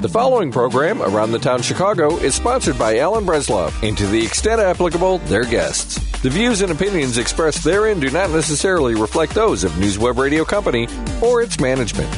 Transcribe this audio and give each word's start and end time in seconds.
The 0.00 0.08
following 0.08 0.52
program, 0.52 1.02
Around 1.02 1.32
the 1.32 1.40
Town 1.40 1.60
Chicago, 1.60 2.18
is 2.18 2.32
sponsored 2.32 2.78
by 2.78 2.98
Alan 2.98 3.26
Breslov 3.26 3.72
and 3.82 3.98
to 3.98 4.06
the 4.06 4.24
extent 4.24 4.60
applicable, 4.60 5.18
their 5.26 5.42
guests. 5.42 5.98
The 6.20 6.30
views 6.30 6.62
and 6.62 6.70
opinions 6.70 7.18
expressed 7.18 7.64
therein 7.64 7.98
do 7.98 8.08
not 8.08 8.30
necessarily 8.30 8.94
reflect 8.94 9.34
those 9.34 9.64
of 9.64 9.76
News 9.76 9.98
Web 9.98 10.16
Radio 10.18 10.44
Company 10.44 10.86
or 11.20 11.42
its 11.42 11.58
management. 11.58 12.08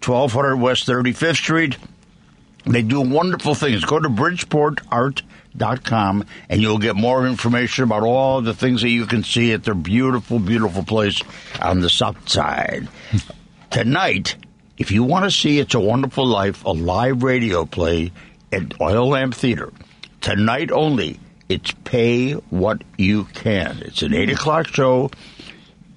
twelve 0.00 0.32
hundred 0.32 0.56
West 0.56 0.86
Thirty 0.86 1.12
Fifth 1.12 1.38
Street. 1.38 1.76
They 2.64 2.82
do 2.82 3.00
wonderful 3.00 3.54
things. 3.54 3.84
Go 3.84 3.98
to 3.98 4.08
bridgeportart.com 4.08 6.24
and 6.48 6.60
you'll 6.60 6.78
get 6.78 6.96
more 6.96 7.26
information 7.26 7.84
about 7.84 8.02
all 8.02 8.42
the 8.42 8.52
things 8.52 8.82
that 8.82 8.90
you 8.90 9.06
can 9.06 9.24
see 9.24 9.52
at 9.52 9.64
their 9.64 9.74
beautiful, 9.74 10.38
beautiful 10.38 10.82
place 10.82 11.22
on 11.62 11.80
the 11.80 11.88
south 11.88 12.28
side. 12.28 12.88
Tonight, 13.70 14.36
if 14.76 14.90
you 14.90 15.02
want 15.02 15.24
to 15.24 15.30
see 15.30 15.58
It's 15.58 15.74
a 15.74 15.80
Wonderful 15.80 16.26
Life, 16.26 16.64
a 16.64 16.70
live 16.70 17.22
radio 17.22 17.64
play 17.64 18.12
at 18.52 18.80
Oil 18.80 19.08
Lamp 19.08 19.34
Theater, 19.34 19.72
tonight 20.20 20.70
only, 20.70 21.18
it's 21.48 21.72
pay 21.84 22.32
what 22.32 22.82
you 22.96 23.24
can. 23.24 23.78
It's 23.82 24.02
an 24.02 24.14
8 24.14 24.30
o'clock 24.30 24.66
show. 24.68 25.10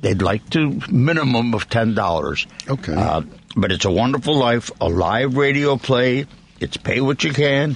They'd 0.02 0.22
like 0.22 0.50
to 0.52 0.80
minimum 0.90 1.54
of 1.54 1.70
$10. 1.70 2.48
Okay. 2.70 2.94
Uh, 2.94 3.22
but 3.56 3.72
it's 3.72 3.86
a 3.86 3.92
wonderful 3.92 4.36
life, 4.36 4.72
a 4.80 4.90
live 4.90 5.36
radio 5.36 5.78
play. 5.78 6.26
It's 6.60 6.78
pay 6.78 7.02
what 7.02 7.24
you 7.24 7.34
can, 7.34 7.76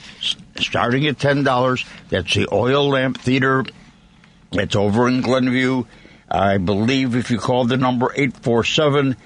starting 0.58 1.08
at 1.08 1.18
ten 1.18 1.44
dollars. 1.44 1.84
That's 2.10 2.34
the 2.36 2.48
Oil 2.52 2.90
Lamp 2.90 3.18
Theater. 3.18 3.66
It's 4.52 4.76
over 4.76 5.08
in 5.08 5.22
Glenview. 5.22 5.86
I 6.30 6.58
believe 6.60 7.16
if 7.16 7.32
you 7.32 7.40
call 7.40 7.66
the 7.66 7.78
number 7.78 8.12
847 8.16 9.18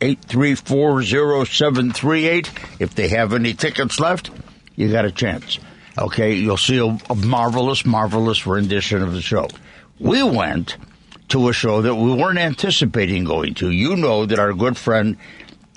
834 0.00 1.02
0738, 1.02 2.50
if 2.78 2.94
they 2.94 3.08
have 3.08 3.32
any 3.34 3.52
tickets 3.54 4.00
left, 4.00 4.30
you 4.74 4.90
got 4.90 5.04
a 5.04 5.10
chance. 5.12 5.58
Okay, 5.98 6.34
you'll 6.34 6.56
see 6.56 6.78
a, 6.78 6.86
a 7.10 7.14
marvelous, 7.14 7.84
marvelous 7.84 8.46
rendition 8.46 9.02
of 9.02 9.12
the 9.12 9.20
show. 9.22 9.48
We 9.98 10.22
went 10.22 10.76
to 11.28 11.48
a 11.48 11.52
show 11.52 11.82
that 11.82 11.94
we 11.94 12.12
weren't 12.14 12.38
anticipating 12.38 13.24
going 13.24 13.54
to. 13.54 13.70
You 13.70 13.96
know 13.96 14.24
that 14.26 14.38
our 14.38 14.52
good 14.54 14.76
friend 14.76 15.16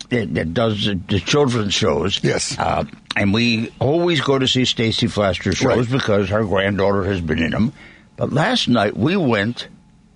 that, 0.10 0.34
that 0.36 0.54
does 0.54 0.86
the, 0.86 0.96
the 0.96 1.20
children's 1.20 1.74
shows. 1.74 2.24
Yes. 2.24 2.58
Uh, 2.58 2.86
and 3.16 3.34
we 3.34 3.72
always 3.80 4.22
go 4.22 4.38
to 4.40 4.48
see 4.48 4.64
Stacy 4.66 5.08
Flaster 5.08 5.56
shows 5.56 5.90
Right. 5.90 5.92
because 5.92 6.30
her 6.30 6.44
granddaughter 6.46 7.04
has 7.06 7.20
been 7.20 7.40
in 7.40 7.52
them. 7.52 7.74
But 8.16 8.32
last 8.32 8.68
night 8.68 8.96
we 8.96 9.18
went, 9.18 9.68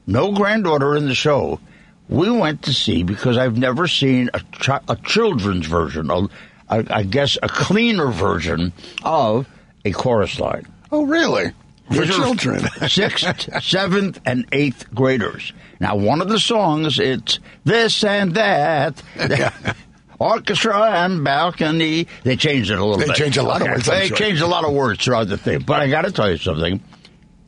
no 0.08 0.32
granddaughter 0.32 0.96
in 0.96 1.08
the 1.08 1.16
show. 1.16 1.60
We 2.08 2.30
went 2.30 2.62
to 2.64 2.74
see 2.74 3.04
because 3.04 3.38
I've 3.38 3.58
never 3.58 3.88
seen 3.88 4.30
a, 4.34 4.40
chi- 4.60 4.82
a 4.88 4.96
children's 4.98 5.66
version, 5.66 6.10
a, 6.12 6.28
a, 6.70 6.86
I 6.90 7.04
guess 7.04 7.38
a 7.42 7.50
cleaner 7.50 8.12
version 8.12 8.72
of 9.04 9.48
a 9.85 9.91
chorus 9.91 10.40
line. 10.40 10.66
Oh, 10.91 11.06
really? 11.06 11.51
For 11.91 12.06
children. 12.06 12.63
sixth, 12.90 13.47
seventh, 13.63 14.19
and 14.25 14.46
eighth 14.51 14.94
graders. 14.94 15.53
Now, 15.79 15.96
one 15.96 16.19
of 16.22 16.29
the 16.29 16.40
songs, 16.40 17.00
it's 17.00 17.40
this 17.63 18.03
and 18.03 18.34
that. 18.34 19.01
Orchestra 20.19 20.79
and 21.03 21.24
balcony. 21.24 22.07
They 22.24 22.38
changed 22.38 22.72
it 22.72 22.79
a 22.79 22.84
little 22.84 22.97
They 22.97 23.07
bit. 23.07 23.16
changed 23.18 23.38
a 23.38 23.44
lot 23.44 23.62
of 23.62 23.68
words, 23.68 23.85
They 23.85 24.07
sure. 24.07 24.18
changed 24.18 24.41
a 24.41 24.47
lot 24.47 24.63
of 24.63 24.74
words 24.74 25.03
throughout 25.03 25.28
the 25.28 25.38
thing. 25.38 25.59
But 25.59 25.81
I 25.81 25.90
got 25.90 26.03
to 26.03 26.12
tell 26.12 26.31
you 26.31 26.38
something. 26.38 26.81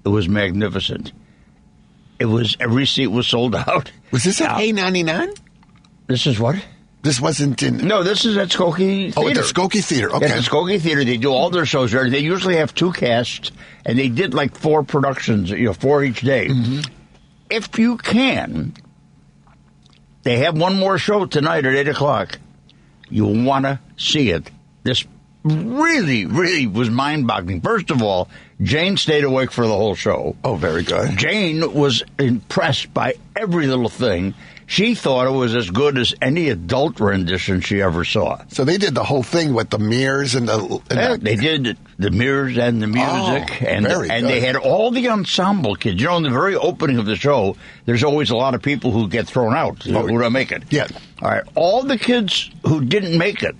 It 0.03 0.09
was 0.09 0.27
magnificent. 0.27 1.13
It 2.19 2.25
was 2.25 2.57
every 2.59 2.85
seat 2.85 3.07
was 3.07 3.25
sold 3.27 3.55
out. 3.55 3.91
Was 4.11 4.23
this 4.23 4.41
at 4.41 4.59
A 4.59 4.71
ninety 4.71 5.03
nine? 5.03 5.29
This 6.07 6.25
is 6.27 6.39
what? 6.39 6.55
This 7.03 7.21
wasn't 7.21 7.61
in. 7.63 7.87
No, 7.87 8.03
this 8.03 8.25
is 8.25 8.37
at 8.37 8.49
Skokie 8.49 9.13
Theater. 9.13 9.19
Oh, 9.19 9.27
at 9.29 9.35
the 9.35 9.41
Skokie 9.41 9.83
Theater. 9.83 10.13
Okay. 10.13 10.25
At 10.25 10.35
the 10.35 10.41
Skokie 10.41 10.81
Theater, 10.81 11.05
they 11.05 11.17
do 11.17 11.31
all 11.31 11.49
their 11.49 11.65
shows 11.65 11.91
there. 11.91 12.09
They 12.09 12.19
usually 12.19 12.57
have 12.57 12.73
two 12.73 12.91
casts, 12.91 13.51
and 13.85 13.97
they 13.97 14.09
did 14.09 14.33
like 14.33 14.57
four 14.57 14.83
productions, 14.83 15.51
you 15.51 15.65
know, 15.65 15.73
four 15.73 16.03
each 16.03 16.21
day. 16.21 16.47
Mm-hmm. 16.47 16.93
If 17.49 17.79
you 17.79 17.97
can, 17.97 18.73
they 20.23 20.39
have 20.39 20.57
one 20.57 20.75
more 20.77 20.97
show 20.97 21.25
tonight 21.25 21.65
at 21.65 21.75
eight 21.75 21.87
o'clock. 21.87 22.39
You 23.09 23.25
want 23.25 23.63
to 23.65 23.79
see 23.95 24.31
it. 24.31 24.51
This 24.83 25.05
really, 25.45 26.25
really 26.25 26.67
was 26.67 26.89
mind-boggling. 26.89 27.61
First 27.61 27.89
of 27.89 28.01
all, 28.01 28.27
Jane 28.61 28.97
stayed 28.97 29.23
awake 29.23 29.51
for 29.51 29.65
the 29.65 29.73
whole 29.73 29.95
show. 29.95 30.35
Oh, 30.43 30.55
very 30.55 30.83
good. 30.83 31.17
Jane 31.17 31.73
was 31.73 32.03
impressed 32.19 32.93
by 32.93 33.13
every 33.35 33.67
little 33.67 33.87
thing. 33.87 34.33
She 34.69 34.95
thought 34.95 35.27
it 35.27 35.31
was 35.31 35.55
as 35.55 35.69
good 35.69 35.97
as 35.97 36.13
any 36.21 36.49
adult 36.49 36.99
rendition 36.99 37.61
she 37.61 37.81
ever 37.81 38.03
saw. 38.03 38.41
So 38.49 38.65
they 38.65 38.77
did 38.77 38.95
the 38.95 39.03
whole 39.05 39.23
thing 39.23 39.53
with 39.53 39.69
the 39.69 39.79
mirrors 39.79 40.35
and 40.35 40.45
the. 40.49 40.57
And 40.89 40.99
Yeah, 40.99 41.11
the 41.13 41.17
they 41.19 41.35
did 41.37 41.77
the 41.97 42.11
mirrors 42.11 42.57
and 42.57 42.81
the 42.81 42.87
music, 42.87 43.61
Oh, 43.61 43.65
and 43.65 43.87
very 43.87 44.09
and 44.09 44.25
they 44.25 44.41
had 44.41 44.57
all 44.57 44.91
the 44.91 45.07
ensemble 45.07 45.75
kids. 45.75 46.01
You 46.01 46.07
know, 46.09 46.17
in 46.17 46.23
the 46.23 46.29
very 46.31 46.55
opening 46.55 46.97
of 46.97 47.05
the 47.05 47.15
show, 47.15 47.55
there's 47.85 48.03
always 48.03 48.29
a 48.29 48.35
lot 48.35 48.55
of 48.55 48.61
people 48.61 48.91
who 48.91 49.07
get 49.07 49.25
thrown 49.25 49.55
out 49.55 49.83
who 49.83 49.93
who 49.93 50.19
don't 50.19 50.33
make 50.33 50.51
it. 50.51 50.63
Yeah. 50.69 50.87
All 51.21 51.29
right. 51.29 51.43
All 51.55 51.83
the 51.83 51.97
kids 51.97 52.51
who 52.67 52.83
didn't 52.83 53.17
make 53.17 53.43
it 53.43 53.55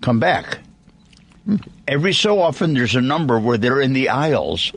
come 0.00 0.18
back. 0.18 0.58
Every 1.86 2.12
so 2.12 2.40
often, 2.40 2.74
there's 2.74 2.96
a 2.96 3.00
number 3.00 3.38
where 3.38 3.56
they're 3.56 3.80
in 3.80 3.92
the 3.92 4.08
aisles, 4.08 4.72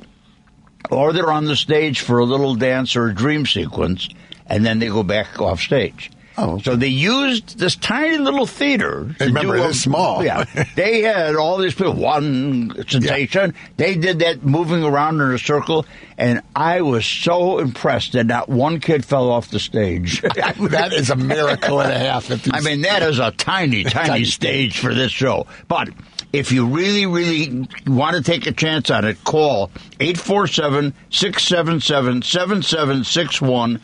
or 0.92 1.14
they're 1.14 1.32
on 1.32 1.46
the 1.46 1.56
stage 1.56 2.02
for 2.02 2.20
a 2.20 2.26
little 2.26 2.54
dance 2.54 2.96
or 2.96 3.08
a 3.08 3.16
dream 3.16 3.46
sequence, 3.48 4.08
and 4.48 4.66
then 4.66 4.80
they 4.80 4.88
go 4.88 5.04
back 5.04 5.40
off 5.40 5.60
stage. 5.62 6.12
Oh. 6.40 6.60
So 6.60 6.76
they 6.76 6.88
used 6.88 7.58
this 7.58 7.76
tiny 7.76 8.20
little 8.20 8.46
theater. 8.46 9.16
Remember, 9.20 9.58
do 9.58 9.64
a- 9.64 9.70
is 9.70 9.82
small. 9.82 10.24
Yeah, 10.28 10.46
they 10.76 11.02
had 11.02 11.36
all 11.36 11.58
these 11.58 11.74
people, 11.74 11.94
one 11.94 12.76
sensation. 12.88 13.56
They 13.78 13.96
did 13.96 14.20
that 14.20 14.44
moving 14.44 14.84
around 14.84 15.20
in 15.20 15.32
a 15.32 15.40
circle, 15.40 15.88
and 16.16 16.42
I 16.56 16.82
was 16.82 17.08
so 17.08 17.58
impressed 17.58 18.14
that 18.14 18.28
not 18.28 18.50
one 18.50 18.80
kid 18.80 19.04
fell 19.04 19.32
off 19.32 19.50
the 19.50 19.60
stage. 19.60 20.22
that 20.22 20.94
is 20.94 21.10
a 21.10 21.16
miracle 21.16 21.82
and 21.82 21.92
a 21.92 21.98
half. 21.98 22.30
I 22.54 22.60
mean, 22.60 22.82
that 22.82 23.02
is 23.02 23.18
a 23.18 23.32
tiny, 23.32 23.84
tiny 23.86 24.08
Tiny 24.08 24.26
stage 24.26 24.78
for 24.78 24.94
this 24.94 25.12
show. 25.12 25.48
But 25.68 25.90
if 26.34 26.52
you 26.52 26.68
really, 26.68 27.08
really 27.08 27.68
want 27.88 28.16
to 28.16 28.22
take 28.22 28.46
a 28.46 28.52
chance 28.52 28.92
on 28.92 29.06
it, 29.06 29.24
call 29.24 29.72
847 30.00 30.94
677 31.10 32.22
7761 32.22 33.82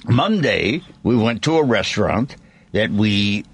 Monday, 0.05 0.83
we 1.03 1.17
went 1.17 1.43
to 1.45 1.57
a 1.57 1.65
restaurant 1.65 2.37
that 2.73 2.91
we 2.91 3.47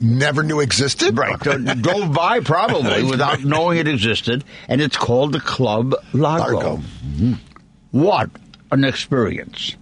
never 0.00 0.42
knew 0.42 0.60
existed. 0.60 1.16
Right. 1.16 1.38
Drove 1.38 2.12
by 2.12 2.40
probably 2.40 3.02
without 3.10 3.42
knowing 3.44 3.78
it 3.78 3.88
existed, 3.88 4.44
and 4.68 4.80
it's 4.80 4.96
called 4.96 5.32
the 5.32 5.40
Club 5.40 5.94
Largo. 6.12 6.52
Largo. 6.52 6.76
Hmm. 6.76 7.32
What 7.90 8.30
an 8.70 8.84
experience. 8.84 9.76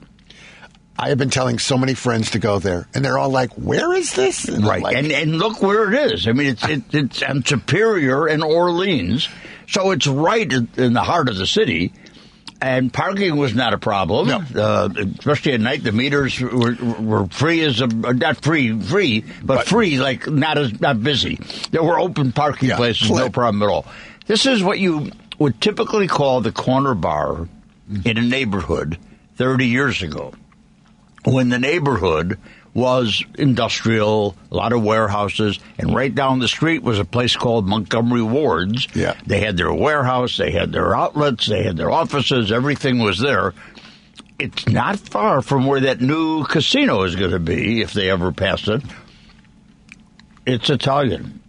I 0.97 1.09
have 1.09 1.19
been 1.19 1.31
telling 1.31 1.59
so 1.59 1.77
many 1.77 1.95
friends 1.95 2.31
to 2.33 2.39
go 2.39 2.61
there, 2.61 2.87
and 2.95 3.05
they're 3.05 3.19
all 3.19 3.31
like, 3.31 3.51
"Where 3.55 3.93
is 3.95 4.13
this?" 4.15 4.45
And 4.45 4.65
Right. 4.65 4.81
like, 4.81 4.97
and 4.97 5.11
and 5.11 5.39
look 5.39 5.61
where 5.61 5.93
it 5.93 6.13
is. 6.13 6.29
I 6.29 6.33
mean, 6.33 6.47
it's 6.49 6.65
it, 6.69 6.83
it's 6.93 7.23
on 7.23 7.45
Superior 7.45 8.27
and 8.29 8.45
Orleans, 8.45 9.29
so 9.69 9.91
it's 9.91 10.07
right 10.07 10.51
in 10.53 10.69
in 10.77 10.93
the 10.93 11.03
heart 11.03 11.29
of 11.29 11.37
the 11.37 11.49
city. 11.49 11.93
And 12.61 12.93
parking 12.93 13.37
was 13.37 13.55
not 13.55 13.75
a 13.75 13.79
problem, 13.79 14.29
No. 14.29 14.45
uh, 14.63 14.89
especially 15.19 15.53
at 15.53 15.61
night. 15.61 15.83
The 15.85 15.93
meters 15.93 16.41
were, 16.41 16.75
were 17.01 17.27
free 17.27 17.61
as 17.63 17.81
a 17.81 17.87
not 17.89 18.43
free, 18.43 18.79
free, 18.81 19.21
but, 19.43 19.57
But- 19.57 19.67
free 19.67 19.99
like 19.99 20.27
not 20.31 20.57
as 20.57 20.81
not 20.81 21.03
busy. 21.03 21.39
There 21.73 21.83
were 21.83 21.99
open 21.99 22.33
parking 22.33 22.71
Yeah, 22.71 22.77
places, 22.77 23.11
no 23.11 23.29
problem 23.29 23.63
at 23.63 23.69
all. 23.69 23.85
This 24.27 24.47
is 24.47 24.63
what 24.63 24.79
you 24.79 25.11
would 25.39 25.61
typically 25.61 26.07
call 26.07 26.41
the 26.41 26.53
corner 26.53 26.95
bar 26.95 27.49
in 28.05 28.17
a 28.17 28.23
neighborhood 28.23 28.97
30 29.37 29.67
years 29.67 30.01
ago 30.03 30.33
when 31.25 31.49
the 31.51 31.59
neighborhood 31.59 32.39
was 32.75 33.25
industrial, 33.39 34.37
a 34.51 34.57
lot 34.57 34.73
of 34.73 34.83
warehouses, 34.83 35.61
and 35.79 35.95
right 35.95 36.13
down 36.13 36.41
the 36.41 36.49
street 36.49 36.83
was 36.83 36.99
a 36.99 37.05
place 37.05 37.37
called 37.37 37.67
Montgomery 37.67 38.23
Wards. 38.23 38.89
Yeah. 38.95 39.17
They 39.27 39.41
had 39.41 39.57
their 39.57 39.73
warehouse, 39.73 40.37
they 40.37 40.51
had 40.51 40.73
their 40.73 40.95
outlets, 40.95 41.47
they 41.47 41.63
had 41.63 41.77
their 41.77 41.93
offices, 41.93 42.51
everything 42.51 42.99
was 42.99 43.19
there. 43.19 43.55
It's 44.41 44.67
not 44.69 44.99
far 44.99 45.41
from 45.41 45.67
where 45.67 45.81
that 45.81 46.01
new 46.01 46.45
casino 46.45 47.05
is 47.05 47.15
going 47.15 47.31
to 47.31 47.39
be 47.39 47.81
if 47.81 47.93
they 47.93 48.11
ever 48.11 48.33
pass 48.33 48.67
it. 48.67 48.83
It's 50.45 50.69
Italian. 50.69 51.41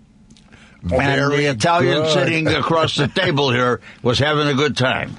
and 0.84 1.32
the 1.32 1.46
Italian 1.48 2.04
good. 2.04 2.14
sitting 2.14 2.48
across 2.48 2.96
the 2.96 3.08
table 3.16 3.52
here 3.52 3.82
was 4.04 4.20
having 4.20 4.48
a 4.48 4.54
good 4.54 4.78
time. 4.78 5.18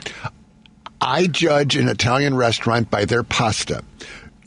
I 1.00 1.26
judge 1.26 1.76
an 1.76 1.88
Italian 1.88 2.36
restaurant 2.36 2.90
by 2.90 3.04
their 3.04 3.24
pasta. 3.24 3.82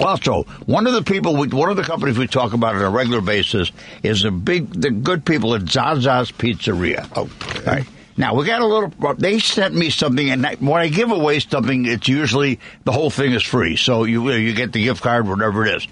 Also, 0.00 0.42
one 0.66 0.86
of 0.86 0.92
the 0.92 1.02
people, 1.02 1.36
we, 1.36 1.48
one 1.48 1.70
of 1.70 1.76
the 1.76 1.82
companies 1.82 2.18
we 2.18 2.26
talk 2.26 2.52
about 2.52 2.74
on 2.74 2.82
a 2.82 2.90
regular 2.90 3.20
basis 3.20 3.72
is 4.02 4.24
a 4.24 4.30
big, 4.30 4.70
the 4.70 4.90
good 4.90 5.24
people 5.24 5.54
at 5.54 5.62
Zaza's 5.62 6.30
Pizzeria. 6.30 7.10
Okay. 7.16 7.64
Right. 7.64 7.86
Now 8.18 8.34
we 8.34 8.46
got 8.46 8.62
a 8.62 8.66
little. 8.66 9.14
They 9.14 9.38
sent 9.38 9.74
me 9.74 9.90
something, 9.90 10.30
and 10.30 10.46
I, 10.46 10.54
when 10.54 10.80
I 10.80 10.88
give 10.88 11.10
away 11.10 11.38
something, 11.40 11.84
it's 11.84 12.08
usually 12.08 12.60
the 12.84 12.92
whole 12.92 13.10
thing 13.10 13.32
is 13.32 13.42
free. 13.42 13.76
So 13.76 14.04
you 14.04 14.30
you 14.32 14.54
get 14.54 14.72
the 14.72 14.82
gift 14.82 15.02
card, 15.02 15.28
whatever 15.28 15.66
it 15.66 15.76
is. 15.76 15.88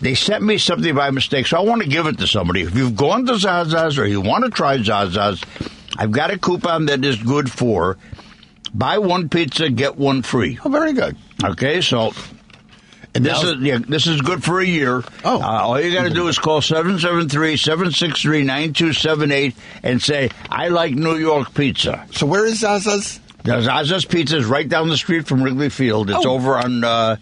They 0.00 0.14
sent 0.14 0.42
me 0.42 0.58
something 0.58 0.94
by 0.94 1.10
mistake, 1.10 1.46
so 1.46 1.56
I 1.56 1.60
want 1.60 1.82
to 1.82 1.88
give 1.88 2.06
it 2.06 2.18
to 2.18 2.26
somebody. 2.26 2.62
If 2.62 2.74
you've 2.74 2.96
gone 2.96 3.24
to 3.26 3.34
Zaza's 3.34 3.98
or 3.98 4.06
you 4.06 4.20
want 4.20 4.44
to 4.44 4.50
try 4.50 4.78
Zaza's, 4.78 5.42
I've 5.96 6.10
got 6.10 6.30
a 6.30 6.38
coupon 6.38 6.86
that 6.86 7.04
is 7.04 7.22
good 7.22 7.50
for 7.50 7.96
buy 8.74 8.98
one 8.98 9.28
pizza 9.28 9.70
get 9.70 9.96
one 9.96 10.22
free. 10.22 10.58
Oh, 10.64 10.68
very 10.68 10.92
good. 10.92 11.16
Okay, 11.42 11.80
so 11.80 12.12
And 13.14 13.24
this 13.26 13.42
is 13.42 13.60
yeah, 13.60 13.78
this 13.78 14.06
is 14.06 14.20
good 14.22 14.42
for 14.42 14.60
a 14.60 14.64
year. 14.66 15.02
Oh. 15.24 15.40
Uh, 15.40 15.46
all 15.46 15.80
you 15.80 15.92
got 15.92 16.04
to 16.04 16.10
do 16.10 16.28
is 16.28 16.38
call 16.38 16.60
773-763-9278 16.62 19.54
and 19.82 20.00
say, 20.02 20.30
I 20.48 20.68
like 20.68 20.94
New 20.94 21.16
York 21.16 21.52
pizza. 21.54 22.06
so 22.12 22.26
where 22.26 22.46
is 22.46 22.60
Zaza's? 22.60 23.20
Zaza's 23.44 24.04
Pizza 24.04 24.36
is 24.36 24.46
right 24.46 24.68
down 24.68 24.88
the 24.88 24.96
street 24.96 25.26
from 25.26 25.42
Wrigley 25.42 25.68
Field. 25.68 26.10
It's 26.10 26.24
Oh. 26.24 26.34
over 26.34 26.56
on 26.56 26.84
uh, 26.84 27.16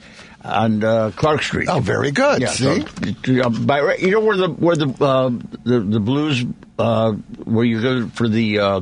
on 0.44 0.85
uh, 0.85 1.11
Clark 1.16 1.42
Street. 1.42 1.68
Oh, 1.68 1.80
very 1.80 2.11
good. 2.11 2.42
Yeah, 2.42 2.49
See? 2.50 2.85
so, 3.25 3.40
uh, 3.42 3.49
by, 3.49 3.97
you 3.97 4.11
know 4.11 4.20
where 4.20 4.37
the 4.37 4.49
where 4.49 4.76
the 4.76 4.88
uh, 5.02 5.30
the, 5.64 5.80
the 5.80 6.00
blues 6.00 6.44
uh, 6.78 7.12
where 7.44 7.64
you 7.64 7.80
go 7.82 8.09
for 8.09 8.28
the 8.28 8.59
uh, 8.59 8.80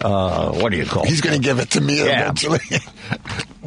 uh, 0.00 0.52
what 0.52 0.70
do 0.70 0.78
you 0.78 0.86
call? 0.86 1.04
He's 1.04 1.20
going 1.20 1.34
to 1.36 1.42
give 1.42 1.58
it 1.58 1.70
to 1.72 1.80
me 1.80 1.98
Yeah. 1.98 2.22
eventually. 2.30 2.60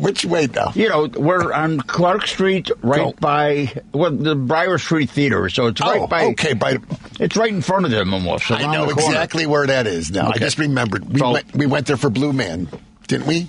Which 0.02 0.26
way, 0.26 0.48
though? 0.48 0.72
You 0.74 0.90
know, 0.90 1.08
we're 1.16 1.54
on 1.54 1.80
Clark 1.82 2.26
Street, 2.26 2.72
right 2.82 2.98
Go. 2.98 3.14
by 3.20 3.72
well, 3.94 4.12
the 4.12 4.36
Briar 4.36 4.80
Street 4.80 5.12
Theater. 5.12 5.48
So 5.50 5.68
it's 5.68 5.80
right 5.80 6.02
oh, 6.02 6.08
by. 6.08 6.26
okay. 6.26 6.54
By, 6.54 6.78
It's 7.20 7.38
right 7.38 7.52
in 7.54 7.62
front 7.62 7.86
of 7.86 7.92
them 7.92 8.12
almost. 8.14 8.50
I 8.50 8.72
know 8.72 8.90
exactly 8.90 9.46
where 9.46 9.68
that 9.68 9.86
is 9.86 10.10
now. 10.10 10.32
I 10.34 10.38
just 10.40 10.58
remembered. 10.58 11.08
We, 11.08 11.20
So- 11.20 11.34
went, 11.34 11.56
we 11.56 11.68
went 11.68 11.86
there 11.86 11.98
for 11.98 12.10
Blue 12.10 12.34
Man, 12.34 12.68
didn't 13.08 13.28
we? 13.28 13.48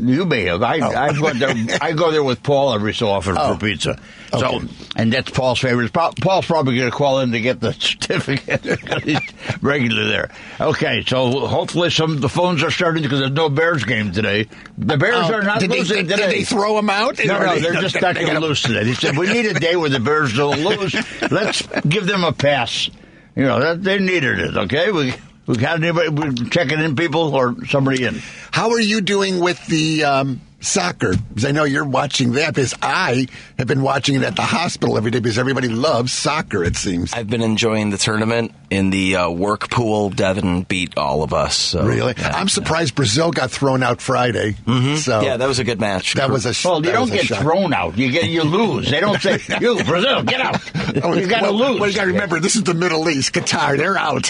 You 0.00 0.24
may 0.24 0.44
have. 0.44 0.62
I 0.62 0.80
Oh. 0.80 0.90
I, 0.94 1.12
go 1.12 1.32
there, 1.32 1.78
I 1.80 1.92
go 1.92 2.10
there 2.10 2.22
with 2.22 2.42
Paul 2.42 2.72
every 2.74 2.94
so 2.94 3.08
often 3.08 3.36
Oh. 3.38 3.54
for 3.54 3.60
pizza. 3.66 3.98
So, 4.38 4.62
and 4.96 5.12
that's 5.12 5.30
Paul's 5.30 5.58
favorite. 5.60 5.92
Paul's 5.92 6.46
probably 6.46 6.76
going 6.78 6.90
to 6.90 6.96
call 6.96 7.20
in 7.20 7.32
to 7.32 7.40
get 7.40 7.60
the 7.60 7.72
certificate. 7.78 8.64
He's 9.04 9.18
regular 9.60 10.06
there. 10.06 10.30
Okay, 10.60 11.04
so 11.06 11.46
hopefully 11.46 11.90
some 11.90 12.20
the 12.20 12.28
phones 12.30 12.62
are 12.62 12.70
starting 12.70 13.02
because 13.02 13.18
there's 13.20 13.32
no 13.32 13.48
Bears 13.50 13.84
game 13.84 14.12
today. 14.12 14.48
The 14.78 14.96
Bears 14.96 15.28
Oh, 15.28 15.34
are 15.34 15.42
not 15.42 15.60
did 15.60 15.70
they- 15.70 15.78
losing 15.80 16.06
did 16.06 16.16
today. 16.16 16.28
they 16.38 16.44
throw 16.44 16.78
'em 16.78 16.88
out? 16.88 17.18
No, 17.24 17.38
no, 17.38 17.54
they- 17.54 17.60
they're 17.60 17.80
just 17.82 18.00
not 18.00 18.14
going 18.14 18.28
to 18.32 18.40
lose 18.40 18.62
today. 18.62 18.84
They 18.84 18.94
said 18.94 19.16
we 19.18 19.30
need 19.30 19.46
a 19.46 19.54
day 19.60 19.76
where 19.76 19.90
the 19.90 20.00
Bears 20.00 20.34
don't 20.34 20.60
lose. 20.64 20.94
Let's 21.30 21.62
give 21.86 22.06
them 22.06 22.24
a 22.24 22.32
pass. 22.32 22.88
You 23.36 23.44
know, 23.44 23.60
that, 23.60 23.82
they 23.82 23.98
needed 23.98 24.38
it. 24.40 24.56
Okay, 24.56 24.90
we 24.92 25.14
we 25.46 25.56
got 25.56 25.82
anybody 25.82 26.48
checking 26.50 26.80
in 26.80 26.96
people 26.96 27.34
or 27.34 27.66
somebody 27.66 28.04
in. 28.04 28.20
How 28.50 28.70
are 28.70 28.80
you 28.80 29.00
doing 29.00 29.40
with 29.40 29.64
the 29.66 30.04
um, 30.04 30.40
soccer? 30.62 31.14
Because 31.16 31.44
I 31.44 31.50
know 31.50 31.64
you're 31.64 31.84
watching 31.84 32.32
that. 32.32 32.54
Because 32.54 32.74
I 32.80 33.26
have 33.58 33.66
been 33.66 33.82
watching 33.82 34.14
it 34.14 34.22
at 34.22 34.36
the 34.36 34.42
hospital 34.42 34.96
every 34.96 35.10
day 35.10 35.18
because 35.20 35.38
everybody 35.38 35.68
loves 35.68 36.12
soccer. 36.12 36.64
It 36.64 36.76
seems. 36.76 37.12
I've 37.12 37.28
been 37.28 37.42
enjoying 37.42 37.90
the 37.90 37.98
tournament 37.98 38.52
in 38.70 38.90
the 38.90 39.16
uh, 39.16 39.30
work 39.30 39.68
pool. 39.70 40.08
Devin 40.10 40.62
beat 40.62 40.96
all 40.96 41.22
of 41.22 41.34
us. 41.34 41.56
So, 41.56 41.84
Really, 41.84 42.14
yeah. 42.16 42.32
I'm 42.34 42.48
surprised 42.48 42.94
Brazil 42.94 43.30
got 43.30 43.50
thrown 43.50 43.82
out 43.82 44.00
Friday. 44.00 44.52
Mm-hmm. 44.52 44.96
So 44.96 45.20
Yeah, 45.20 45.36
that 45.36 45.46
was 45.48 45.58
a 45.58 45.64
good 45.64 45.80
match. 45.80 46.14
that 46.14 46.30
was 46.30 46.46
a. 46.46 46.54
sh- 46.54 46.64
Well, 46.64 46.84
you 46.84 46.92
don't 46.92 47.10
get 47.10 47.26
shock. 47.26 47.40
thrown 47.42 47.74
out. 47.74 47.98
You 47.98 48.10
get 48.10 48.24
you 48.30 48.42
lose. 48.44 48.90
They 48.90 49.00
don't 49.00 49.20
say 49.20 49.38
you 49.60 49.82
Brazil 49.84 50.22
get 50.22 50.40
out. 50.40 50.60
Oh, 51.04 51.14
You 51.14 51.26
got 51.26 51.38
to 51.40 51.44
well, 51.52 51.54
lose. 51.72 51.80
Well, 51.80 51.88
you 51.90 51.94
got 51.96 52.02
to 52.04 52.12
remember, 52.12 52.38
this 52.38 52.54
is 52.54 52.62
the 52.64 52.74
Middle 52.74 53.08
East. 53.08 53.32
Qatar, 53.32 53.76
they're 53.78 53.96
out. 53.96 54.24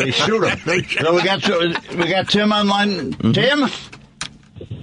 they 0.00 0.10
shoot 0.10 0.40
them. 0.40 0.58
So 0.90 1.14
we 1.14 1.22
got 1.22 1.96
we 1.96 2.08
got 2.08 2.28
Tim 2.28 2.52
online. 2.52 3.12
Mm-hmm. 3.12 3.32
Tim, 3.32 3.68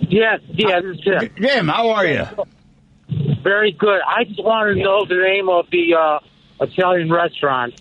Yes, 0.10 0.40
yeah, 0.50 0.82
this 0.82 0.98
is 0.98 1.04
Tim. 1.04 1.30
Tim, 1.42 1.68
how 1.68 1.90
are 1.92 2.06
you? 2.06 2.26
Very 3.44 3.72
good. 3.72 4.00
I 4.06 4.24
just 4.26 4.44
wanted 4.44 4.76
to 4.76 4.82
know 4.84 5.06
the 5.06 5.16
name 5.16 5.50
of 5.50 5.66
the 5.72 5.96
uh, 5.96 6.20
Italian 6.64 7.12
restaurant. 7.12 7.80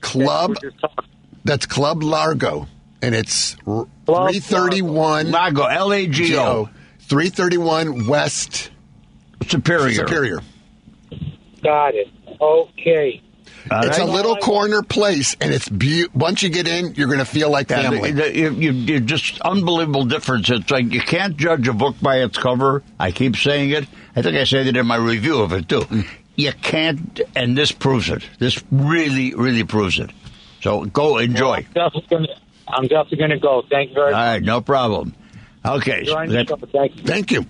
Club. 0.00 0.50
you 0.50 0.56
were 0.62 0.70
just 0.70 0.80
talking- 0.80 1.10
That's 1.44 1.66
Club 1.66 2.02
Largo, 2.02 2.66
and 3.02 3.14
it's 3.14 3.54
Club 3.56 3.88
331 4.06 5.30
Lago, 5.30 5.64
L 5.64 5.92
A 5.92 6.06
G 6.06 6.36
O, 6.36 6.68
331 7.00 8.06
West 8.06 8.70
Superior. 9.46 9.94
Superior. 10.06 10.40
Got 11.62 11.94
it. 11.94 12.08
Okay. 12.40 13.22
All 13.70 13.84
It's 13.86 13.98
a 13.98 14.04
little 14.04 14.36
corner 14.36 14.82
place, 14.82 15.36
and 15.40 15.52
it's 15.52 15.68
be- 15.68 16.06
once 16.14 16.42
you 16.42 16.48
get 16.50 16.68
in, 16.68 16.94
you're 16.94 17.08
going 17.08 17.18
to 17.18 17.24
feel 17.24 17.50
like 17.50 17.68
Yeah, 17.70 17.82
family. 17.90 18.12
the- 18.12 18.22
the- 18.22 18.36
you, 18.38 18.50
you, 18.52 18.72
you 18.72 19.00
just 19.00 19.40
unbelievable 19.40 20.04
difference. 20.04 20.48
It's 20.50 20.70
like 20.70 20.92
you 20.92 21.00
can't 21.00 21.36
judge 21.36 21.66
a 21.68 21.72
book 21.72 21.96
by 22.00 22.18
its 22.18 22.38
cover. 22.38 22.82
I 23.00 23.10
keep 23.10 23.36
saying 23.36 23.70
it. 23.70 23.86
I 24.14 24.22
think 24.22 24.36
I 24.36 24.44
said 24.44 24.66
it 24.66 24.76
in 24.76 24.86
my 24.86 24.96
review 24.96 25.40
of 25.42 25.52
it 25.52 25.68
too. 25.68 25.80
Hmm. 25.82 26.00
You 26.36 26.52
can't, 26.52 27.20
and 27.34 27.56
this 27.56 27.72
proves 27.72 28.08
it. 28.10 28.22
This 28.38 28.62
really, 28.70 29.34
really 29.34 29.64
proves 29.64 29.98
it. 29.98 30.10
So 30.62 30.84
go 30.84 31.18
enjoy. 31.18 31.56
I'm 31.56 31.72
definitely 31.74 32.06
gonna, 32.10 32.28
I'm 32.68 32.82
definitely 32.86 33.18
going 33.18 33.30
to 33.30 33.38
go. 33.38 33.62
Thank 33.70 33.90
you 33.90 33.94
very 33.94 34.06
All 34.06 34.12
much. 34.12 34.18
All 34.26 34.32
right, 34.34 34.42
no 34.42 34.60
problem. 34.60 35.14
Okay, 35.64 36.04
so 36.04 36.18
Enjoying 36.20 36.46
the 36.46 36.56
that- 36.56 36.70
Thank 36.72 36.96
you. 36.96 37.02
Thank 37.02 37.30
you. 37.32 37.46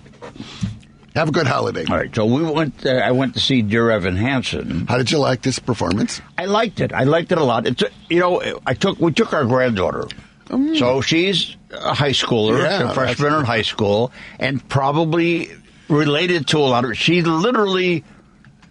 Have 1.17 1.29
a 1.29 1.31
good 1.31 1.47
holiday. 1.47 1.83
all 1.89 1.97
right. 1.97 2.13
So 2.13 2.25
we 2.25 2.43
went. 2.43 2.85
Uh, 2.85 2.91
I 2.91 3.11
went 3.11 3.33
to 3.33 3.39
see 3.39 3.63
Dear 3.63 3.89
Evan 3.89 4.15
Hansen. 4.15 4.85
How 4.85 4.97
did 4.97 5.11
you 5.11 5.17
like 5.17 5.41
this 5.41 5.57
performance? 5.57 6.21
I 6.37 6.45
liked 6.45 6.79
it. 6.79 6.93
I 6.93 7.05
liked 7.05 7.31
it 7.31 7.39
a 7.39 7.43
lot. 7.43 7.65
It's 7.65 7.83
you 8.07 8.19
know, 8.19 8.59
I 8.65 8.75
took 8.75 8.99
we 8.99 9.11
took 9.11 9.33
our 9.33 9.45
granddaughter. 9.45 10.07
So 10.75 11.01
she's 11.01 11.57
a 11.71 11.93
high 11.93 12.11
schooler, 12.11 12.59
Yeah, 12.59 12.91
a 12.91 12.93
freshman 12.93 13.33
in 13.33 13.45
high 13.45 13.63
school, 13.63 14.11
and 14.39 14.65
probably 14.69 15.49
related 15.89 16.47
to 16.49 16.59
a 16.59 16.69
lot 16.69 16.85
of. 16.85 16.95
She 16.95 17.21
literally 17.21 18.03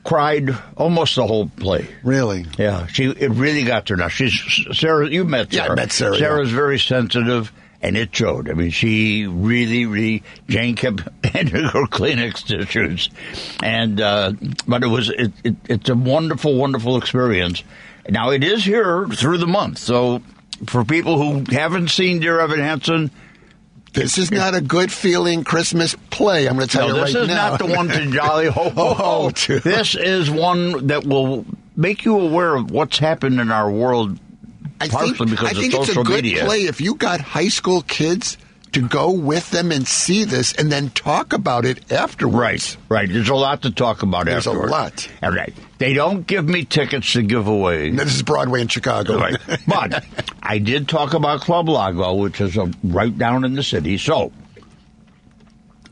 cried 0.05 0.57
almost 0.77 1.17
the 1.17 1.27
whole 1.27 1.49
play. 1.49 1.89
Really? 2.05 2.47
Yeah, 2.57 2.87
she 2.87 3.07
it 3.07 3.31
really 3.33 3.65
got 3.65 3.87
to 3.87 3.95
her. 3.95 3.97
Now 3.97 4.09
she's 4.09 4.41
Sarah. 4.73 5.09
You 5.09 5.25
met 5.25 5.53
Yeah, 5.53 5.67
I 5.67 5.75
met 5.75 5.91
Sarah, 5.91 6.17
Sarah's 6.17 6.51
very 6.51 6.79
sensitive, 6.79 7.53
and 7.87 7.97
it 7.97 8.15
showed. 8.15 8.51
I 8.51 8.55
mean, 8.55 8.71
she 8.71 9.27
really, 9.29 9.87
really. 9.87 10.25
Jane 10.49 10.75
kept 10.75 11.03
handing 11.25 11.65
her 11.65 11.87
Kleenex 11.87 12.45
tissues, 12.45 13.11
and 13.63 14.01
uh, 14.01 14.33
but 14.67 14.83
it 14.83 14.89
was 14.89 15.09
it, 15.09 15.33
it, 15.45 15.55
it's 15.69 15.89
a 15.89 15.95
wonderful, 15.95 16.57
wonderful 16.57 16.97
experience. 16.97 17.63
Now 18.09 18.31
it 18.31 18.43
is 18.43 18.65
here 18.65 19.07
through 19.09 19.39
the 19.39 19.47
month, 19.47 19.79
so 19.79 20.21
for 20.67 20.85
people 20.85 21.17
who 21.23 21.45
haven't 21.55 21.89
seen 21.89 22.19
Dear 22.21 22.41
Evan 22.41 22.59
Hansen. 22.61 23.11
This 23.93 24.19
is 24.19 24.31
not 24.31 24.55
a 24.55 24.61
good 24.61 24.93
feeling 24.93 25.43
Christmas 25.43 25.97
play. 26.11 26.47
I'm 26.47 26.57
going 26.57 26.69
to 26.69 26.77
tell 26.77 26.89
No, 26.89 26.97
you 26.97 27.01
this 27.07 27.15
is 27.15 27.29
not 27.29 27.59
the 27.59 27.65
one 27.65 27.89
to 27.89 28.11
jolly 28.11 28.45
ho 28.47 28.69
ho 28.69 28.71
Ho, 28.71 28.95
ho. 28.95 29.31
ho. 29.31 29.59
This 29.61 29.95
is 29.95 30.31
one 30.31 30.89
that 30.89 31.07
will 31.07 31.47
make 31.77 32.05
you 32.05 32.21
aware 32.21 32.57
of 32.57 32.71
what's 32.71 32.99
happened 32.99 33.41
in 33.41 33.51
our 33.51 33.71
world 33.71 34.19
I 34.81 34.89
think, 34.89 35.21
I 35.43 35.53
think 35.53 35.75
it's 35.75 35.97
a 35.97 36.03
good 36.03 36.25
media. 36.25 36.45
play 36.45 36.63
if 36.65 36.81
you 36.81 36.95
got 36.95 37.21
high 37.21 37.49
school 37.49 37.83
kids 37.83 38.37
to 38.73 38.87
go 38.87 39.11
with 39.11 39.51
them 39.51 39.73
and 39.73 39.89
see 39.89 40.25
this 40.25 40.53
and 40.53 40.71
then 40.71 40.91
talk 40.91 41.33
about 41.33 41.65
it 41.65 41.91
afterwards. 41.91 42.77
Right, 42.91 43.01
right. 43.01 43.09
There's 43.11 43.31
a 43.31 43.35
lot 43.35 43.63
to 43.63 43.71
talk 43.71 44.03
about 44.03 44.27
There's 44.27 44.47
a 44.47 44.53
lot. 44.53 45.09
All 45.23 45.33
right. 45.33 45.55
They 45.79 45.95
don't 45.95 46.27
give 46.27 46.47
me 46.47 46.65
tickets 46.65 47.13
to 47.15 47.23
give 47.23 47.47
away. 47.47 47.91
This 47.91 48.15
is 48.15 48.23
Broadway 48.23 48.61
in 48.61 48.69
Chicago. 48.69 49.19
Right. 49.19 49.37
But 49.67 50.05
I 50.43 50.59
did 50.59 50.89
talk 50.89 51.15
about 51.15 51.41
Club 51.41 51.69
Lago, 51.69 52.15
which 52.15 52.41
is 52.41 52.57
a, 52.57 52.71
right 52.85 53.17
down 53.17 53.45
in 53.45 53.55
the 53.55 53.63
city. 53.63 53.97
So 53.99 54.33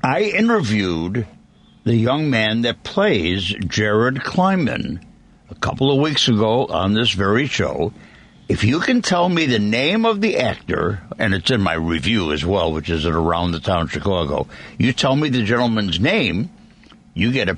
I 0.03 0.23
interviewed 0.23 1.27
the 1.85 1.95
young 1.95 2.31
man 2.31 2.63
that 2.63 2.83
plays 2.83 3.43
Jared 3.45 4.17
Kleinman 4.17 5.03
a 5.51 5.55
couple 5.55 5.91
of 5.91 5.99
weeks 6.01 6.29
ago 6.29 6.67
on 6.67 6.95
this 6.95 7.13
very 7.13 7.47
show. 7.47 7.93
If 8.47 8.63
you 8.63 8.81
can 8.81 9.01
tell 9.01 9.29
me 9.29 9.47
the 9.47 9.59
name 9.59 10.05
of 10.05 10.21
the 10.21 10.37
actor, 10.37 11.01
and 11.19 11.33
it's 11.33 11.51
in 11.51 11.63
my 11.63 11.73
review 11.73 12.33
as 12.33 12.45
well, 12.45 12.73
which 12.73 12.91
is 12.91 13.07
at 13.07 13.13
Around 13.13 13.53
the 13.53 13.61
Town 13.61 13.89
Chicago, 13.89 14.47
you 14.79 14.93
tell 14.93 15.17
me 15.17 15.31
the 15.31 15.45
gentleman's 15.45 15.99
name, 15.99 16.51
you 17.15 17.33
get 17.33 17.49
a 17.49 17.57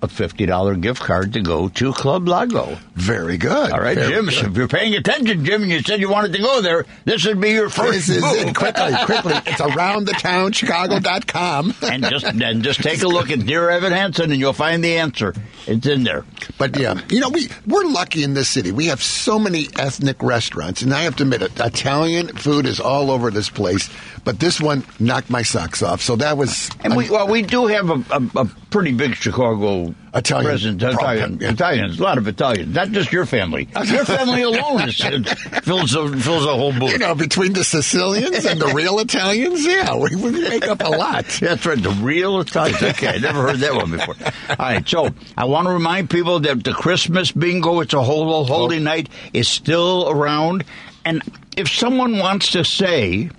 a 0.00 0.08
fifty 0.08 0.46
dollar 0.46 0.76
gift 0.76 1.02
card 1.02 1.32
to 1.32 1.40
go 1.40 1.68
to 1.68 1.92
Club 1.92 2.28
Lago. 2.28 2.78
Very 2.94 3.36
good. 3.36 3.72
All 3.72 3.80
right, 3.80 3.96
Very 3.96 4.12
Jim. 4.12 4.24
good. 4.26 4.46
If 4.46 4.56
you're 4.56 4.68
paying 4.68 4.94
attention, 4.94 5.44
Jim, 5.44 5.62
and 5.62 5.70
you 5.72 5.80
said 5.82 6.00
you 6.00 6.08
wanted 6.10 6.32
to 6.34 6.38
go 6.40 6.60
there, 6.60 6.84
this 7.04 7.24
would 7.26 7.40
be 7.40 7.50
your 7.50 7.68
first 7.70 8.06
This 8.06 8.08
is 8.08 8.22
move. 8.22 8.36
it. 8.48 8.54
Quickly, 8.54 8.94
quickly. 9.04 9.32
It's 9.46 9.60
aroundthetownchicago.com. 9.60 11.74
and 11.82 12.04
just 12.04 12.24
and 12.24 12.62
just 12.62 12.82
take 12.82 13.02
a 13.02 13.08
look 13.08 13.30
at 13.30 13.44
Dear 13.46 13.70
Evan 13.70 13.92
Hansen, 13.92 14.30
and 14.30 14.40
you'll 14.40 14.52
find 14.52 14.82
the 14.82 14.96
answer. 14.98 15.34
It's 15.66 15.86
in 15.86 16.04
there. 16.04 16.24
But 16.58 16.78
yeah, 16.78 17.00
you 17.10 17.20
know, 17.20 17.28
we 17.30 17.48
we're 17.66 17.84
lucky 17.84 18.22
in 18.22 18.34
this 18.34 18.48
city. 18.48 18.72
We 18.72 18.86
have 18.86 19.02
so 19.02 19.38
many 19.38 19.68
ethnic 19.78 20.22
restaurants, 20.22 20.82
and 20.82 20.92
I 20.94 21.02
have 21.02 21.16
to 21.16 21.24
admit, 21.24 21.42
it, 21.42 21.52
Italian 21.60 22.28
food 22.28 22.66
is 22.66 22.80
all 22.80 23.10
over 23.10 23.30
this 23.30 23.50
place. 23.50 23.90
But 24.24 24.40
this 24.40 24.60
one 24.60 24.84
knocked 25.00 25.30
my 25.30 25.42
socks 25.42 25.82
off. 25.82 26.02
So 26.02 26.16
that 26.16 26.36
was 26.36 26.70
And 26.82 26.96
we 26.96 27.10
well, 27.10 27.28
we 27.28 27.42
do 27.42 27.66
have 27.66 27.90
a, 27.90 28.02
a, 28.10 28.22
a 28.42 28.48
pretty 28.70 28.92
big 28.92 29.14
Chicago 29.14 29.94
Italian 30.14 30.50
presence. 30.50 30.82
Italian, 30.82 31.38
yeah. 31.40 31.52
Italians, 31.52 31.98
a 31.98 32.02
lot 32.02 32.18
of 32.18 32.26
Italians. 32.28 32.74
Not 32.74 32.90
just 32.90 33.12
your 33.12 33.26
family. 33.26 33.68
Your 33.84 34.04
family 34.04 34.42
alone 34.42 34.88
is, 34.88 35.00
uh, 35.00 35.20
fills 35.62 35.94
a, 35.94 36.08
fills 36.18 36.44
a 36.44 36.54
whole 36.54 36.72
booth. 36.72 36.92
you 36.92 36.98
know 36.98 37.14
between 37.14 37.52
the 37.52 37.64
Sicilians 37.64 38.44
and 38.44 38.60
the 38.60 38.66
real 38.68 38.98
Italians. 38.98 39.64
Yeah, 39.64 39.96
we, 39.96 40.14
we 40.16 40.30
make 40.32 40.66
up 40.66 40.82
a 40.82 40.88
lot. 40.88 41.24
That's 41.40 41.64
right, 41.64 41.82
the 41.82 41.90
real 41.90 42.40
Italians. 42.40 42.82
Okay, 42.82 43.08
I 43.08 43.18
never 43.18 43.42
heard 43.42 43.58
that 43.58 43.74
one 43.74 43.90
before. 43.90 44.14
All 44.50 44.56
right, 44.58 44.86
so 44.88 45.08
I 45.36 45.44
want 45.44 45.66
to 45.66 45.72
remind 45.72 46.10
people 46.10 46.40
that 46.40 46.64
the 46.64 46.72
Christmas 46.72 47.32
bingo, 47.32 47.80
it's 47.80 47.94
a 47.94 48.02
whole 48.02 48.44
holy 48.44 48.78
oh. 48.78 48.82
night, 48.82 49.08
is 49.32 49.48
still 49.48 50.08
around. 50.10 50.64
And 51.04 51.22
if 51.56 51.68
someone 51.68 52.18
wants 52.18 52.52
to 52.52 52.64
say 52.64 53.30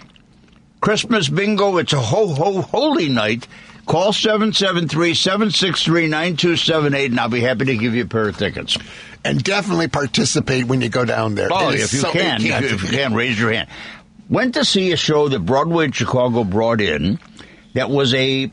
Christmas 0.82 1.30
bingo, 1.30 1.78
it's 1.78 1.94
a 1.94 2.00
ho 2.00 2.28
ho 2.28 2.62
holy 2.62 3.10
night, 3.10 3.48
call 3.89 4.13
773 4.13 5.13
763 5.15 6.08
9278 6.08 7.12
and 7.12 7.19
I'll 7.19 7.27
be 7.27 7.41
happy 7.41 7.65
to 7.65 7.75
give 7.75 7.96
you 7.96 8.03
a 8.03 8.08
pair 8.08 8.29
of 8.29 8.38
tickets. 8.38 8.77
And 9.25 9.43
definitely 9.43 9.88
participate 9.89 10.65
when 10.65 10.79
you 10.79 10.88
go 10.89 11.03
down 11.03 11.36
there. 11.36 11.50
Oh, 11.51 11.69
It 11.69 11.81
if 11.81 11.93
you 11.93 12.00
so- 12.00 12.12
can, 12.12 12.41
yeah, 12.41 12.60
if 12.60 12.69
you, 12.69 12.75
if 12.75 12.84
you 12.84 12.89
can, 12.98 13.13
raise 13.13 13.38
your 13.38 13.51
hand. 13.51 13.67
Went 14.29 14.53
to 14.53 14.63
see 14.63 14.91
a 14.91 14.96
show 14.98 15.27
that 15.27 15.39
Broadway 15.39 15.86
in 15.86 15.91
Chicago 15.91 16.43
brought 16.43 16.79
in 16.81 17.19
that 17.74 17.89
was 17.89 18.13
a 18.13 18.51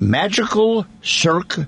magical 0.00 0.84
Cirque 1.00 1.58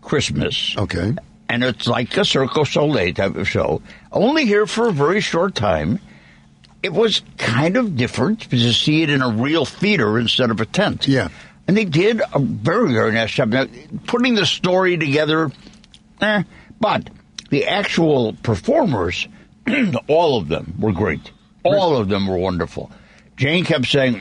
Christmas. 0.00 0.74
Okay. 0.78 1.14
And 1.48 1.64
it's 1.64 1.86
like 1.86 2.16
a 2.16 2.24
Cirque 2.24 2.64
Soleil 2.66 3.12
type 3.12 3.34
of 3.34 3.48
show, 3.48 3.82
only 4.12 4.46
here 4.46 4.66
for 4.66 4.88
a 4.88 4.92
very 4.92 5.20
short 5.20 5.54
time. 5.54 5.98
It 6.82 6.92
was 6.92 7.22
kind 7.38 7.76
of 7.76 7.96
different 7.96 8.48
to 8.50 8.72
see 8.72 9.02
it 9.02 9.10
in 9.10 9.20
a 9.20 9.28
real 9.28 9.64
theater 9.64 10.18
instead 10.18 10.50
of 10.50 10.60
a 10.60 10.66
tent. 10.66 11.06
Yeah. 11.06 11.28
And 11.72 11.78
they 11.78 11.86
did 11.86 12.20
a 12.34 12.38
very, 12.38 12.92
very 12.92 13.12
nice 13.12 13.32
job. 13.32 13.48
Now, 13.48 13.64
putting 14.06 14.34
the 14.34 14.44
story 14.44 14.98
together, 14.98 15.50
eh, 16.20 16.42
but 16.78 17.08
the 17.48 17.66
actual 17.66 18.34
performers, 18.34 19.26
all 20.06 20.36
of 20.36 20.48
them 20.48 20.74
were 20.78 20.92
great. 20.92 21.30
All 21.64 21.96
of 21.96 22.10
them 22.10 22.26
were 22.26 22.36
wonderful. 22.36 22.90
Jane 23.38 23.64
kept 23.64 23.86
saying, 23.86 24.20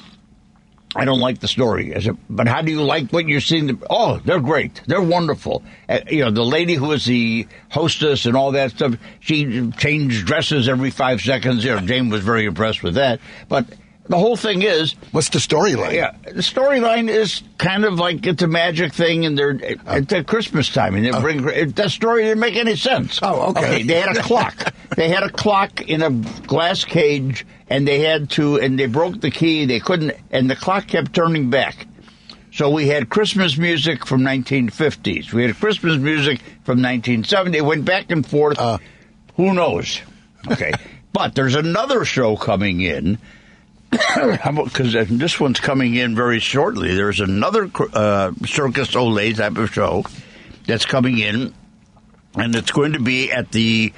I 0.96 1.04
don't 1.04 1.20
like 1.20 1.42
the 1.42 1.50
story. 1.50 1.94
Said, 2.00 2.18
but 2.30 2.48
how 2.48 2.62
do 2.62 2.72
you 2.72 2.84
like 2.84 3.12
what 3.12 3.28
you're 3.28 3.42
seeing? 3.42 3.84
Oh, 3.90 4.22
they're 4.24 4.40
great. 4.40 4.82
They're 4.88 5.02
wonderful. 5.02 5.62
Uh, 5.90 6.00
you 6.10 6.24
know, 6.24 6.32
the 6.32 6.46
lady 6.46 6.76
who 6.76 6.88
was 6.88 7.04
the 7.04 7.50
hostess 7.70 8.26
and 8.26 8.38
all 8.38 8.54
that 8.54 8.72
stuff, 8.72 8.96
she 9.20 9.72
changed 9.72 10.26
dresses 10.26 10.70
every 10.70 10.90
five 10.90 11.20
seconds. 11.20 11.66
You 11.66 11.76
know, 11.76 11.82
Jane 11.82 12.08
was 12.08 12.24
very 12.24 12.46
impressed 12.46 12.82
with 12.82 12.94
that. 12.94 13.20
But 13.50 13.66
the 14.08 14.18
whole 14.18 14.36
thing 14.36 14.62
is, 14.62 14.94
What's 15.12 15.30
the 15.30 15.40
storyline? 15.40 15.94
yeah, 15.94 16.16
the 16.24 16.42
storyline 16.42 17.10
is 17.10 17.44
kind 17.58 17.86
of 17.86 17.94
like 18.00 18.26
it's 18.26 18.42
a 18.42 18.48
magic 18.48 18.94
thing, 18.94 19.26
and 19.26 19.38
they're 19.38 19.58
it's 19.62 20.12
at 20.14 20.28
Christmas 20.28 20.70
time, 20.70 20.96
and 20.96 21.06
they 21.06 21.12
bring 21.20 21.48
it, 21.48 21.76
that 21.78 21.92
story 21.92 22.24
didn't 22.24 22.40
make 22.40 22.56
any 22.56 22.76
sense. 22.76 23.20
Oh, 23.22 23.52
okay. 23.52 23.84
They 23.84 24.00
had 24.02 24.18
a 24.18 24.22
clock. 24.24 24.74
they 24.96 25.08
had 25.10 25.24
a 25.24 25.30
clock 25.30 25.82
in 25.82 26.02
a 26.02 26.10
glass 26.48 26.84
cage, 26.84 27.46
and 27.70 27.88
they 27.88 28.00
had 28.00 28.30
to, 28.32 28.58
and 28.60 28.78
they 28.78 28.88
broke 28.88 29.22
the 29.22 29.32
key. 29.32 29.66
They 29.66 29.80
couldn't, 29.80 30.14
and 30.32 30.50
the 30.50 30.56
clock 30.56 30.88
kept 30.88 31.14
turning 31.14 31.50
back. 31.50 31.88
So 32.54 32.70
we 32.70 32.88
had 32.88 33.08
Christmas 33.10 33.58
music 33.58 34.06
from 34.06 34.22
1950s. 34.24 35.32
We 35.32 35.44
had 35.44 35.56
Christmas 35.58 35.96
music 35.98 36.40
from 36.66 36.82
1970. 36.82 37.58
It 37.58 37.62
went 37.62 37.86
back 37.86 38.12
and 38.12 38.26
forth. 38.28 38.60
Uh. 38.60 38.78
Who 39.38 39.54
knows? 39.54 40.02
Okay, 40.52 40.74
but 41.14 41.34
there's 41.34 41.56
another 41.56 42.04
show 42.04 42.36
coming 42.36 42.82
in 42.82 43.18
because 43.92 44.94
this 45.10 45.40
one's 45.40 45.60
coming 45.60 45.96
in 45.96 46.16
very 46.16 46.40
shortly. 46.40 46.96
There's 46.96 47.20
another 47.20 47.70
uh, 47.94 48.32
Cirque 48.46 48.78
Soleil 48.86 49.36
type 49.36 49.58
of 49.58 49.72
show 49.74 50.04
that's 50.66 50.86
coming 50.86 51.20
in, 51.20 51.54
and 52.36 52.56
it's 52.56 52.72
going 52.72 52.94
to 52.94 53.00
be 53.00 53.32
at 53.32 53.52
the. 53.52 53.94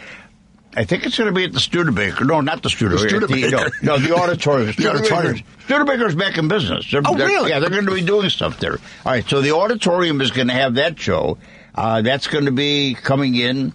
I 0.76 0.86
think 0.86 1.06
it's 1.06 1.16
going 1.20 1.28
to 1.28 1.36
be 1.36 1.44
at 1.44 1.54
the 1.54 1.60
Studebaker. 1.60 2.26
No, 2.26 2.42
not 2.42 2.64
the 2.64 2.70
Studebaker. 2.70 3.20
The 3.20 3.28
Studebaker. 3.28 3.72
no, 3.84 3.96
no, 3.96 4.00
the 4.00 4.16
auditorium. 4.16 4.74
The 4.78 4.90
auditorium. 4.90 5.38
Studebaker's 5.66 6.16
back 6.16 6.40
in 6.40 6.48
business. 6.48 6.90
They're, 6.92 7.04
Oh, 7.06 7.16
they're- 7.16 7.28
really? 7.28 7.52
Yeah, 7.52 7.60
they're 7.60 7.70
going 7.70 7.86
to 7.86 7.94
be 7.94 8.02
doing 8.02 8.28
stuff 8.32 8.60
there. 8.60 8.80
All 9.06 9.12
right, 9.12 9.24
so 9.30 9.42
the 9.42 9.52
auditorium 9.52 10.20
is 10.20 10.32
going 10.32 10.48
to 10.48 10.54
have 10.56 10.76
that 10.76 11.00
show. 11.00 11.38
Uh, 11.76 12.02
that's 12.02 12.26
going 12.26 12.46
to 12.46 12.52
be 12.52 12.96
coming 12.96 13.36
in 13.36 13.72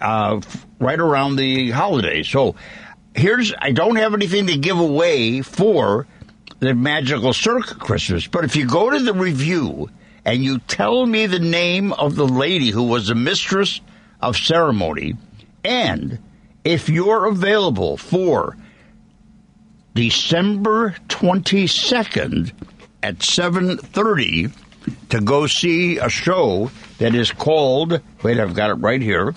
uh, 0.00 0.40
right 0.80 0.98
around 0.98 1.36
the 1.36 1.70
holidays. 1.70 2.26
So 2.28 2.56
here's 3.14 3.52
I 3.58 3.72
don't 3.72 3.96
have 3.96 4.14
anything 4.14 4.46
to 4.46 4.56
give 4.56 4.78
away 4.78 5.42
for 5.42 6.06
the 6.58 6.74
Magical 6.74 7.32
Cirque 7.32 7.78
Christmas, 7.78 8.26
but 8.26 8.44
if 8.44 8.56
you 8.56 8.66
go 8.66 8.90
to 8.90 8.98
the 8.98 9.14
review 9.14 9.88
and 10.24 10.44
you 10.44 10.58
tell 10.58 11.06
me 11.06 11.26
the 11.26 11.38
name 11.38 11.92
of 11.94 12.16
the 12.16 12.26
lady 12.26 12.70
who 12.70 12.82
was 12.82 13.08
the 13.08 13.14
mistress 13.14 13.80
of 14.20 14.36
ceremony, 14.36 15.14
and 15.64 16.18
if 16.64 16.88
you're 16.88 17.26
available 17.26 17.96
for 17.96 18.56
December 19.94 20.94
22nd 21.08 22.52
at 23.02 23.18
7:30 23.18 24.52
to 25.08 25.20
go 25.20 25.46
see 25.46 25.98
a 25.98 26.08
show 26.08 26.70
that 26.98 27.14
is 27.14 27.32
called 27.32 28.00
wait 28.22 28.38
I've 28.38 28.54
got 28.54 28.70
it 28.70 28.74
right 28.74 29.00
here 29.02 29.34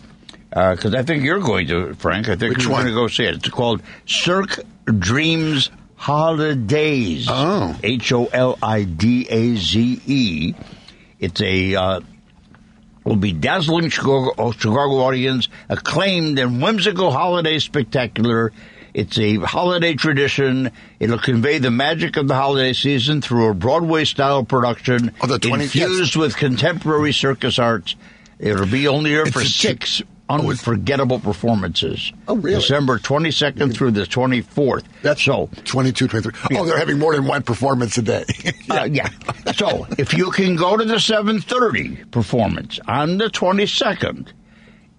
because 0.54 0.94
I 0.94 1.04
think 1.04 1.24
you're 1.24 1.40
going 1.40 1.68
to 1.68 1.94
Frank 1.96 2.30
I 2.30 2.36
think 2.36 2.56
Which 2.56 2.64
you're 2.64 2.72
one? 2.74 2.84
going 2.84 2.94
to 2.96 3.02
go 3.02 3.08
see 3.08 3.24
it 3.26 3.36
it's 3.36 3.50
called 3.50 3.82
Cirque 4.06 4.60
Dreams 4.86 5.72
Holidaze 5.98 7.26
Oh. 7.30 7.78
H 7.82 8.12
O 8.12 8.26
L 8.26 8.58
I 8.62 8.84
D 8.84 9.28
A 9.30 9.56
Z 9.56 10.02
E 10.06 10.54
it's 11.20 11.42
a 11.42 11.76
uh, 11.76 12.00
will 13.06 13.16
be 13.16 13.32
dazzling 13.34 13.90
Chicago, 13.90 14.52
Chicago 14.52 15.04
audience, 15.04 15.48
acclaimed 15.70 16.38
and 16.40 16.62
whimsical 16.62 17.12
holiday 17.12 17.60
spectacular. 17.60 18.52
It's 18.94 19.18
a 19.18 19.38
holiday 19.38 19.94
tradition. 19.96 20.72
It'll 21.00 21.18
convey 21.18 21.58
the 21.60 21.72
magic 21.72 22.16
of 22.18 22.28
the 22.28 22.36
holiday 22.36 22.74
season 22.74 23.22
through 23.22 23.50
a 23.50 23.54
Broadway 23.54 24.04
style 24.06 24.44
production, 24.44 25.12
Oh, 25.22 25.28
the 25.28 25.40
20 25.40 25.64
infused 25.64 26.16
with 26.18 26.36
contemporary 26.38 27.12
circus 27.14 27.58
arts. 27.58 27.96
It'll 28.38 28.66
be 28.68 28.88
only 28.90 29.12
here 29.12 29.24
It's 29.24 29.32
for 29.32 29.44
six 29.46 30.02
unforgettable 30.30 31.20
performances. 31.20 32.14
Oh, 32.28 32.36
really? 32.36 32.56
December 32.56 33.00
22nd 33.00 33.74
through 33.74 33.92
the 33.92 34.04
24th. 34.04 34.84
That's 35.02 35.22
so. 35.22 35.50
22, 35.66 36.08
23. 36.08 36.58
Oh, 36.58 36.66
they're 36.66 36.78
having 36.78 37.00
more 37.00 37.16
than 37.16 37.26
one 37.26 37.44
performance 37.44 37.98
a 37.98 38.02
day. 38.02 38.24
Uh, 38.70 38.88
yeah. 38.90 39.10
So 39.56 39.86
if 40.00 40.14
you 40.14 40.32
can 40.32 40.56
go 40.56 40.78
to 40.78 40.86
the 40.86 40.96
7:30 40.96 42.10
performance 42.12 42.80
on 42.88 43.18
the 43.18 43.26
22nd, 43.26 44.30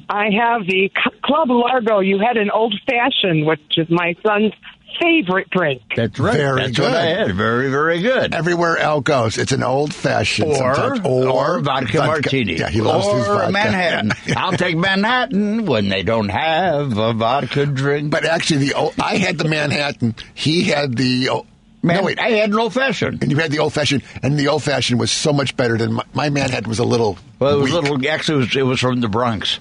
I 0.09 0.25
have 0.39 0.65
the 0.65 0.89
C- 0.93 1.19
Club 1.23 1.49
Largo. 1.49 1.99
You 1.99 2.19
had 2.19 2.37
an 2.37 2.49
old 2.51 2.73
fashioned, 2.87 3.45
which 3.45 3.61
is 3.77 3.87
my 3.89 4.15
son's 4.25 4.53
favorite 5.01 5.49
drink. 5.49 5.81
That's 5.95 6.17
right. 6.19 6.35
Very 6.37 6.61
That's 6.61 6.79
what 6.79 6.87
good. 6.91 6.95
I 6.95 7.05
had. 7.05 7.35
Very, 7.35 7.69
very 7.69 8.01
good. 8.01 8.33
Everywhere 8.33 8.77
L 8.77 9.01
goes, 9.01 9.37
it's 9.37 9.51
an 9.51 9.61
old 9.63 9.93
fashioned 9.93 10.53
Or, 10.53 11.05
or, 11.05 11.59
vodka, 11.59 11.99
martini. 11.99 12.55
Yeah, 12.55 12.69
he 12.69 12.81
loves 12.81 13.05
or 13.05 13.17
his 13.17 13.27
vodka. 13.27 13.51
Manhattan. 13.51 14.11
I'll 14.35 14.53
take 14.53 14.77
Manhattan 14.77 15.65
when 15.65 15.89
they 15.89 16.03
don't 16.03 16.29
have 16.29 16.97
a 16.97 17.13
vodka 17.13 17.65
drink. 17.65 18.09
But 18.09 18.25
actually, 18.25 18.67
the 18.69 18.73
old, 18.75 18.93
I 18.99 19.17
had 19.17 19.37
the 19.37 19.47
Manhattan. 19.47 20.15
He 20.33 20.63
had 20.63 20.95
the. 20.95 21.43
Man, 21.87 21.97
no, 21.97 22.03
wait. 22.03 22.19
I 22.19 22.29
had 22.29 22.49
an 22.49 22.59
old 22.59 22.73
fashioned. 22.73 23.21
and 23.21 23.31
you 23.31 23.37
had 23.37 23.51
the 23.51 23.59
old 23.59 23.73
fashioned, 23.73 24.03
and 24.21 24.37
the 24.37 24.47
old 24.47 24.63
fashioned 24.63 24.99
was 24.99 25.11
so 25.11 25.33
much 25.33 25.55
better 25.55 25.77
than 25.77 25.93
my, 25.93 26.03
my 26.13 26.29
Manhattan 26.29 26.69
was 26.69 26.79
a 26.79 26.83
little. 26.83 27.17
Well, 27.39 27.57
it 27.57 27.61
was 27.61 27.71
weak. 27.73 27.83
little. 27.83 28.09
Actually, 28.09 28.35
it 28.35 28.45
was, 28.45 28.55
it 28.57 28.63
was 28.63 28.79
from 28.79 29.01
the 29.01 29.07
Bronx. 29.09 29.59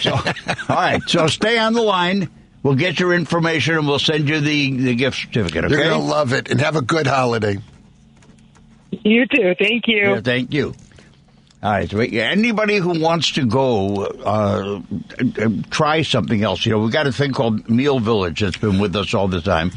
So, 0.00 0.12
all 0.14 0.22
right. 0.70 1.02
So 1.06 1.26
stay 1.26 1.58
on 1.58 1.72
the 1.74 1.82
line. 1.82 2.30
We'll 2.62 2.74
get 2.74 2.98
your 2.98 3.14
information 3.14 3.76
and 3.76 3.86
we'll 3.86 4.00
send 4.00 4.28
you 4.28 4.40
the, 4.40 4.76
the 4.76 4.94
gift 4.96 5.18
certificate. 5.18 5.66
Okay. 5.66 5.74
You're 5.74 5.84
gonna 5.84 6.02
love 6.02 6.32
it, 6.32 6.50
and 6.50 6.60
have 6.60 6.74
a 6.76 6.82
good 6.82 7.06
holiday. 7.06 7.58
You 8.90 9.26
too. 9.26 9.54
Thank 9.58 9.86
you. 9.86 10.14
Yeah, 10.14 10.20
thank 10.20 10.52
you. 10.52 10.74
All 11.62 11.70
right. 11.70 11.90
So 11.90 11.98
anybody 12.00 12.76
who 12.76 13.00
wants 13.00 13.32
to 13.32 13.46
go 13.46 14.04
uh, 14.04 14.80
uh, 15.18 15.48
try 15.70 16.02
something 16.02 16.42
else, 16.42 16.66
you 16.66 16.72
know, 16.72 16.78
we've 16.78 16.92
got 16.92 17.06
a 17.06 17.12
thing 17.12 17.32
called 17.32 17.68
Meal 17.68 17.98
Village 17.98 18.40
that's 18.40 18.56
been 18.56 18.78
with 18.78 18.94
us 18.96 19.14
all 19.14 19.28
the 19.28 19.40
time. 19.40 19.70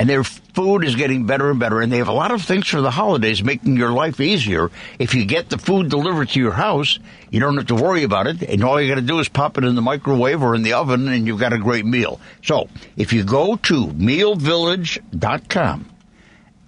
And 0.00 0.08
their 0.08 0.24
food 0.24 0.82
is 0.82 0.96
getting 0.96 1.26
better 1.26 1.50
and 1.50 1.60
better, 1.60 1.82
and 1.82 1.92
they 1.92 1.98
have 1.98 2.08
a 2.08 2.12
lot 2.12 2.30
of 2.30 2.42
things 2.42 2.66
for 2.66 2.80
the 2.80 2.90
holidays, 2.90 3.44
making 3.44 3.76
your 3.76 3.92
life 3.92 4.18
easier. 4.18 4.70
If 4.98 5.14
you 5.14 5.26
get 5.26 5.50
the 5.50 5.58
food 5.58 5.90
delivered 5.90 6.30
to 6.30 6.40
your 6.40 6.52
house, 6.52 6.98
you 7.28 7.38
don't 7.38 7.58
have 7.58 7.66
to 7.66 7.74
worry 7.74 8.04
about 8.04 8.26
it, 8.26 8.40
and 8.40 8.64
all 8.64 8.80
you 8.80 8.88
got 8.88 8.94
to 8.94 9.02
do 9.02 9.18
is 9.18 9.28
pop 9.28 9.58
it 9.58 9.64
in 9.64 9.74
the 9.74 9.82
microwave 9.82 10.42
or 10.42 10.54
in 10.54 10.62
the 10.62 10.72
oven, 10.72 11.06
and 11.06 11.26
you've 11.26 11.38
got 11.38 11.52
a 11.52 11.58
great 11.58 11.84
meal. 11.84 12.18
So, 12.42 12.70
if 12.96 13.12
you 13.12 13.24
go 13.24 13.56
to 13.56 13.88
mealvillage.com, 13.88 15.90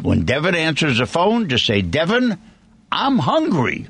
When 0.02 0.26
Devin 0.26 0.56
answers 0.56 0.97
the 0.97 1.06
phone, 1.06 1.50
just 1.50 1.67
say, 1.67 1.84
Devin, 1.84 2.39
I'm 2.91 3.19
hungry. 3.19 3.88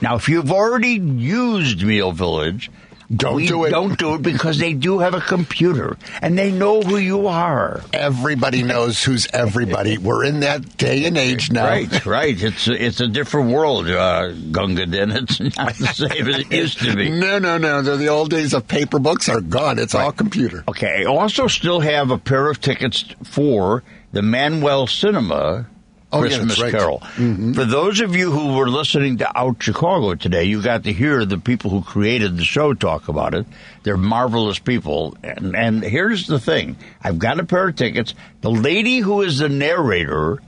Now, 0.00 0.16
if 0.16 0.28
you've 0.28 0.52
already 0.52 0.94
used 0.98 1.82
Meal 1.82 2.12
Village, 2.12 2.70
Don't 3.14 3.36
we 3.36 3.46
do 3.46 3.64
it. 3.64 3.70
Don't 3.70 3.98
do 3.98 4.14
it 4.14 4.22
because 4.22 4.58
they 4.58 4.72
do 4.72 4.98
have 4.98 5.14
a 5.14 5.20
computer 5.20 5.96
and 6.20 6.36
they 6.36 6.50
know 6.50 6.82
who 6.82 6.96
you 6.96 7.28
are. 7.28 7.82
Everybody 7.92 8.62
knows 8.62 9.02
who's 9.02 9.28
everybody. 9.32 9.98
We're 9.98 10.24
in 10.24 10.40
that 10.40 10.76
day 10.76 11.04
and 11.04 11.16
age 11.16 11.50
now. 11.50 11.66
Right, 11.66 12.06
right. 12.06 12.42
It's 12.42 12.66
it's 12.66 13.00
a 13.00 13.06
different 13.08 13.50
world, 13.50 13.88
uh, 13.88 14.32
Gunga 14.32 14.86
Din. 14.86 15.12
It's 15.12 15.38
not 15.40 15.74
the 15.74 15.86
same 15.94 16.28
as 16.28 16.40
it 16.40 16.52
used 16.52 16.80
to 16.80 16.96
be. 16.96 17.10
No, 17.10 17.38
no, 17.38 17.56
no. 17.56 17.82
The, 17.82 17.96
the 17.96 18.08
old 18.08 18.30
days 18.30 18.52
of 18.52 18.66
paper 18.66 18.98
books 18.98 19.28
are 19.28 19.40
gone. 19.40 19.78
It's 19.78 19.94
all 19.94 20.10
computer. 20.12 20.64
Okay, 20.68 21.02
I 21.02 21.04
also 21.04 21.46
still 21.46 21.80
have 21.80 22.10
a 22.10 22.18
pair 22.18 22.50
of 22.50 22.60
tickets 22.60 23.04
for 23.22 23.84
the 24.12 24.22
Manual 24.22 24.86
Cinema 24.86 25.66
Oh, 26.14 26.20
Christmas 26.20 26.48
that's 26.48 26.60
right. 26.60 26.72
Carol. 26.72 27.00
Mm-hmm. 27.00 27.52
For 27.54 27.64
those 27.64 28.00
of 28.00 28.14
you 28.14 28.30
who 28.30 28.56
were 28.56 28.68
listening 28.68 29.18
to 29.18 29.38
Out 29.38 29.62
Chicago 29.62 30.14
today, 30.14 30.44
you 30.44 30.62
got 30.62 30.84
to 30.84 30.92
hear 30.92 31.24
the 31.24 31.38
people 31.38 31.70
who 31.70 31.82
created 31.82 32.36
the 32.36 32.44
show 32.44 32.72
talk 32.72 33.08
about 33.08 33.34
it. 33.34 33.46
They're 33.82 33.96
marvelous 33.96 34.58
people. 34.58 35.16
And, 35.22 35.54
and 35.56 35.82
here's 35.82 36.26
the 36.26 36.38
thing 36.38 36.76
I've 37.02 37.18
got 37.18 37.40
a 37.40 37.44
pair 37.44 37.68
of 37.68 37.76
tickets. 37.76 38.14
The 38.40 38.50
lady 38.50 38.98
who 38.98 39.22
is 39.22 39.38
the 39.38 39.48
narrator 39.48 40.40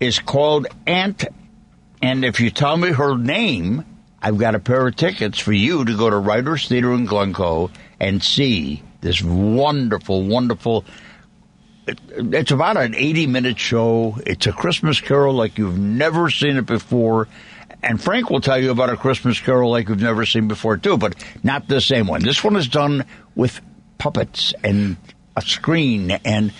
is 0.00 0.18
called 0.18 0.66
Aunt. 0.86 1.24
And 2.02 2.24
if 2.24 2.40
you 2.40 2.50
tell 2.50 2.76
me 2.76 2.92
her 2.92 3.16
name, 3.16 3.84
I've 4.20 4.38
got 4.38 4.54
a 4.54 4.58
pair 4.58 4.86
of 4.86 4.96
tickets 4.96 5.38
for 5.38 5.52
you 5.52 5.84
to 5.84 5.96
go 5.96 6.10
to 6.10 6.16
Writers 6.16 6.68
Theater 6.68 6.92
in 6.92 7.04
Glencoe 7.04 7.70
and 8.00 8.22
see 8.22 8.82
this 9.00 9.22
wonderful, 9.22 10.24
wonderful. 10.24 10.84
It- 11.86 12.00
It's 12.16 12.50
about 12.50 12.76
an 12.76 12.94
80 12.94 13.26
minute 13.26 13.58
show. 13.58 14.18
It's 14.26 14.46
a 14.46 14.52
Christmas 14.52 15.00
carol 15.00 15.34
like 15.34 15.58
you've 15.58 15.78
never 15.78 16.30
seen 16.30 16.56
it 16.56 16.66
before. 16.66 17.28
And 17.82 18.00
Frank 18.00 18.30
will 18.30 18.40
tell 18.40 18.58
you 18.58 18.70
about 18.70 18.88
a 18.90 18.96
Christmas 18.96 19.38
carol 19.40 19.70
like 19.70 19.88
you've 19.88 20.00
never 20.00 20.24
seen 20.24 20.48
before, 20.48 20.78
too, 20.78 20.96
but 20.96 21.14
not 21.42 21.68
the 21.68 21.80
same 21.80 22.06
one. 22.06 22.22
This 22.22 22.42
one 22.42 22.56
is 22.56 22.66
done 22.68 23.04
with 23.34 23.60
puppets 23.98 24.54
and 24.64 24.96
a 25.36 25.42
screen, 25.42 26.10
and 26.24 26.52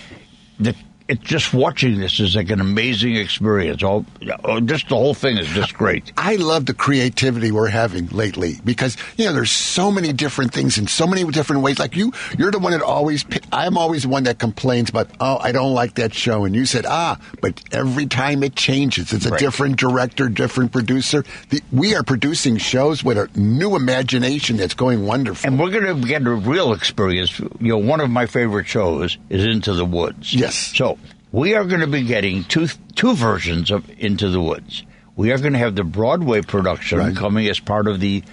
the 0.59 0.75
it's 1.07 1.21
just 1.21 1.53
watching 1.53 1.99
this 1.99 2.19
is 2.19 2.35
like 2.35 2.49
an 2.49 2.59
amazing 2.59 3.15
experience. 3.15 3.83
All 3.83 4.05
oh, 4.43 4.59
just 4.59 4.89
the 4.89 4.95
whole 4.95 5.13
thing 5.13 5.37
is 5.37 5.47
just 5.49 5.75
great. 5.75 6.11
I 6.17 6.35
love 6.37 6.65
the 6.65 6.73
creativity 6.73 7.51
we're 7.51 7.67
having 7.67 8.07
lately 8.07 8.55
because 8.65 8.97
you 9.15 9.25
know 9.25 9.33
there's 9.33 9.51
so 9.51 9.91
many 9.91 10.13
different 10.13 10.51
things 10.53 10.77
in 10.79 10.87
so 10.87 11.05
many 11.05 11.23
different 11.25 11.61
ways. 11.61 11.77
Like 11.77 11.95
you, 11.95 12.11
you're 12.37 12.51
the 12.51 12.59
one 12.59 12.71
that 12.71 12.81
always. 12.81 13.23
I'm 13.51 13.77
always 13.77 14.03
the 14.03 14.09
one 14.09 14.23
that 14.23 14.39
complains 14.39 14.89
about. 14.89 15.09
Oh, 15.19 15.37
I 15.39 15.51
don't 15.51 15.73
like 15.73 15.95
that 15.95 16.13
show, 16.13 16.45
and 16.45 16.55
you 16.55 16.65
said 16.65 16.85
ah, 16.87 17.19
but 17.41 17.61
every 17.71 18.07
time 18.07 18.41
it 18.41 18.55
changes, 18.55 19.13
it's 19.13 19.25
a 19.25 19.29
Right. 19.35 19.39
different 19.39 19.77
director, 19.77 20.29
different 20.29 20.71
producer. 20.71 21.23
The, 21.49 21.61
we 21.71 21.93
are 21.93 22.03
producing 22.03 22.57
shows 22.57 23.03
with 23.03 23.17
a 23.17 23.29
new 23.37 23.75
imagination 23.75 24.55
that's 24.57 24.73
going 24.73 25.05
wonderful. 25.05 25.47
And 25.47 25.59
we're 25.59 25.71
going 25.71 26.01
to 26.01 26.07
get 26.07 26.25
a 26.25 26.33
real 26.33 26.71
experience. 26.73 27.37
You 27.39 27.49
know, 27.59 27.77
one 27.77 27.99
of 27.99 28.09
my 28.09 28.25
favorite 28.25 28.67
shows 28.67 29.17
is 29.29 29.43
Into 29.43 29.73
the 29.73 29.83
Woods. 29.85 30.33
Yes. 30.33 30.55
So 30.75 30.94
we 31.35 31.53
are 31.55 31.65
going 31.65 31.81
to 31.81 31.87
be 31.87 32.03
getting 32.03 32.43
two 32.45 32.67
two 32.95 33.13
versions 33.15 33.71
of 33.71 33.89
Into 33.99 34.29
the 34.29 34.39
Woods. 34.41 34.83
We 35.15 35.31
are 35.31 35.37
going 35.37 35.53
to 35.53 35.59
have 35.59 35.75
the 35.75 35.83
Broadway 35.83 36.41
production 36.41 36.97
Right. 36.99 37.15
coming 37.15 37.47
as 37.47 37.59
part 37.59 37.87
of 37.87 37.99
the 37.99 38.23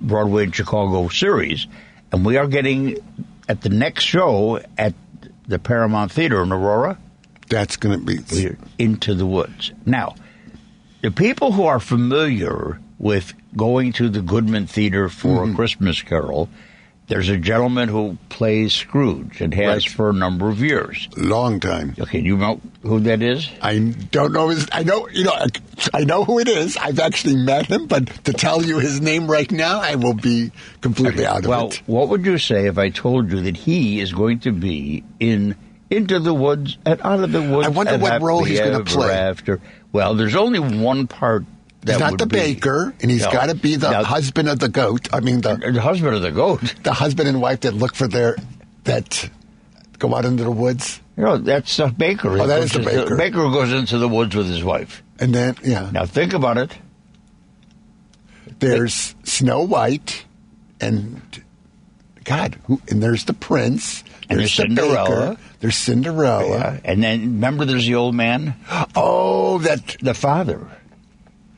Broadway 0.00 0.44
in 0.44 0.52
Chicago 0.52 1.08
series, 1.08 1.66
and 2.12 2.24
we 2.24 2.36
are 2.36 2.46
getting 2.46 2.96
at 3.48 3.60
the 3.62 3.68
next 3.70 4.04
show 4.04 4.60
at 4.76 4.94
the 5.46 5.58
Paramount 5.58 6.12
Theater 6.12 6.42
in 6.42 6.52
Aurora. 6.52 6.98
that's 7.48 7.76
going 7.76 7.98
to 7.98 8.04
be. 8.04 8.18
We're 8.32 8.58
into 8.78 9.14
the 9.14 9.26
woods. 9.26 9.72
Now, 9.86 10.14
the 11.02 11.10
people 11.10 11.52
who 11.52 11.64
are 11.64 11.80
familiar 11.80 12.78
with 12.98 13.32
going 13.56 13.92
to 13.94 14.08
the 14.10 14.20
Goodman 14.20 14.66
Theater 14.66 15.08
for 15.08 15.42
Mm-hmm. 15.44 15.52
a 15.52 15.56
Christmas 15.56 16.02
Carol, 16.02 16.48
there's 17.08 17.28
a 17.28 17.36
gentleman 17.36 17.88
who 17.88 18.16
plays 18.28 18.72
Scrooge 18.74 19.40
and 19.40 19.52
has 19.54 19.86
Right. 19.86 19.88
for 19.96 20.10
a 20.10 20.12
number 20.12 20.48
of 20.48 20.60
years. 20.62 21.08
Long 21.16 21.58
time. 21.60 21.94
Okay, 21.98 22.20
you 22.20 22.36
know 22.36 22.60
who 22.82 23.00
that 23.00 23.22
is? 23.22 23.48
I 23.60 23.78
don't 23.78 24.32
know 24.32 24.48
his. 24.48 24.66
I 24.72 24.82
know 24.84 25.08
you 25.08 25.24
know. 25.24 25.32
I- 25.94 26.04
know 26.04 26.24
who 26.24 26.38
it 26.40 26.48
is. 26.48 26.76
I've 26.76 26.98
actually 26.98 27.36
met 27.36 27.66
him, 27.66 27.86
but 27.86 28.06
to 28.24 28.32
tell 28.32 28.64
you 28.64 28.78
his 28.78 29.00
name 29.00 29.30
right 29.30 29.50
now, 29.50 29.80
I 29.80 29.94
will 29.94 30.14
be 30.14 30.50
completely 30.80 31.24
out 31.26 31.40
of 31.40 31.46
well, 31.46 31.68
it. 31.68 31.82
Well, 31.86 32.00
what 32.00 32.08
would 32.10 32.26
you 32.26 32.38
say 32.38 32.66
if 32.66 32.78
I 32.78 32.88
told 32.88 33.30
you 33.30 33.42
that 33.42 33.56
he 33.56 34.00
is 34.00 34.12
going 34.12 34.40
to 34.40 34.52
be 34.52 35.04
in 35.20 35.54
Into 35.90 36.18
the 36.18 36.34
Woods 36.34 36.78
and 36.84 37.00
Out 37.02 37.20
of 37.20 37.30
the 37.32 37.42
Woods? 37.42 37.66
I 37.66 37.70
wonder 37.70 37.96
what 37.98 38.22
role 38.22 38.42
he's 38.42 38.58
gonna 38.60 38.84
play. 38.84 39.12
After. 39.12 39.60
Well, 39.92 40.14
there's 40.14 40.34
only 40.34 40.58
one 40.58 41.06
part. 41.06 41.44
He's 41.86 41.98
not 41.98 42.18
the 42.18 42.26
be- 42.26 42.36
baker, 42.36 42.92
and 43.00 43.10
he's 43.10 43.22
No. 43.24 43.30
got 43.32 43.46
to 43.46 43.54
be 43.54 43.76
the 43.76 43.90
Now, 43.90 44.04
husband 44.04 44.48
of 44.48 44.58
the 44.58 44.68
goat. 44.68 45.08
I 45.12 45.20
mean, 45.20 45.40
the 45.40 45.56
the 45.72 45.80
husband 45.80 46.14
of 46.16 46.22
the 46.22 46.32
goat. 46.32 46.60
the 46.82 46.92
husband 46.92 47.28
and 47.28 47.40
wife 47.40 47.60
that 47.60 47.74
look 47.74 47.94
for 47.94 48.08
their 48.08 48.36
that 48.84 49.30
go 49.98 50.14
out 50.14 50.24
into 50.24 50.44
the 50.44 50.50
woods, 50.50 51.00
You 51.16 51.24
know, 51.24 51.36
that's 51.38 51.76
the 51.76 51.88
baker. 51.88 52.38
Oh, 52.38 52.46
that 52.46 52.62
is 52.62 52.72
the 52.72 52.80
baker. 52.80 53.16
baker 53.16 53.38
who 53.38 53.52
goes 53.52 53.72
into 53.72 53.98
the 53.98 54.08
woods 54.08 54.34
with 54.34 54.48
his 54.48 54.62
wife. 54.64 55.02
and 55.20 55.34
then 55.34 55.56
yeah, 55.64 55.88
Now 55.92 56.04
think 56.04 56.32
about 56.32 56.58
it. 56.58 56.76
there's 58.58 59.14
Snow 59.24 59.62
White, 59.62 60.24
and 60.80 61.20
God, 62.24 62.56
who, 62.66 62.80
and 62.88 63.02
there's 63.02 63.24
the 63.24 63.32
prince. 63.34 64.02
And 64.30 64.38
There's 64.40 64.56
there's 64.56 64.68
the 64.74 64.74
Cinderella. 64.82 65.30
baker. 65.30 65.40
There's 65.60 65.76
Cinderella. 65.76 66.48
Yeah. 66.50 66.80
And 66.84 67.02
then 67.02 67.20
remember, 67.20 67.64
there's 67.64 67.86
the 67.86 67.94
old 67.94 68.14
man, 68.14 68.54
Oh, 68.94 69.58
that 69.58 69.96
the 70.02 70.12
father. 70.14 70.66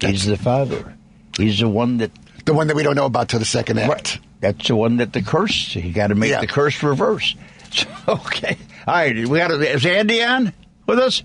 He's 0.01 0.27
the 0.27 0.37
father. 0.37 0.95
He's 1.37 1.59
the 1.61 1.69
one 1.69 1.99
that. 1.99 2.11
the 2.45 2.55
one 2.55 2.67
that 2.69 2.77
we 2.77 2.83
don't 2.83 2.97
know 2.97 3.07
about 3.07 3.29
till 3.29 3.39
the 3.39 3.45
second 3.45 3.79
act. 3.79 4.21
That's 4.41 4.69
the 4.69 4.77
one 4.77 4.97
that 4.99 5.13
the 5.13 5.23
curse. 5.23 5.73
He 5.75 5.91
got 5.93 6.09
to 6.09 6.15
make 6.15 6.31
Yeah. 6.31 6.41
the 6.41 6.47
curse 6.47 6.83
reverse. 6.83 7.35
So, 7.73 7.87
okay. 8.09 8.57
All 8.85 8.95
right. 8.95 9.29
We 9.29 9.39
got. 9.39 9.53
Is 9.53 9.87
Andy 9.87 10.25
on 10.25 10.53
with 10.87 10.99
us? 10.99 11.23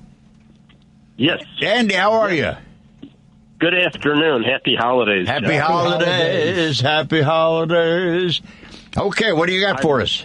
Yes. 1.17 1.43
Andy, 1.59 1.95
how 1.95 2.11
are 2.13 2.31
you? 2.31 2.51
Good 3.57 3.73
afternoon. 3.73 4.43
Happy 4.43 4.75
holidays. 4.75 5.27
Happy 5.27 5.47
Jeff. 5.47 5.63
holidays. 5.63 6.79
Happy 6.81 7.21
holidays. 7.23 8.41
Okay, 8.95 9.31
what 9.33 9.47
do 9.47 9.53
you 9.55 9.61
got 9.61 9.81
for 9.81 10.01
us? 10.01 10.23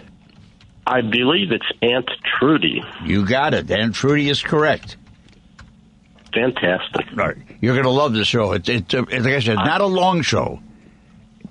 I 0.86 1.00
believe 1.00 1.52
it's 1.52 1.64
Aunt 1.80 2.10
Trudy. 2.38 2.82
You 3.06 3.24
got 3.24 3.54
it. 3.54 3.70
Aunt 3.70 3.94
Trudy 3.94 4.28
is 4.28 4.42
correct. 4.42 4.96
Fantastic. 6.34 7.06
Right. 7.14 7.36
You're 7.60 7.74
going 7.74 7.84
to 7.84 7.90
love 7.90 8.12
the 8.14 8.24
show. 8.24 8.52
It's, 8.52 8.68
it's, 8.68 8.94
uh, 8.94 9.02
like 9.10 9.26
I 9.26 9.40
said, 9.40 9.56
not 9.56 9.80
a 9.80 9.86
long 9.86 10.22
show, 10.22 10.60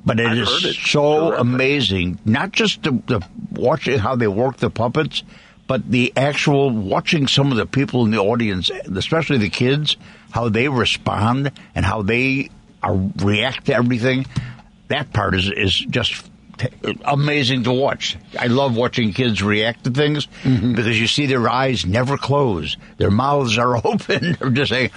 but 0.05 0.19
it 0.19 0.27
I've 0.27 0.37
is 0.37 0.65
it. 0.65 0.75
so 0.75 1.29
Terrific. 1.29 1.39
amazing. 1.41 2.19
Not 2.25 2.51
just 2.51 2.83
the, 2.83 2.91
the 2.91 3.27
watching 3.51 3.99
how 3.99 4.15
they 4.15 4.27
work 4.27 4.57
the 4.57 4.69
puppets, 4.69 5.23
but 5.67 5.89
the 5.89 6.11
actual 6.17 6.71
watching 6.71 7.27
some 7.27 7.51
of 7.51 7.57
the 7.57 7.65
people 7.65 8.03
in 8.05 8.11
the 8.11 8.17
audience, 8.17 8.71
especially 8.71 9.37
the 9.37 9.49
kids, 9.49 9.97
how 10.31 10.49
they 10.49 10.67
respond 10.67 11.51
and 11.75 11.85
how 11.85 12.01
they 12.01 12.49
are, 12.81 12.95
react 13.17 13.67
to 13.67 13.75
everything. 13.75 14.25
That 14.87 15.13
part 15.13 15.35
is 15.35 15.51
is 15.51 15.75
just 15.77 16.28
amazing 17.05 17.63
to 17.63 17.71
watch. 17.71 18.17
I 18.37 18.47
love 18.47 18.75
watching 18.75 19.13
kids 19.13 19.41
react 19.41 19.83
to 19.85 19.91
things 19.91 20.27
Mm-hmm. 20.43 20.73
because 20.75 20.99
you 20.99 21.07
see 21.07 21.25
their 21.25 21.47
eyes 21.49 21.85
never 21.85 22.17
close, 22.17 22.77
their 22.97 23.11
mouths 23.11 23.57
are 23.57 23.75
open. 23.85 24.37
They're 24.39 24.49
just 24.49 24.69
saying, 24.69 24.91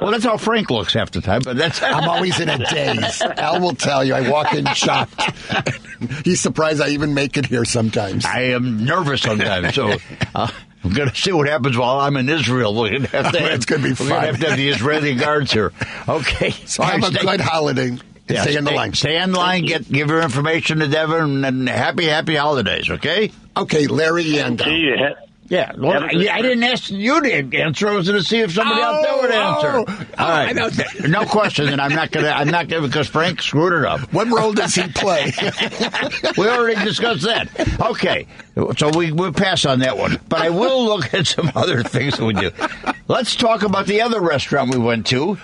"Well, 0.00 0.10
that's 0.10 0.24
how 0.24 0.36
Frank 0.36 0.70
looks 0.70 0.94
half 0.94 1.10
the 1.10 1.20
time." 1.20 1.42
But 1.44 1.56
that's 1.56 1.82
I'm 1.82 2.08
always 2.08 2.38
in 2.40 2.48
a 2.48 2.58
daze. 2.58 3.22
Al 3.22 3.60
will 3.60 3.74
tell 3.74 4.04
you. 4.04 4.14
I 4.14 4.28
walk 4.30 4.52
in 4.54 4.66
shocked. 4.74 5.20
He's 6.24 6.40
surprised 6.40 6.80
I 6.80 6.88
even 6.90 7.14
make 7.14 7.36
it 7.36 7.46
here 7.46 7.64
sometimes. 7.64 8.24
I 8.24 8.40
am 8.54 8.84
nervous 8.84 9.22
sometimes, 9.22 9.74
so 9.74 9.96
uh, 10.34 10.48
I'm 10.84 10.92
going 10.92 11.08
to 11.08 11.14
see 11.16 11.32
what 11.32 11.48
happens 11.48 11.76
while 11.78 11.98
I'm 12.00 12.16
in 12.16 12.28
Israel. 12.28 12.74
We're 12.74 12.90
going 12.90 13.02
to 13.04 13.08
have 13.22 13.32
to. 13.32 13.40
Have, 13.40 13.50
It's 13.52 13.64
gonna 13.66 13.82
be 13.82 13.88
We're 13.90 13.94
fun. 13.96 14.08
going 14.08 14.20
to 14.20 14.26
have 14.26 14.40
to 14.40 14.46
have 14.48 14.56
the 14.58 14.68
Israeli 14.68 15.14
guards 15.14 15.52
here. 15.52 15.72
Okay, 16.08 16.50
So 16.66 16.82
have 16.82 17.02
a 17.04 17.10
good 17.10 17.40
holiday. 17.40 17.96
And 18.28 18.36
Yeah, 18.36 18.42
stay 18.42 18.56
in 18.56 18.64
the 18.64 18.70
line. 18.70 18.94
Stay 18.94 19.20
in 19.20 19.32
the 19.32 19.38
line. 19.38 19.66
Get 19.66 19.90
give 19.90 20.08
your 20.08 20.22
information 20.22 20.78
to 20.78 20.88
Devin, 20.88 21.44
and 21.44 21.68
happy 21.68 22.06
happy 22.06 22.36
holidays. 22.36 22.90
Okay. 22.90 23.32
Okay, 23.56 23.86
Larry 23.86 24.24
Yando. 24.24 24.64
See 24.64 24.76
you. 24.76 25.14
Yeah, 25.48 25.72
well, 25.76 26.00
Have 26.00 26.12
yeah, 26.14 26.34
I 26.34 26.40
didn't 26.40 26.62
ask 26.64 26.90
you 26.90 27.20
to 27.20 27.58
answer. 27.58 27.88
I 27.88 27.92
was 27.92 28.08
going 28.08 28.20
to 28.20 28.26
see 28.26 28.40
if 28.40 28.52
somebody 28.52 28.80
out 28.80 29.02
there 29.02 29.16
would 29.16 29.30
oh, 29.30 29.34
answer. 29.34 29.92
Oh, 29.92 30.06
oh, 30.18 30.24
All 30.24 30.28
right, 30.30 31.06
no 31.06 31.26
question. 31.26 31.68
And 31.68 31.82
I'm 31.82 31.94
not 31.94 32.10
going 32.12 32.24
to. 32.24 32.34
I'm 32.34 32.48
not 32.48 32.68
going 32.68 32.82
because 32.82 33.08
Frank 33.08 33.42
screwed 33.42 33.74
it 33.74 33.84
up. 33.84 34.00
What 34.12 34.28
role 34.28 34.52
does 34.52 34.74
he 34.74 34.88
play? 34.88 35.32
We 36.36 36.48
already 36.48 36.82
discussed 36.84 37.22
that. 37.22 37.48
Okay, 37.80 38.26
so 38.76 38.90
we 38.96 39.12
we 39.12 39.30
pass 39.30 39.64
on 39.64 39.80
that 39.80 39.96
one. 39.96 40.18
But 40.28 40.40
I 40.40 40.50
will 40.50 40.84
look 40.84 41.12
at 41.12 41.26
some 41.26 41.52
other 41.54 41.82
things 41.82 42.16
that 42.16 42.24
we 42.24 42.32
do. 42.32 42.50
Let's 43.06 43.36
talk 43.36 43.62
about 43.62 43.86
the 43.86 44.00
other 44.00 44.20
restaurant 44.20 44.70
we 44.70 44.78
went 44.78 45.06
to. 45.08 45.38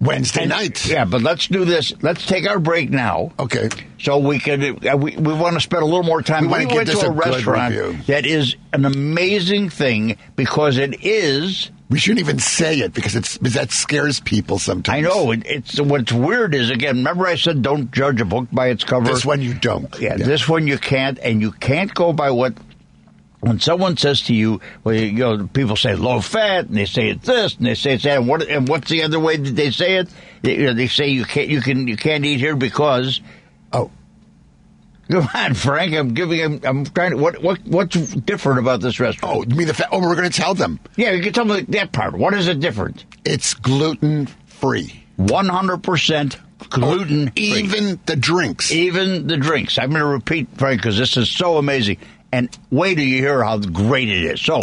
Wednesday 0.00 0.42
And- 0.42 0.50
night. 0.50 0.86
Yeah, 0.86 1.04
but 1.04 1.22
let's 1.22 1.46
do 1.48 1.64
this. 1.64 1.92
Let's 2.02 2.24
take 2.26 2.48
our 2.48 2.58
break 2.58 2.90
now. 2.90 3.32
Okay. 3.38 3.68
So 4.00 4.18
we 4.18 4.38
could 4.38 4.86
uh, 4.86 4.96
we, 4.96 5.16
we 5.16 5.32
want 5.34 5.54
to 5.54 5.60
spend 5.60 5.82
a 5.82 5.86
little 5.86 6.04
more 6.04 6.22
time. 6.22 6.50
We 6.50 6.60
give 6.66 6.70
went 6.72 6.86
this 6.88 7.00
to 7.00 7.06
a, 7.06 7.10
a 7.10 7.12
restaurant 7.12 8.06
that 8.06 8.26
is 8.26 8.54
an 8.72 8.84
amazing 8.84 9.70
thing 9.70 10.16
because 10.36 10.78
it 10.78 11.04
is. 11.04 11.70
We 11.90 11.98
shouldn't 11.98 12.20
even 12.20 12.38
say 12.38 12.80
it 12.80 12.92
because 12.92 13.16
it's 13.16 13.38
because 13.38 13.54
that 13.54 13.72
scares 13.72 14.20
people 14.20 14.58
sometimes. 14.58 14.98
I 14.98 15.08
know 15.08 15.30
it, 15.32 15.42
it's 15.46 15.80
what's 15.80 16.12
weird 16.12 16.54
is 16.54 16.70
again. 16.70 16.98
Remember 16.98 17.26
I 17.26 17.34
said 17.36 17.62
don't 17.62 17.90
judge 17.90 18.20
a 18.20 18.26
book 18.26 18.46
by 18.52 18.68
its 18.68 18.84
cover. 18.84 19.06
This 19.06 19.24
one 19.24 19.40
you 19.40 19.54
don't. 19.54 19.98
Yeah, 19.98 20.16
this 20.16 20.46
one 20.48 20.66
you 20.66 20.76
can't, 20.78 21.18
and 21.18 21.40
you 21.40 21.50
can't 21.50 21.92
go 21.92 22.12
by 22.12 22.30
what. 22.30 22.52
When 23.40 23.60
someone 23.60 23.96
says 23.96 24.22
to 24.22 24.34
you, 24.34 24.60
well, 24.82 24.94
you 24.96 25.12
know, 25.12 25.46
people 25.46 25.76
say 25.76 25.94
low 25.94 26.20
fat, 26.20 26.66
and 26.66 26.76
they 26.76 26.86
say 26.86 27.10
it's 27.10 27.24
this, 27.26 27.54
and 27.56 27.66
they 27.66 27.74
say 27.74 27.94
it's 27.94 28.02
that, 28.02 28.18
and 28.18 28.26
what, 28.28 28.42
and 28.48 28.68
what's 28.68 28.90
the 28.90 29.04
other 29.04 29.20
way 29.20 29.36
that 29.36 29.50
they 29.54 29.70
say 29.70 29.96
it? 29.98 30.08
They, 30.42 30.56
you 30.56 30.66
know, 30.66 30.74
they 30.74 30.88
say 30.88 31.08
you 31.08 31.24
can't, 31.24 31.48
you 31.48 31.60
can, 31.60 31.86
you 31.86 31.96
can't 31.96 32.24
eat 32.24 32.40
here 32.40 32.56
because. 32.56 33.20
Oh, 33.72 33.90
Come 35.10 35.28
on, 35.32 35.54
Frank. 35.54 35.94
I'm 35.94 36.12
giving 36.14 36.38
him. 36.38 36.60
I'm 36.64 36.84
trying 36.84 37.12
to. 37.12 37.16
What, 37.16 37.40
what, 37.42 37.58
what's 37.64 37.96
different 37.96 38.58
about 38.58 38.80
this 38.80 39.00
restaurant? 39.00 39.36
oh, 39.36 39.42
you 39.48 39.56
mean 39.56 39.66
the 39.66 39.72
fa- 39.74 39.88
oh? 39.90 40.00
We're 40.00 40.16
going 40.16 40.30
to 40.30 40.36
tell 40.36 40.54
them 40.54 40.78
Yeah, 40.96 41.12
you 41.12 41.22
can 41.22 41.32
tell 41.32 41.46
them 41.46 41.64
that 41.70 41.92
part. 41.92 42.14
What 42.14 42.34
is 42.34 42.48
it 42.48 42.60
different? 42.60 43.04
it's 43.24 43.54
gluten 43.54 44.26
free. 44.46 45.04
One 45.16 45.46
hundred 45.48 45.82
percent 45.82 46.36
gluten. 46.70 47.30
free. 47.30 47.42
Even 47.42 47.98
the 48.04 48.16
drinks. 48.16 48.70
even 48.70 49.26
the 49.28 49.36
drinks. 49.38 49.78
I'm 49.78 49.90
going 49.90 50.00
to 50.02 50.06
repeat, 50.06 50.48
Frank, 50.58 50.80
because 50.82 50.98
this 50.98 51.16
is 51.16 51.30
so 51.30 51.56
amazing. 51.56 51.96
And 52.32 52.56
wait 52.70 52.96
till 52.96 53.04
you 53.04 53.18
hear 53.18 53.42
how 53.42 53.58
great 53.58 54.08
it 54.08 54.24
is. 54.24 54.40
So, 54.40 54.60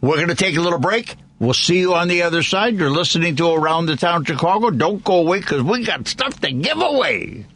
we're 0.00 0.16
going 0.16 0.28
to 0.28 0.34
take 0.34 0.56
a 0.56 0.60
little 0.60 0.78
break. 0.78 1.16
We'll 1.38 1.54
see 1.54 1.80
you 1.80 1.94
on 1.94 2.06
the 2.06 2.22
other 2.22 2.42
side. 2.42 2.76
You're 2.76 2.90
listening 2.90 3.36
to 3.36 3.52
Around 3.52 3.86
the 3.86 3.96
Town 3.96 4.24
Chicago. 4.24 4.70
Don't 4.70 5.02
go 5.02 5.18
away 5.18 5.40
because 5.40 5.62
we 5.62 5.84
got 5.84 6.06
stuff 6.06 6.40
to 6.40 6.52
give 6.52 6.80
away. 6.80 7.46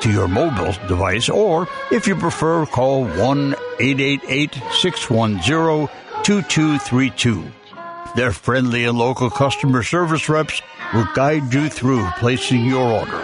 to 0.00 0.10
your 0.10 0.26
mobile 0.26 0.72
device, 0.88 1.28
or 1.28 1.68
if 1.92 2.08
you 2.08 2.16
prefer, 2.16 2.66
call 2.66 3.04
1 3.04 3.54
888 3.78 4.54
610 4.72 5.88
2232. 6.24 7.44
Their 8.16 8.32
friendly 8.32 8.84
and 8.84 8.98
local 8.98 9.30
customer 9.30 9.84
service 9.84 10.28
reps 10.28 10.60
will 10.92 11.06
guide 11.14 11.54
you 11.54 11.68
through 11.68 12.04
placing 12.18 12.64
your 12.64 13.00
order. 13.00 13.22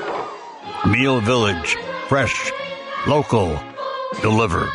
Meal 0.86 1.20
Village, 1.20 1.76
fresh, 2.06 2.52
local, 3.08 3.58
delivered. 4.22 4.70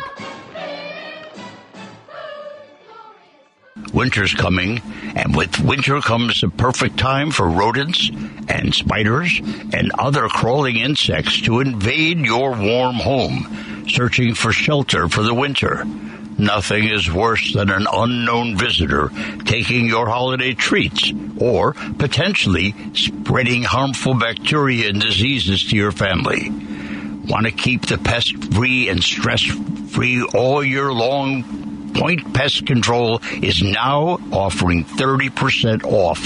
Winter's 3.92 4.34
coming, 4.34 4.80
and 5.14 5.36
with 5.36 5.60
winter 5.60 6.00
comes 6.00 6.40
the 6.40 6.48
perfect 6.48 6.98
time 6.98 7.30
for 7.30 7.48
rodents 7.48 8.10
and 8.48 8.74
spiders 8.74 9.38
and 9.72 9.92
other 9.98 10.28
crawling 10.28 10.76
insects 10.76 11.42
to 11.42 11.60
invade 11.60 12.18
your 12.18 12.52
warm 12.52 12.96
home, 12.96 13.84
searching 13.88 14.34
for 14.34 14.52
shelter 14.52 15.08
for 15.08 15.22
the 15.22 15.34
winter. 15.34 15.84
Nothing 16.38 16.88
is 16.88 17.12
worse 17.12 17.52
than 17.52 17.70
an 17.70 17.86
unknown 17.92 18.56
visitor 18.56 19.10
taking 19.44 19.86
your 19.86 20.08
holiday 20.08 20.54
treats 20.54 21.12
or 21.38 21.74
potentially 21.98 22.74
spreading 22.94 23.62
harmful 23.62 24.14
bacteria 24.14 24.88
and 24.88 25.00
diseases 25.00 25.64
to 25.64 25.76
your 25.76 25.92
family. 25.92 26.50
Want 27.28 27.46
to 27.46 27.52
keep 27.52 27.86
the 27.86 27.98
pest 27.98 28.36
free 28.52 28.88
and 28.88 29.04
stress 29.04 29.42
free 29.42 30.24
all 30.34 30.64
year 30.64 30.92
long? 30.92 31.61
Point 31.94 32.34
Pest 32.34 32.66
Control 32.66 33.20
is 33.42 33.62
now 33.62 34.18
offering 34.32 34.84
30% 34.84 35.84
off 35.84 36.18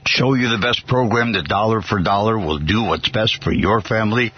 show 0.05 0.35
you 0.35 0.51
the 0.51 0.61
best 0.61 0.87
program 0.87 1.33
that 1.33 1.49
dollar 1.49 1.81
for 1.81 1.99
dollar 1.99 2.39
will 2.39 2.59
do 2.59 2.83
what's 2.83 3.09
best 3.09 3.43
for 3.43 3.51
your 3.51 3.81
family, 3.81 4.35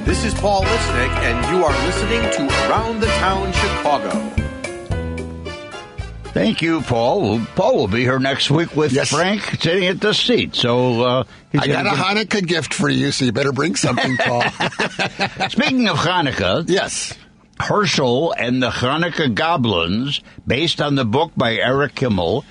This 0.08 0.24
is 0.24 0.32
Paul 0.32 0.62
Lisnick, 0.64 1.10
and 1.18 1.54
you 1.54 1.62
are 1.66 1.86
listening 1.86 2.22
to 2.22 2.70
Around 2.70 3.00
the 3.00 3.06
Town 3.08 3.52
Chicago. 3.52 4.10
Thank 6.32 6.62
you, 6.62 6.80
Paul. 6.80 7.40
Paul 7.54 7.76
will 7.76 7.88
be 7.88 8.00
here 8.04 8.18
next 8.18 8.50
week 8.50 8.74
with 8.74 8.92
Yes. 8.92 9.10
Frank 9.10 9.42
sitting 9.60 9.84
at 9.86 10.00
the 10.00 10.14
seat. 10.14 10.54
So 10.54 11.02
uh, 11.02 11.24
he's 11.52 11.60
I 11.60 11.66
got 11.66 11.84
gonna 11.84 11.90
a 11.90 12.24
Hanukkah 12.24 12.46
gift 12.46 12.72
for 12.72 12.88
you, 12.88 13.12
so 13.12 13.26
you 13.26 13.32
better 13.32 13.52
bring 13.52 13.76
something, 13.76 14.16
Paul. 14.20 14.40
Speaking 15.50 15.88
of 15.88 15.98
Hanukkah, 15.98 16.64
yes. 16.66 17.12
Hershel 17.60 18.32
and 18.38 18.62
the 18.62 18.70
Hanukkah 18.70 19.34
Goblins, 19.34 20.22
based 20.46 20.80
on 20.80 20.94
the 20.94 21.04
book 21.04 21.32
by 21.36 21.56
Eric 21.56 21.96
Kimmel, 21.96 22.46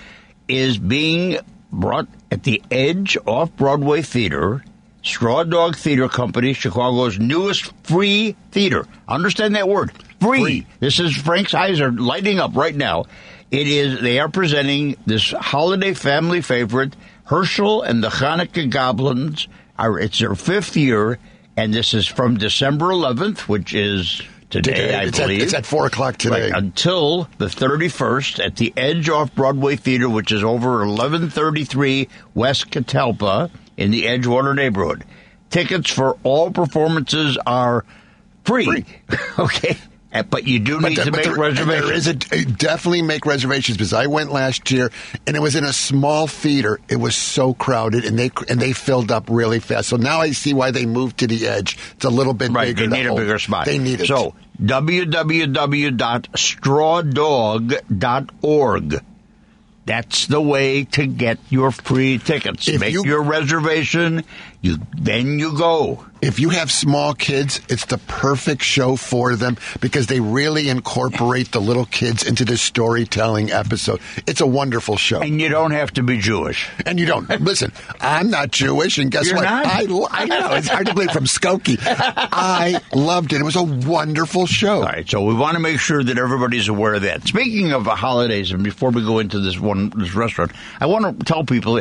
is 0.48 0.78
being 0.78 1.40
brought 1.72 2.08
at 2.30 2.44
the 2.44 2.62
Edge 2.70 3.18
Off 3.26 3.52
Broadway 3.56 4.04
Theater, 4.04 4.64
Straw 5.08 5.44
Dog 5.44 5.76
Theater 5.76 6.10
Company, 6.10 6.54
Chicago's 6.54 7.18
newest 7.18 7.72
free 7.84 8.36
theater. 8.52 8.86
Understand 9.08 9.56
that 9.56 9.68
word, 9.68 9.92
free. 10.20 10.42
Free. 10.42 10.68
This 10.80 11.00
is 11.00 11.16
Frank's 11.16 11.54
eyes 11.54 11.80
are 11.80 11.92
lighting 11.92 12.40
up 12.40 12.56
right 12.56 12.76
now. 12.76 13.06
It 13.50 13.68
is. 13.68 14.02
They 14.02 14.20
are 14.20 14.30
presenting 14.30 14.98
this 15.06 15.32
holiday 15.32 15.94
family 15.94 16.42
favorite, 16.42 16.96
Hershel 17.26 17.84
and 17.84 18.04
the 18.04 18.10
Hanukkah 18.10 18.70
Goblins. 18.70 19.48
Are 19.80 19.98
it's 20.00 20.20
their 20.20 20.36
fifth 20.36 20.76
year, 20.76 21.20
and 21.56 21.74
this 21.74 21.94
is 21.94 22.06
from 22.08 22.38
December 22.38 22.88
11th, 22.88 23.42
which 23.42 23.74
is 23.74 24.22
today, 24.50 24.96
I 24.96 25.04
it's, 25.04 25.20
believe. 25.20 25.40
At, 25.40 25.44
it's 25.46 25.54
at 25.54 25.66
4 25.66 25.86
o'clock 25.86 26.18
today. 26.18 26.52
Right, 26.52 26.64
until 26.64 27.30
the 27.38 27.46
31st 27.46 28.44
at 28.46 28.56
the 28.58 28.74
Edge 28.76 29.08
Off 29.08 29.34
Broadway 29.34 29.76
Theater, 29.76 30.10
which 30.10 30.32
is 30.32 30.44
over 30.44 30.80
1133 30.86 32.10
West 32.34 32.70
Catalpa 32.72 33.50
in 33.78 33.92
the 33.92 34.04
Edgewater 34.04 34.54
neighborhood. 34.56 35.04
Tickets 35.50 35.90
for 35.90 36.18
all 36.24 36.52
performances 36.52 37.38
are 37.46 37.86
free. 38.44 38.86
okay. 39.40 39.78
Uh, 40.14 40.24
But 40.24 40.48
you 40.48 40.60
do 40.60 40.80
need 40.82 40.96
to 40.96 41.12
make 41.12 41.26
there- 41.26 41.36
reservations. 41.36 41.86
There 41.86 41.94
is 41.94 42.08
a, 42.08 42.46
definitely 42.46 43.02
make 43.02 43.26
reservations 43.26 43.78
because 43.78 43.92
I 43.94 44.08
went 44.08 44.32
last 44.32 44.72
year 44.72 44.90
and 45.28 45.36
it 45.36 45.42
was 45.42 45.56
in 45.56 45.64
a 45.66 45.74
small 45.74 46.28
theater. 46.28 46.80
It 46.90 46.96
was 46.96 47.14
so 47.16 47.54
crowded 47.54 48.06
and 48.06 48.18
they 48.18 48.32
and 48.50 48.60
they 48.60 48.72
filled 48.74 49.12
up 49.12 49.30
really 49.30 49.60
fast. 49.60 49.90
So 49.90 49.98
now 49.98 50.20
I 50.22 50.32
see 50.32 50.54
why 50.54 50.72
they 50.72 50.86
moved 50.86 51.18
to 51.20 51.28
the 51.28 51.46
edge. 51.48 51.78
It's 51.96 52.06
a 52.06 52.10
little 52.10 52.34
bit 52.34 52.52
Right, 52.52 52.74
bigger. 52.76 52.90
they 52.90 52.98
need 52.98 53.06
a 53.06 53.10
hold. 53.10 53.20
bigger 53.20 53.38
spot. 53.38 53.66
They 53.66 53.78
need 53.80 54.00
it. 54.02 54.08
So, 54.08 54.34
www.strawdog.org. 57.88 59.02
That's 59.88 60.28
the 60.28 60.42
way 60.42 60.84
to 60.84 61.08
get 61.08 61.40
your 61.50 61.72
free 61.72 62.18
tickets. 62.20 62.68
If 62.68 62.82
Make 62.82 62.92
you- 62.92 63.06
your 63.06 63.22
reservation, 63.24 64.24
you 64.62 64.78
then 64.98 65.38
you 65.40 65.56
go. 65.58 66.04
if 66.22 66.40
you 66.40 66.50
have 66.50 66.72
small 66.72 67.14
kids, 67.14 67.62
it's 67.70 67.86
the 67.86 68.00
perfect 68.00 68.64
show 68.64 68.96
for 68.96 69.36
them 69.36 69.56
because 69.82 70.08
they 70.08 70.20
really 70.20 70.68
incorporate 70.68 71.52
the 71.52 71.62
little 71.62 71.86
kids 71.86 72.26
into 72.28 72.44
the 72.44 72.58
storytelling 72.58 73.52
episode. 73.52 74.02
It's 74.26 74.42
a 74.42 74.48
wonderful 74.48 74.98
show. 74.98 75.22
And 75.22 75.40
you 75.40 75.50
don't 75.50 75.72
have 75.72 75.94
to 75.94 76.04
be 76.04 76.18
Jewish. 76.18 76.68
And 76.86 77.00
you 77.00 77.06
don't 77.06 77.30
listen. 77.42 77.72
I'm 78.02 78.32
not 78.32 78.50
Jewish, 78.52 78.98
and 78.98 79.12
guess 79.12 79.28
You're 79.28 79.36
what? 79.36 79.44
not? 79.44 79.66
I 79.68 79.82
I 80.12 80.26
know 80.26 80.54
it's 80.56 80.68
hard 80.68 80.88
to 80.88 80.94
believe 80.96 81.12
from 81.12 81.26
Skokie. 81.26 81.78
I 81.82 82.82
loved 82.94 83.34
it. 83.34 83.42
It 83.42 83.44
was 83.44 83.56
a 83.56 83.64
wonderful 83.64 84.48
show. 84.48 84.78
All 84.78 84.82
right, 84.84 85.08
so 85.08 85.24
we 85.24 85.34
want 85.36 85.54
to 85.54 85.60
make 85.60 85.80
sure 85.80 86.04
that 86.04 86.18
everybody's 86.18 86.68
aware 86.68 86.96
of 86.96 87.04
that. 87.04 87.28
Speaking 87.28 87.74
of 87.74 87.86
holidays, 87.86 88.52
and 88.52 88.64
before 88.64 88.90
we 88.90 89.04
go 89.04 89.20
into 89.20 89.40
this 89.40 89.60
one, 89.60 89.92
this 89.96 90.16
restaurant, 90.16 90.52
I 90.80 90.88
want 90.88 91.20
to 91.20 91.26
tell 91.26 91.44
people 91.44 91.80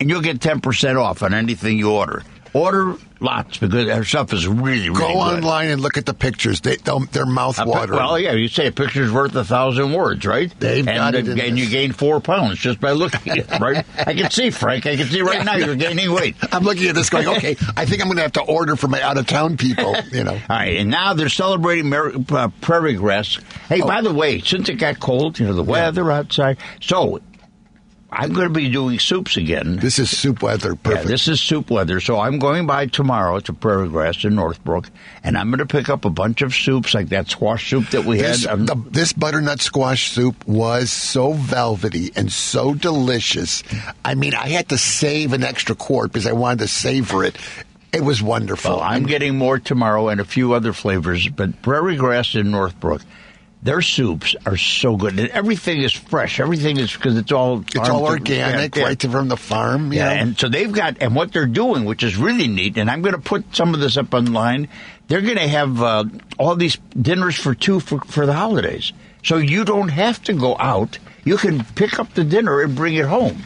and 0.00 0.08
you'll 0.08 0.22
get 0.22 0.38
10% 0.38 0.98
off 0.98 1.22
on 1.22 1.34
anything 1.34 1.78
you 1.78 1.90
order. 1.90 2.22
Order 2.54 2.96
lots 3.22 3.58
because 3.58 3.86
their 3.86 4.04
stuff 4.04 4.32
is 4.32 4.46
really, 4.46 4.88
really 4.88 4.88
good. 4.88 4.96
Go 4.98 5.08
good. 5.08 5.16
online 5.38 5.70
and 5.70 5.80
look 5.80 5.96
at 5.96 6.06
the 6.06 6.14
pictures. 6.14 6.60
They, 6.60 6.76
they're 6.76 7.26
mouth 7.26 7.58
watering. 7.64 7.98
Well, 7.98 8.18
yeah, 8.18 8.32
you 8.32 8.48
say 8.48 8.66
a 8.66 8.72
picture's 8.72 9.10
worth 9.12 9.34
a 9.34 9.44
thousand 9.44 9.92
words, 9.92 10.26
right? 10.26 10.52
They've 10.58 10.86
and, 10.86 10.96
got 10.96 11.14
it 11.14 11.28
and 11.28 11.58
you 11.58 11.68
gain 11.68 11.92
four 11.92 12.20
pounds 12.20 12.58
just 12.58 12.80
by 12.80 12.92
looking 12.92 13.32
at 13.32 13.38
it, 13.38 13.50
right? 13.60 13.84
I 13.98 14.14
can 14.14 14.30
see, 14.30 14.50
Frank. 14.50 14.86
I 14.86 14.96
can 14.96 15.06
see 15.06 15.22
right 15.22 15.44
now 15.44 15.56
you're 15.56 15.76
gaining 15.76 16.12
weight. 16.12 16.36
I'm 16.52 16.64
looking 16.64 16.88
at 16.88 16.94
this 16.94 17.10
going, 17.10 17.28
okay, 17.28 17.56
I 17.76 17.86
think 17.86 18.00
I'm 18.02 18.08
going 18.08 18.16
to 18.16 18.22
have 18.22 18.32
to 18.32 18.42
order 18.42 18.76
for 18.76 18.88
my 18.88 19.00
out 19.00 19.18
of 19.18 19.26
town 19.26 19.56
people. 19.56 19.94
You 20.10 20.24
know, 20.24 20.32
All 20.32 20.40
right, 20.48 20.76
and 20.76 20.90
now 20.90 21.14
they're 21.14 21.28
celebrating 21.28 21.88
Mer- 21.88 22.12
uh, 22.30 22.48
prairie 22.60 22.94
grass. 22.94 23.38
Hey, 23.68 23.80
Oh. 23.82 23.86
by 23.86 24.00
the 24.02 24.12
way, 24.12 24.40
since 24.40 24.68
it 24.68 24.74
got 24.74 25.00
cold, 25.00 25.38
you 25.38 25.46
know, 25.46 25.54
the 25.54 25.62
weather 25.62 26.10
outside. 26.10 26.58
So, 26.80 27.20
I'm 28.14 28.34
going 28.34 28.46
to 28.48 28.52
be 28.52 28.68
doing 28.68 28.98
soups 28.98 29.38
again. 29.38 29.76
This 29.76 29.98
is 29.98 30.10
soup 30.16 30.42
weather. 30.42 30.76
Perfect. 30.76 31.04
Yeah, 31.04 31.08
this 31.10 31.28
is 31.28 31.40
soup 31.40 31.70
weather. 31.70 31.98
So 31.98 32.20
I'm 32.20 32.38
going 32.38 32.66
by 32.66 32.86
tomorrow 32.86 33.40
to 33.40 33.52
Prairie 33.54 33.88
Grass 33.88 34.22
in 34.24 34.34
Northbrook, 34.34 34.90
and 35.24 35.38
I'm 35.38 35.48
going 35.50 35.60
to 35.60 35.66
pick 35.66 35.88
up 35.88 36.04
a 36.04 36.10
bunch 36.10 36.42
of 36.42 36.54
soups 36.54 36.92
like 36.92 37.08
that 37.08 37.30
squash 37.30 37.70
soup 37.70 37.88
that 37.90 38.04
we 38.04 38.18
This, 38.18 38.44
had. 38.44 38.50
um, 38.52 38.66
the, 38.66 38.74
this 38.90 39.14
butternut 39.14 39.62
squash 39.62 40.10
soup 40.12 40.46
was 40.46 40.90
so 40.92 41.32
velvety 41.32 42.10
and 42.14 42.30
so 42.30 42.74
delicious. 42.74 43.62
I 44.04 44.14
mean, 44.14 44.34
I 44.34 44.48
had 44.48 44.68
to 44.68 44.78
save 44.78 45.32
an 45.32 45.42
extra 45.42 45.74
quart 45.74 46.12
because 46.12 46.26
I 46.26 46.32
wanted 46.32 46.58
to 46.60 46.68
savor 46.68 47.24
it. 47.24 47.36
It 47.94 48.02
was 48.02 48.22
wonderful. 48.22 48.72
Well, 48.76 48.80
I'm 48.80 49.04
getting 49.06 49.36
more 49.38 49.58
tomorrow 49.58 50.08
and 50.08 50.20
a 50.20 50.24
few 50.24 50.52
other 50.54 50.72
flavors, 50.72 51.28
but 51.28 51.60
Prairie 51.62 51.96
Grass 51.96 52.34
in 52.34 52.50
Northbrook, 52.50 53.02
their 53.62 53.80
soups 53.80 54.34
are 54.44 54.56
so 54.56 54.96
good. 54.96 55.18
And 55.18 55.28
everything 55.30 55.82
is 55.82 55.92
fresh. 55.92 56.40
Everything 56.40 56.78
is 56.78 56.92
because 56.92 57.16
it's 57.16 57.30
all 57.30 57.60
it's 57.60 57.88
all 57.88 58.04
organic, 58.04 58.74
yeah, 58.74 58.82
yeah. 58.82 58.88
right 58.88 59.00
from 59.00 59.28
the 59.28 59.36
farm. 59.36 59.92
you 59.92 60.00
Yeah, 60.00 60.14
know? 60.14 60.20
and 60.20 60.38
so 60.38 60.48
they've 60.48 60.72
got, 60.72 61.00
and 61.00 61.14
what 61.14 61.32
they're 61.32 61.46
doing, 61.46 61.84
which 61.84 62.02
is 62.02 62.16
really 62.16 62.48
neat, 62.48 62.76
and 62.76 62.90
I'm 62.90 63.02
going 63.02 63.14
to 63.14 63.20
put 63.20 63.54
some 63.54 63.72
of 63.74 63.80
this 63.80 63.96
up 63.96 64.12
online. 64.14 64.68
They're 65.06 65.20
going 65.20 65.36
to 65.36 65.48
have 65.48 65.82
uh, 65.82 66.04
all 66.38 66.56
these 66.56 66.76
dinners 67.00 67.36
for 67.36 67.54
two 67.54 67.80
for, 67.80 68.00
for 68.00 68.26
the 68.26 68.32
holidays, 68.32 68.92
so 69.22 69.36
you 69.36 69.64
don't 69.64 69.90
have 69.90 70.22
to 70.24 70.32
go 70.32 70.56
out. 70.58 70.98
You 71.24 71.36
can 71.36 71.62
pick 71.76 72.00
up 72.00 72.12
the 72.14 72.24
dinner 72.24 72.60
and 72.62 72.74
bring 72.74 72.94
it 72.94 73.06
home. 73.06 73.42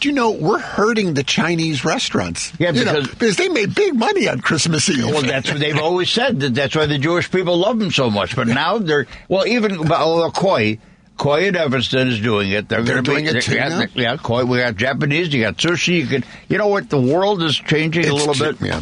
Do 0.00 0.08
you 0.08 0.14
know 0.14 0.32
we're 0.32 0.58
hurting 0.58 1.14
the 1.14 1.22
Chinese 1.22 1.84
restaurants? 1.84 2.52
Yeah, 2.58 2.72
You 2.72 2.84
know, 2.84 2.94
because- 2.94 3.08
because 3.10 3.36
they 3.36 3.48
made 3.48 3.74
big 3.74 3.94
money 3.94 4.28
on 4.28 4.40
Christmas 4.40 4.88
Eve. 4.90 5.04
Well, 5.06 5.22
that's 5.22 5.48
what 5.50 5.60
they've 5.60 5.78
always 5.78 6.10
said. 6.10 6.40
That 6.40 6.54
that's 6.54 6.74
why 6.74 6.86
the 6.86 6.98
Jewish 6.98 7.30
people 7.30 7.56
love 7.56 7.78
them 7.78 7.90
so 7.92 8.10
much. 8.10 8.34
But 8.34 8.48
now 8.48 8.78
they're 8.78 9.06
well, 9.28 9.46
even 9.46 9.86
well, 9.86 10.30
Koi, 10.32 10.78
Koi 11.16 11.46
in 11.46 11.54
Evanston 11.56 12.08
is 12.08 12.20
doing 12.20 12.50
it. 12.50 12.68
They're, 12.68 12.82
They're 12.82 12.96
gonna 12.96 13.02
be- 13.16 13.22
doing 13.24 13.36
it 13.36 13.42
too 13.42 13.54
Yeah, 13.54 13.86
yeah, 13.94 14.16
Koi. 14.16 14.44
We 14.44 14.58
got 14.58 14.74
Japanese. 14.76 15.32
You 15.32 15.42
got 15.42 15.56
sushi. 15.58 16.00
You 16.00 16.06
can. 16.08 16.24
You 16.48 16.58
know 16.58 16.66
what? 16.68 16.90
The 16.90 17.00
world 17.00 17.42
is 17.44 17.56
changing 17.56 18.06
a 18.08 18.12
little 18.12 18.34
cheap, 18.34 18.58
bit. 18.58 18.68
yeah. 18.68 18.80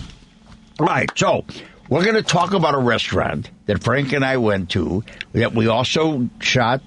Right. 0.80 1.11
So 1.16 1.45
we're 1.91 2.03
going 2.05 2.16
to 2.16 2.22
talk 2.22 2.55
about 2.55 2.74
a 2.74 2.78
restaurant 2.78 3.51
that 3.66 3.85
Frank 3.85 4.12
and 4.14 4.24
I 4.24 4.39
went 4.39 4.70
to. 4.70 5.05
That 5.35 5.53
we 5.55 5.68
also 5.68 6.28
shot. 6.41 6.80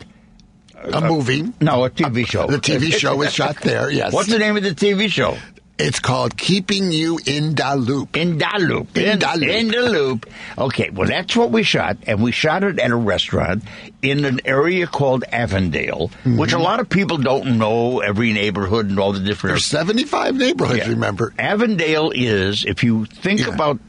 A 0.93 1.01
movie. 1.01 1.51
No, 1.61 1.85
a 1.85 1.89
TV 1.89 2.25
show. 2.27 2.47
The 2.47 2.57
TV 2.57 2.91
show 2.97 3.15
was 3.15 3.33
shot 3.33 3.57
there. 3.61 3.89
Yes. 3.91 4.13
What's 4.13 4.29
the 4.29 4.39
name 4.39 4.57
of 4.57 4.63
the 4.63 4.71
TV 4.75 5.09
show? 5.09 5.37
It's 5.77 5.99
called 5.99 6.37
Keeping 6.37 6.89
You 6.93 7.19
in 7.25 7.53
the 7.53 7.75
Loop. 7.75 8.15
In 8.15 8.37
the 8.37 8.49
loop. 8.59 8.95
In 8.97 9.19
the 9.19 9.33
loop. 9.35 9.49
In 9.49 9.67
the 9.67 9.81
loop. 9.81 10.29
Okay, 10.57 10.89
well, 10.89 11.05
that's 11.05 11.35
what 11.35 11.51
we 11.51 11.63
shot, 11.63 11.97
and 12.07 12.23
we 12.23 12.31
shot 12.31 12.63
it 12.63 12.79
at 12.79 12.91
a 12.91 12.95
restaurant 12.95 13.61
in 14.01 14.23
an 14.23 14.39
area 14.45 14.87
called 14.87 15.25
Avondale, 15.33 16.07
Mm-hmm. 16.23 16.37
which 16.37 16.53
a 16.53 16.59
lot 16.59 16.79
of 16.79 16.87
people 16.87 17.17
don't 17.17 17.57
know 17.57 17.99
every 17.99 18.31
neighborhood 18.31 18.87
and 18.89 18.97
all 18.99 19.11
the 19.11 19.19
different. 19.19 19.51
There's 19.55 19.65
75 19.65 20.35
neighborhoods, 20.37 20.77
Yeah. 20.79 20.87
remember? 20.89 21.33
Avondale 21.37 22.11
is, 22.15 22.63
if 22.63 22.81
you 22.85 23.03
think 23.03 23.41
Yeah. 23.41 23.53
about 23.53 23.79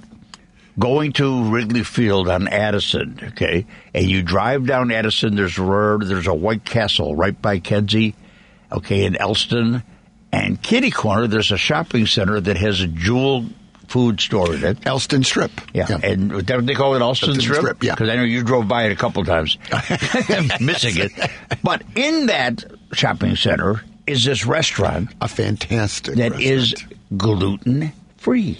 going 0.79 1.13
to 1.15 1.45
Wrigley 1.45 1.83
Field 1.83 2.29
on 2.29 2.49
Addison, 2.49 3.19
okay, 3.29 3.67
and 3.95 4.07
you 4.07 4.23
drive 4.23 4.67
down 4.67 4.91
Addison, 4.91 5.37
there's 5.37 5.59
a 5.59 5.63
road, 5.63 6.03
there's 6.07 6.27
a 6.27 6.35
White 6.35 6.65
Castle 6.65 7.17
right 7.17 7.41
by 7.41 7.59
Kedzie, 7.59 8.15
okay, 8.73 9.05
in 9.05 9.17
Elston, 9.17 9.83
and 10.33 10.61
Kitty 10.61 10.91
Corner, 10.91 11.27
there's 11.27 11.53
a 11.53 11.57
shopping 11.57 12.07
center 12.07 12.41
that 12.41 12.57
has 12.57 12.81
a 12.81 12.87
jewel 12.87 13.47
food 13.89 14.21
store 14.21 14.55
in 14.55 14.65
it. 14.65 14.79
Elston 14.85 15.23
Strip. 15.23 15.53
Yeah, 15.73 15.87
and 16.03 16.45
don't 16.45 16.67
they 16.67 16.75
call 16.75 16.95
it 16.95 17.01
Elston 17.01 17.29
Elston 17.31 17.41
Strip? 17.43 17.59
Strip, 17.59 17.83
yeah. 17.83 17.95
Because 17.95 18.09
I 18.09 18.17
know 18.17 18.25
you 18.25 18.43
drove 18.43 18.67
by 18.69 18.85
it 18.85 18.93
a 18.93 18.97
couple 18.97 19.25
times, 19.25 19.57
missing 20.61 20.95
it. 20.97 21.13
But 21.63 21.83
in 21.95 22.27
that 22.27 22.65
shopping 22.93 23.37
center 23.37 23.83
is 24.07 24.25
this 24.25 24.45
restaurant 24.45 25.11
a 25.21 25.29
fantastic 25.29 26.17
that 26.17 26.33
restaurant. 26.33 26.43
is 26.43 26.75
gluten 27.17 27.93
free. 28.17 28.59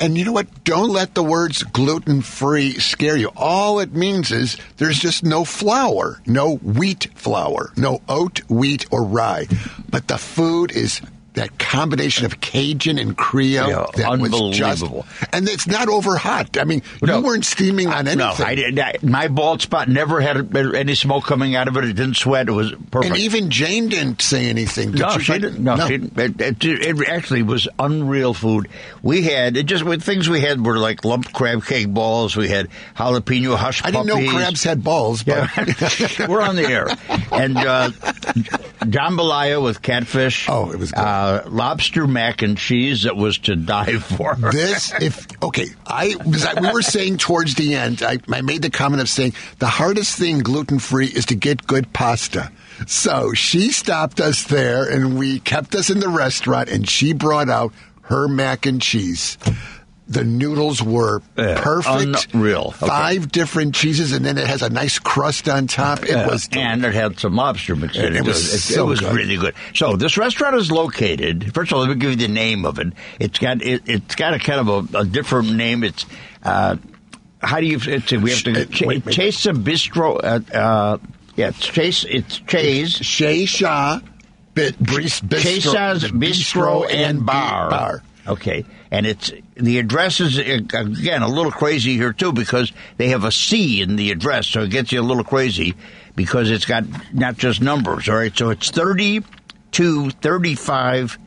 And 0.00 0.18
you 0.18 0.24
know 0.24 0.32
what? 0.32 0.64
Don't 0.64 0.90
let 0.90 1.14
the 1.14 1.22
words 1.22 1.62
gluten 1.62 2.20
free 2.20 2.72
scare 2.78 3.16
you. 3.16 3.30
All 3.36 3.78
it 3.78 3.92
means 3.92 4.32
is 4.32 4.56
there's 4.76 4.98
just 4.98 5.22
no 5.22 5.44
flour, 5.44 6.20
no 6.26 6.56
wheat 6.56 7.08
flour, 7.14 7.72
no 7.76 8.02
oat, 8.08 8.40
wheat, 8.48 8.86
or 8.90 9.04
rye. 9.04 9.46
But 9.88 10.08
the 10.08 10.18
food 10.18 10.72
is 10.72 11.00
that 11.34 11.58
combination 11.58 12.26
of 12.26 12.40
Cajun 12.40 12.98
and 12.98 13.16
Creole 13.16 13.68
Yeah, 13.68 13.86
that 13.96 14.20
was 14.20 14.30
just, 14.56 14.82
unbelievable. 14.82 15.06
and 15.32 15.48
it's 15.48 15.66
not 15.66 15.88
over 15.88 16.16
hot. 16.16 16.56
I 16.58 16.64
mean, 16.64 16.82
No. 17.02 17.18
you 17.18 17.24
weren't 17.24 17.44
steaming 17.44 17.88
on 17.88 18.06
anything. 18.06 18.18
No, 18.18 18.32
I, 18.38 18.54
did- 18.54 18.78
I, 18.78 18.94
my 19.02 19.28
bald 19.28 19.60
spot 19.60 19.88
never 19.88 20.20
had 20.20 20.56
any 20.56 20.94
smoke 20.94 21.24
coming 21.24 21.56
out 21.56 21.66
of 21.68 21.76
it. 21.76 21.84
It 21.84 21.94
didn't 21.94 22.14
sweat. 22.16 22.48
It 22.48 22.52
was 22.52 22.72
perfect. 22.90 23.10
and 23.12 23.16
even 23.18 23.50
Jane 23.50 23.88
didn't 23.88 24.22
say 24.22 24.46
anything. 24.46 24.92
Did 24.92 25.00
no, 25.00 25.18
she 25.18 25.32
didn't. 25.32 25.58
No, 25.62 25.76
she 25.88 25.98
didn't. 25.98 26.40
It, 26.40 26.64
it, 26.64 26.64
it 27.00 27.08
actually 27.08 27.42
was 27.42 27.66
unreal 27.78 28.32
food. 28.32 28.68
We 29.02 29.22
had 29.22 29.56
it 29.56 29.64
just 29.64 29.84
with 29.84 30.02
things 30.02 30.28
we 30.28 30.40
had 30.40 30.64
were 30.64 30.78
like 30.78 31.04
lump 31.04 31.32
crab 31.32 31.64
cake 31.64 31.88
balls. 31.92 32.36
We 32.36 32.48
had 32.48 32.68
jalapeno 32.96 33.56
hush 33.56 33.84
I 33.84 33.90
didn't 33.90 34.06
know 34.06 34.30
crabs 34.30 34.62
had 34.62 34.84
balls, 34.84 35.22
but 35.24 35.48
Yeah, 35.56 36.26
we're 36.28 36.40
on 36.42 36.54
the 36.56 36.64
air. 36.66 36.86
And 37.32 37.56
uh, 37.56 37.90
jambalaya 38.80 39.62
with 39.62 39.82
catfish. 39.82 40.48
Oh, 40.48 40.70
it 40.70 40.78
was 40.78 40.92
good. 40.92 41.00
Uh, 41.00 41.23
Uh, 41.24 41.42
lobster 41.48 42.06
mac 42.06 42.42
and 42.42 42.58
cheese 42.58 43.04
that 43.04 43.16
was 43.16 43.38
to 43.38 43.56
die 43.56 43.96
for. 43.96 44.34
this 44.52 44.92
if 45.00 45.26
okay 45.42 45.68
i 45.86 46.14
we 46.60 46.70
were 46.70 46.82
saying 46.82 47.16
towards 47.16 47.54
the 47.54 47.74
end 47.74 48.02
I, 48.02 48.18
I 48.30 48.42
made 48.42 48.60
the 48.60 48.68
comment 48.68 49.00
of 49.00 49.08
saying 49.08 49.32
the 49.58 49.66
hardest 49.66 50.18
thing 50.18 50.40
gluten 50.40 50.78
free 50.78 51.06
is 51.06 51.24
to 51.26 51.34
get 51.34 51.66
good 51.66 51.94
pasta 51.94 52.52
so 52.86 53.32
she 53.32 53.72
stopped 53.72 54.20
us 54.20 54.42
there 54.42 54.84
and 54.84 55.18
we 55.18 55.40
kept 55.40 55.74
us 55.74 55.88
in 55.88 55.98
the 55.98 56.10
restaurant 56.10 56.68
and 56.68 56.86
she 56.86 57.14
brought 57.14 57.48
out 57.48 57.72
her 58.02 58.28
mac 58.28 58.66
and 58.66 58.82
cheese 58.82 59.38
the 60.06 60.22
noodles 60.22 60.82
were 60.82 61.22
Yeah, 61.36 61.60
perfect 61.62 62.34
unreal. 62.34 62.74
Okay. 62.76 62.86
five 62.86 63.32
different 63.32 63.74
cheeses 63.74 64.12
and 64.12 64.24
then 64.24 64.36
it 64.36 64.46
has 64.46 64.60
a 64.62 64.68
nice 64.68 64.98
crust 64.98 65.48
on 65.48 65.66
top 65.66 66.02
it 66.02 66.10
Yeah, 66.10 66.26
was 66.26 66.48
and 66.52 66.84
it 66.84 66.92
had 66.94 67.18
some 67.18 67.34
lobster 67.36 67.74
mixed 67.74 67.96
in 67.96 68.14
It 68.14 68.16
it. 68.16 68.24
was 68.26 68.52
It, 68.52 68.58
so 68.58 68.84
it 68.84 68.88
was 68.88 69.00
good. 69.00 69.14
really 69.16 69.36
good. 69.38 69.54
So 69.74 69.96
this 69.96 70.18
restaurant 70.18 70.56
is 70.56 70.70
located. 70.70 71.54
First 71.54 71.72
of 71.72 71.76
all, 71.78 71.84
let 71.86 71.90
me 71.90 71.96
give 71.96 72.10
you 72.10 72.16
the 72.16 72.28
name 72.28 72.66
of 72.66 72.78
it. 72.78 72.92
It's 73.18 73.38
got 73.38 73.62
it, 73.62 73.82
it's 73.86 74.14
got 74.14 74.34
a 74.34 74.38
kind 74.38 74.60
of 74.68 74.94
a, 74.94 74.98
a 74.98 75.04
different 75.06 75.54
name. 75.54 75.82
It's 75.82 76.04
uh, 76.42 76.76
how 77.40 77.60
do 77.60 77.66
you? 77.66 77.78
It's, 77.82 78.12
we 78.12 78.30
have 78.30 78.42
to 78.44 78.62
Uh, 78.62 78.64
Ch- 78.66 78.82
wait, 78.82 79.06
wait. 79.06 79.14
Chase 79.14 79.46
a 79.46 79.52
Bistro. 79.52 80.18
Uh, 80.22 80.56
uh, 80.56 80.98
yeah, 81.36 81.48
it's 81.48 81.66
Chase. 81.66 82.04
It's 82.04 82.38
Chase. 82.40 82.90
Shea 82.98 83.44
Shah 83.46 84.00
Bit, 84.54 84.78
Bistro, 84.78 85.40
Chase's 85.42 86.10
Bistro 86.12 86.88
and 86.90 87.24
Bar. 87.26 87.70
Bar. 87.70 88.02
Okay, 88.26 88.64
and 88.94 89.06
it's 89.06 89.32
the 89.56 89.78
address 89.80 90.20
is 90.20 90.38
again 90.38 91.22
a 91.22 91.28
little 91.28 91.50
crazy 91.50 91.96
here 91.96 92.12
too 92.12 92.32
because 92.32 92.72
they 92.96 93.08
have 93.08 93.24
a 93.24 93.32
C 93.32 93.82
in 93.82 93.96
the 93.96 94.10
address, 94.12 94.46
so 94.46 94.62
it 94.62 94.70
gets 94.70 94.92
you 94.92 95.00
a 95.00 95.02
little 95.02 95.24
crazy 95.24 95.74
because 96.14 96.48
it's 96.50 96.64
got 96.64 96.84
not 97.12 97.36
just 97.36 97.60
numbers. 97.60 98.08
All 98.08 98.16
right, 98.16 98.36
so 98.36 98.50
it's 98.50 98.70
thirty 98.70 99.22
two 99.72 100.10
thirty 100.10 100.54
five 100.54 101.18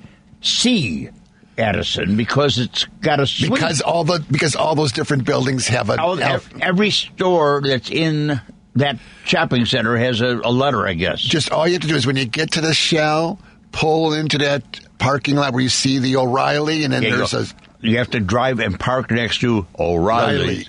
C 0.42 1.10
Addison 1.58 2.16
because 2.16 2.58
it's 2.58 2.86
got 3.02 3.20
a 3.20 3.28
suite. 3.28 3.52
because 3.52 3.82
all 3.82 4.04
the 4.06 4.24
because 4.32 4.56
all 4.56 4.76
those 4.76 4.92
different 4.94 5.26
buildings 5.26 5.68
have 5.68 5.90
a 5.90 6.00
All- 6.00 6.20
ev- 6.22 6.50
every 6.62 6.92
store 6.92 7.62
that's 7.66 7.90
in 7.90 8.40
that 8.76 8.98
shopping 9.26 9.66
center 9.66 9.98
has 9.98 10.22
a, 10.22 10.40
a 10.44 10.52
letter, 10.52 10.88
I 10.88 10.94
guess. 10.94 11.20
just 11.20 11.52
all 11.52 11.68
you 11.68 11.74
have 11.74 11.82
to 11.82 11.88
do 11.88 11.96
is 11.96 12.06
when 12.06 12.16
you 12.16 12.26
get 12.26 12.52
to 12.52 12.62
the 12.62 12.74
shell, 12.76 13.40
pull 13.72 14.14
into 14.14 14.38
that 14.38 14.80
parking 15.00 15.36
lot 15.36 15.54
where 15.54 15.62
you 15.64 15.70
see 15.70 16.00
the 16.00 16.16
O'Reilly, 16.18 16.84
and 16.84 16.94
then 16.94 17.04
Yeah, 17.04 17.10
you 17.10 17.18
there's 17.18 17.32
go. 17.34 17.40
a 17.40 17.46
You 17.88 17.98
have 18.00 18.10
to 18.12 18.20
drive 18.20 18.60
and 18.60 18.80
park 18.80 19.12
next 19.12 19.40
to 19.42 19.66
O'Reilly. 19.78 20.68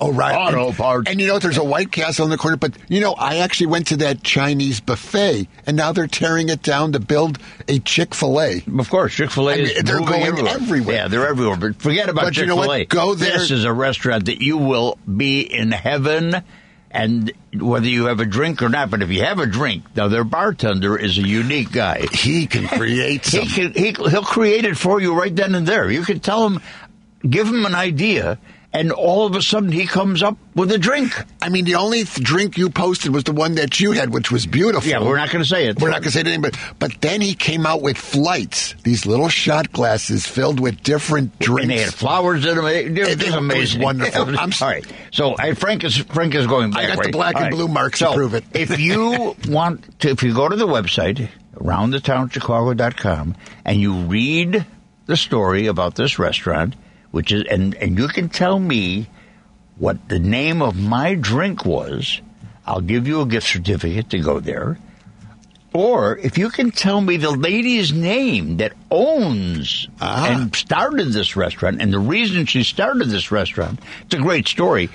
O'Reilly 0.00 0.34
Auto 0.48 0.68
and, 0.68 0.76
parts. 0.76 1.10
And 1.10 1.20
you 1.20 1.26
know 1.26 1.38
there's 1.38 1.58
a 1.58 1.64
White 1.64 1.92
Castle 1.92 2.24
in 2.24 2.30
the 2.30 2.38
corner, 2.38 2.56
but 2.56 2.72
you 2.88 3.00
know 3.00 3.12
I 3.12 3.36
actually 3.38 3.66
went 3.66 3.88
to 3.88 3.96
that 3.98 4.22
Chinese 4.22 4.80
buffet, 4.80 5.48
and 5.66 5.76
now 5.76 5.92
they're 5.92 6.06
tearing 6.06 6.48
it 6.48 6.62
down 6.62 6.92
to 6.92 7.00
build 7.00 7.38
a 7.68 7.78
Chick 7.80 8.14
Fil 8.14 8.40
A. 8.40 8.62
Of 8.78 8.88
course, 8.90 9.14
Chick 9.14 9.30
Fil 9.30 9.50
A 9.50 9.56
mean, 9.56 9.66
is 9.66 9.82
they're 9.82 10.00
going 10.00 10.22
everywhere. 10.48 10.94
Yeah, 10.96 11.08
they're 11.08 11.28
everywhere. 11.28 11.56
But 11.56 11.76
forget 11.82 12.08
about 12.08 12.24
But 12.24 12.36
you 12.36 12.42
Chick 12.42 12.48
know 12.48 12.56
Fil 12.56 12.68
what? 12.68 12.80
A. 12.80 12.84
Go 12.86 13.14
there- 13.14 13.38
This 13.38 13.50
is 13.50 13.64
a 13.64 13.72
restaurant 13.72 14.26
that 14.26 14.40
you 14.40 14.56
will 14.56 14.98
be 15.16 15.40
in 15.42 15.70
heaven, 15.72 16.42
and 16.90 17.32
whether 17.54 17.88
you 17.88 18.06
have 18.06 18.20
a 18.20 18.24
drink 18.24 18.62
or 18.62 18.68
not. 18.68 18.90
But 18.90 19.02
if 19.02 19.10
you 19.10 19.22
have 19.22 19.38
a 19.38 19.46
drink, 19.46 19.84
now 19.94 20.08
their 20.08 20.24
bartender 20.24 20.96
is 20.96 21.18
a 21.18 21.22
unique 21.22 21.72
guy. 21.72 22.06
He 22.12 22.46
can 22.46 22.66
create 22.66 23.26
he 23.26 23.46
can, 23.46 23.72
he, 23.72 23.92
he'll 23.92 24.22
create 24.22 24.64
it 24.64 24.76
for 24.76 25.00
you 25.00 25.14
right 25.14 25.34
then 25.34 25.54
and 25.54 25.66
there. 25.66 25.90
You 25.90 26.02
can 26.02 26.20
tell 26.20 26.48
him, 26.48 26.60
give 27.28 27.46
him 27.46 27.64
an 27.64 27.74
idea, 27.74 28.38
and 28.72 28.92
all 28.92 29.26
of 29.26 29.34
a 29.34 29.42
sudden 29.42 29.72
he 29.72 29.84
comes 29.86 30.22
up 30.22 30.36
with 30.54 30.70
a 30.70 30.78
drink. 30.78 31.12
I 31.42 31.48
mean, 31.48 31.64
the 31.64 31.74
only 31.74 32.04
th- 32.04 32.24
drink 32.24 32.56
you 32.56 32.70
posted 32.70 33.12
was 33.12 33.24
the 33.24 33.32
one 33.32 33.56
that 33.56 33.80
you 33.80 33.92
had, 33.92 34.10
which 34.12 34.30
was 34.30 34.46
beautiful. 34.46 34.88
Yeah, 34.88 35.02
we're 35.02 35.16
not 35.16 35.30
going 35.30 35.42
to 35.42 35.48
say 35.48 35.66
it. 35.66 35.80
We're 35.80 35.88
not 35.90 36.02
going 36.02 36.04
to 36.04 36.10
say 36.12 36.20
anything, 36.20 36.40
but 36.42 36.56
but 36.78 37.00
then 37.00 37.20
he 37.20 37.34
came 37.34 37.66
out 37.66 37.82
with 37.82 37.98
flights, 37.98 38.74
these 38.84 39.06
little 39.06 39.28
shot 39.28 39.72
glasses 39.72 40.24
filled 40.26 40.60
with 40.60 40.82
different 40.84 41.36
drinks. 41.40 41.62
And 41.62 41.70
they 41.72 41.82
had 41.82 41.94
flowers 41.94 42.46
in 42.46 42.54
them. 42.56 42.66
It, 42.66 42.86
it 42.86 42.98
It- 42.98 43.00
was 43.00 43.08
it 43.22 43.26
was 43.26 43.34
amazing. 43.34 43.82
wonderful. 43.82 44.28
It 44.28 44.36
I'm 44.40 44.50
s- 44.50 44.62
all 44.62 44.68
right. 44.68 44.86
So 45.10 45.34
I, 45.38 45.54
Frank 45.54 45.82
is 45.84 45.96
Frank 45.96 46.34
is 46.36 46.46
going 46.46 46.70
back. 46.70 46.84
I 46.90 46.94
got 46.94 47.04
the 47.04 47.10
black 47.10 47.34
All 47.36 47.42
and 47.42 47.52
right. 47.52 47.56
blue 47.58 47.68
marks 47.68 47.98
to 47.98 48.04
so 48.06 48.14
prove 48.14 48.34
it. 48.34 48.44
if 48.54 48.78
you 48.78 49.34
want 49.48 49.98
to, 50.00 50.10
if 50.10 50.22
you 50.22 50.32
go 50.32 50.48
to 50.48 50.54
the 50.56 50.66
website, 50.68 51.28
roundthetownchicago.com, 51.56 53.36
and 53.64 53.80
you 53.80 53.94
read 54.04 54.64
the 55.06 55.16
story 55.16 55.66
about 55.66 55.96
this 55.96 56.18
restaurant, 56.18 56.74
which 57.10 57.32
is, 57.32 57.44
and, 57.50 57.74
and 57.76 57.98
you 57.98 58.08
can 58.08 58.28
tell 58.28 58.58
me 58.58 59.08
what 59.76 60.08
the 60.08 60.18
name 60.18 60.62
of 60.62 60.76
my 60.76 61.14
drink 61.14 61.64
was. 61.64 62.20
I'll 62.66 62.80
give 62.80 63.08
you 63.08 63.22
a 63.22 63.26
gift 63.26 63.48
certificate 63.48 64.10
to 64.10 64.20
go 64.20 64.40
there. 64.40 64.78
Or 65.72 66.18
if 66.18 66.36
you 66.36 66.50
can 66.50 66.72
tell 66.72 67.00
me 67.00 67.16
the 67.16 67.30
lady's 67.30 67.92
name 67.92 68.56
that 68.56 68.72
owns 68.90 69.88
ah. 70.00 70.28
and 70.28 70.54
started 70.54 71.12
this 71.12 71.36
restaurant 71.36 71.80
and 71.80 71.92
the 71.92 71.98
reason 71.98 72.46
she 72.46 72.64
started 72.64 73.08
this 73.08 73.30
restaurant, 73.30 73.80
it's 74.02 74.14
a 74.14 74.18
great 74.18 74.48
story. 74.48 74.90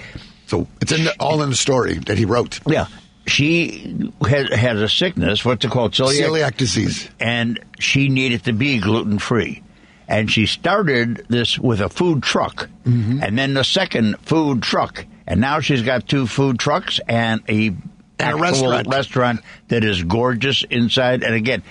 So 0.47 0.67
it's 0.81 0.91
in 0.91 1.05
the, 1.05 1.15
all 1.19 1.41
in 1.41 1.49
the 1.49 1.55
story 1.55 1.95
that 1.99 2.17
he 2.17 2.25
wrote. 2.25 2.59
Yeah. 2.67 2.87
She 3.25 4.11
had, 4.21 4.51
had 4.51 4.75
a 4.75 4.89
sickness, 4.89 5.43
what's 5.43 5.65
it 5.65 5.71
called? 5.71 5.93
Celiac, 5.93 6.21
Celiac 6.21 6.57
disease. 6.57 7.09
And 7.19 7.59
she 7.79 8.09
needed 8.09 8.43
to 8.43 8.53
be 8.53 8.79
gluten 8.79 9.17
free. 9.17 9.63
And 10.07 10.29
she 10.31 10.45
started 10.45 11.25
this 11.29 11.57
with 11.59 11.81
a 11.81 11.89
food 11.89 12.23
truck 12.23 12.69
Mm-hmm. 12.85 13.23
and 13.23 13.35
then 13.37 13.55
the 13.55 13.63
second 13.63 14.19
food 14.19 14.61
truck. 14.61 15.05
And 15.25 15.41
now 15.41 15.59
she's 15.59 15.81
got 15.81 16.07
two 16.07 16.27
food 16.27 16.59
trucks 16.59 16.99
and 17.07 17.41
a, 17.49 17.73
actual 18.19 18.39
restaurant. 18.39 18.87
restaurant 18.87 19.39
that 19.69 19.83
is 19.83 20.03
gorgeous 20.03 20.63
inside. 20.69 21.23
And 21.23 21.33
again, 21.33 21.63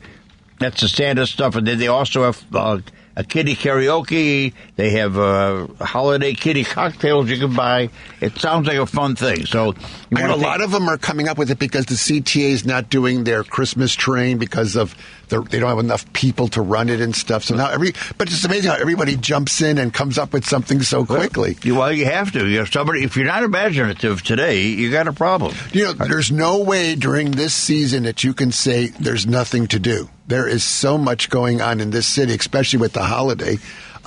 That's 0.59 0.81
the 0.81 0.89
standard 0.89 1.27
stuff, 1.27 1.55
and 1.55 1.67
then 1.67 1.79
they 1.79 1.87
also 1.87 2.25
have 2.25 2.45
uh, 2.53 2.81
a 3.19 3.25
kitty 3.25 3.57
karaoke. 3.57 4.55
They 4.77 4.91
have 4.91 5.19
uh, 5.19 5.67
holiday 5.81 6.35
kitty 6.35 6.63
cocktails 6.63 7.29
you 7.29 7.39
can 7.39 7.55
buy. 7.55 7.91
It 8.21 8.39
sounds 8.39 8.69
like 8.69 8.79
a 8.79 8.87
fun 8.87 9.17
thing. 9.17 9.45
So 9.45 9.75
you 10.11 10.17
And 10.19 10.31
a 10.31 10.37
lot 10.37 10.61
of 10.61 10.71
them 10.71 10.89
are 10.89 10.97
coming 10.99 11.29
up 11.29 11.39
with 11.39 11.51
it 11.51 11.59
because 11.59 11.87
the 11.87 11.95
CTA 11.95 12.51
is 12.51 12.65
not 12.65 12.89
doing 12.91 13.25
their 13.25 13.45
Christmas 13.45 13.93
train 13.95 14.39
because 14.39 14.77
of 14.77 14.95
the, 15.29 15.43
they 15.43 15.59
don't 15.59 15.69
have 15.69 15.79
enough 15.79 16.11
people 16.15 16.49
to 16.49 16.63
run 16.63 16.89
it 16.89 17.01
and 17.01 17.15
stuff. 17.15 17.45
So 17.45 17.55
now 17.55 17.69
every, 17.71 17.93
but 18.17 18.29
it's 18.29 18.45
amazing 18.45 18.71
how 18.71 18.77
everybody 18.79 19.17
jumps 19.17 19.61
in 19.61 19.77
and 19.77 19.93
comes 19.93 20.17
up 20.17 20.33
with 20.33 20.47
something 20.47 20.81
so 20.83 21.05
quickly. 21.05 21.57
You- 21.63 21.75
Well, 21.75 21.93
you 21.93 22.07
have 22.07 22.33
to. 22.33 22.47
You 22.47 22.65
somebody. 22.67 23.05
If 23.05 23.17
you're 23.17 23.27
not 23.27 23.43
imaginative 23.43 24.23
today, 24.23 24.63
you 24.69 24.91
got 24.91 25.07
a 25.09 25.13
problem. 25.13 25.55
You 25.73 25.85
know, 25.85 25.93
there's 25.93 26.33
no 26.33 26.61
way 26.63 26.95
during 26.95 27.33
this 27.33 27.55
season 27.55 28.05
that 28.05 28.25
you 28.25 28.33
can 28.35 28.53
say 28.53 28.87
there's 28.87 29.27
nothing 29.27 29.67
to 29.69 29.79
do. 29.79 30.09
There 30.27 30.47
is 30.49 30.63
so 30.65 30.99
much 30.99 31.31
going 31.31 31.61
on 31.63 31.81
in 31.81 31.91
this 31.91 32.07
city, 32.07 32.35
especially 32.35 32.79
with 32.81 32.93
the 32.93 33.03
holiday. 33.03 33.57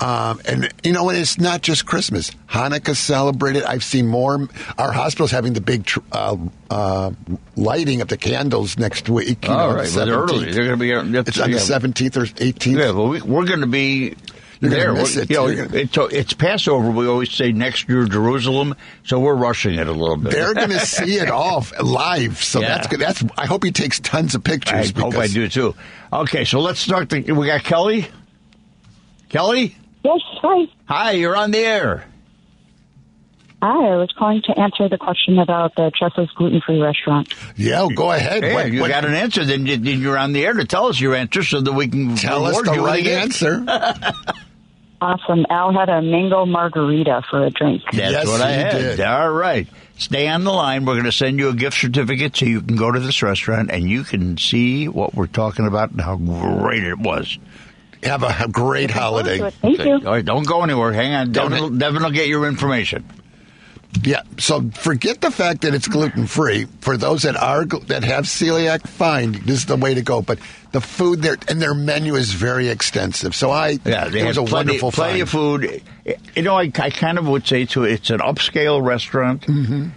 Um, 0.01 0.41
and, 0.47 0.67
you 0.83 0.93
know, 0.93 1.09
and 1.09 1.17
it's 1.19 1.39
not 1.39 1.61
just 1.61 1.85
Christmas. 1.85 2.31
Hanukkah 2.49 2.95
celebrated. 2.95 3.63
I've 3.63 3.83
seen 3.83 4.07
more. 4.07 4.47
Our 4.79 4.91
hospital's 4.91 5.29
having 5.29 5.53
the 5.53 5.61
big 5.61 5.85
tr- 5.85 5.99
uh, 6.11 6.37
uh, 6.71 7.11
lighting 7.55 8.01
of 8.01 8.07
the 8.07 8.17
candles 8.17 8.79
next 8.79 9.07
week. 9.09 9.43
you 9.45 9.49
know, 9.51 9.57
All 9.57 9.69
on 9.69 9.75
right, 9.75 9.87
the 9.87 9.95
well, 9.97 10.05
they're 10.07 10.15
early. 10.15 10.51
They're 10.51 10.75
going 10.75 10.79
to 11.03 11.11
be. 11.11 11.19
It's 11.19 11.39
on 11.39 11.51
yeah. 11.51 11.57
the 11.57 11.61
17th 11.61 12.17
or 12.17 12.25
18th. 12.25 12.65
Yeah, 12.79 12.91
well, 12.91 13.09
we, 13.09 13.21
we're 13.21 13.45
going 13.45 13.59
to 13.61 13.67
be 13.67 14.15
You're 14.59 14.71
there. 14.71 14.93
miss 14.93 15.15
it. 15.17 15.29
You 15.29 15.35
know, 15.35 15.55
gonna- 15.55 15.77
it's, 15.77 15.95
it's 15.97 16.33
Passover. 16.33 16.89
We 16.89 17.05
always 17.07 17.31
say 17.31 17.51
next 17.51 17.87
year 17.87 18.05
Jerusalem, 18.05 18.75
so 19.03 19.19
we're 19.19 19.35
rushing 19.35 19.75
it 19.77 19.87
a 19.87 19.91
little 19.91 20.17
bit. 20.17 20.31
They're 20.31 20.55
going 20.55 20.69
to 20.71 20.79
see 20.79 21.17
it 21.19 21.29
all 21.29 21.63
live, 21.79 22.41
so 22.43 22.59
Yeah. 22.61 22.69
that's 22.69 22.87
good. 22.87 22.99
That's. 23.01 23.23
I 23.37 23.45
hope 23.45 23.63
he 23.63 23.71
takes 23.71 23.99
tons 23.99 24.33
of 24.33 24.43
pictures. 24.43 24.73
I 24.73 24.81
pictures. 24.93 25.03
hope 25.03 25.15
I 25.15 25.27
do 25.27 25.47
too. 25.47 25.75
Okay, 26.11 26.43
so 26.43 26.59
let's 26.59 26.79
start. 26.79 27.09
The, 27.09 27.21
we 27.33 27.45
got 27.45 27.63
Kelly. 27.63 28.07
Kelly, 29.29 29.75
Yes, 30.03 30.19
hi. 30.41 30.67
hi. 30.85 31.11
You're 31.11 31.35
on 31.35 31.51
the 31.51 31.59
air. 31.59 32.05
Hi, 33.61 33.89
I 33.93 33.95
was 33.97 34.11
calling 34.17 34.41
to 34.47 34.59
answer 34.59 34.89
the 34.89 34.97
question 34.97 35.37
about 35.37 35.75
the 35.75 35.91
Tressa's 35.95 36.31
gluten 36.35 36.61
free 36.65 36.81
restaurant. 36.81 37.31
Yeah, 37.55 37.87
go 37.95 38.11
ahead. 38.11 38.43
Hey, 38.43 38.53
What- 38.55 38.71
you 38.71 38.81
what- 38.81 38.89
got 38.89 39.05
an 39.05 39.13
answer, 39.13 39.45
then, 39.45 39.67
you, 39.67 39.77
then 39.77 40.01
you're 40.01 40.17
on 40.17 40.33
the 40.33 40.43
air 40.43 40.53
to 40.53 40.65
tell 40.65 40.87
us 40.87 40.99
your 40.99 41.13
answer 41.13 41.43
so 41.43 41.61
that 41.61 41.71
we 41.71 41.87
can 41.87 42.15
Tell 42.15 42.45
us 42.47 42.59
the 42.63 42.73
you 42.73 42.83
right 42.85 43.03
gift. 43.03 43.43
answer. 43.43 43.63
Awesome. 45.03 45.47
Al 45.49 45.73
had 45.73 45.89
a 45.89 45.99
mango 45.99 46.45
margarita 46.45 47.23
for 47.27 47.43
a 47.43 47.49
drink. 47.49 47.81
That's 47.91 47.97
Yes, 48.11 48.27
what 48.27 48.39
I 48.39 48.49
he 48.53 48.59
had. 48.59 48.71
did. 48.71 49.01
All 49.01 49.31
right. 49.31 49.67
Stay 49.97 50.27
on 50.27 50.43
the 50.43 50.51
line. 50.51 50.85
We're 50.85 50.93
going 50.93 51.05
to 51.05 51.11
send 51.11 51.39
you 51.39 51.49
a 51.49 51.55
gift 51.55 51.75
certificate 51.79 52.37
so 52.37 52.45
you 52.45 52.61
can 52.61 52.75
go 52.75 52.91
to 52.91 52.99
this 52.99 53.23
restaurant 53.23 53.71
and 53.71 53.89
you 53.89 54.03
can 54.03 54.37
see 54.37 54.87
what 54.87 55.15
we're 55.15 55.25
talking 55.25 55.65
about 55.65 55.89
and 55.89 55.99
how 56.01 56.17
great 56.17 56.83
it 56.83 56.99
was. 56.99 57.39
Have 58.03 58.23
a, 58.23 58.35
a 58.45 58.47
great 58.47 58.89
holiday. 58.91 59.37
Thank 59.51 59.79
Okay. 59.79 59.89
you. 59.89 59.95
All 59.95 60.13
right, 60.13 60.25
don't 60.25 60.45
go 60.47 60.63
anywhere. 60.63 60.91
Hang 60.91 61.13
on. 61.13 61.31
Don't 61.31 61.51
Devin, 61.51 61.77
Devin 61.77 62.03
will 62.03 62.11
get 62.11 62.27
your 62.27 62.47
information. 62.47 63.05
Yeah. 64.03 64.21
So 64.39 64.69
forget 64.71 65.19
the 65.21 65.31
fact 65.31 65.61
that 65.61 65.73
it's 65.75 65.87
gluten 65.87 66.25
free. 66.25 66.65
For 66.79 66.95
those 66.97 67.23
that 67.23 67.35
are 67.35 67.65
that 67.65 68.03
have 68.05 68.23
celiac, 68.23 68.87
fine. 68.87 69.33
This 69.33 69.57
is 69.59 69.65
the 69.65 69.75
way 69.75 69.93
to 69.93 70.01
go. 70.01 70.21
But 70.21 70.39
the 70.71 70.79
food 70.79 71.21
there 71.21 71.35
and 71.49 71.61
their 71.61 71.73
menu 71.73 72.15
is 72.15 72.31
very 72.31 72.69
extensive. 72.69 73.35
So 73.35 73.51
I 73.51 73.79
Yeah, 73.83 74.07
they 74.07 74.21
it 74.21 74.27
was 74.27 74.37
have 74.37 74.45
a 74.45 74.49
plenty, 74.49 74.69
wonderful 74.79 74.91
plenty 74.91 75.11
find. 75.19 75.21
of 75.23 75.29
food. 75.29 75.83
You 76.35 76.41
know, 76.41 76.55
I, 76.55 76.71
I 76.73 76.89
kind 76.89 77.17
of 77.17 77.27
would 77.27 77.45
say 77.45 77.65
to 77.65 77.83
it's 77.83 78.09
an 78.09 78.19
upscale 78.21 78.81
restaurant 78.83 79.41
mm-hmm. 79.41 79.89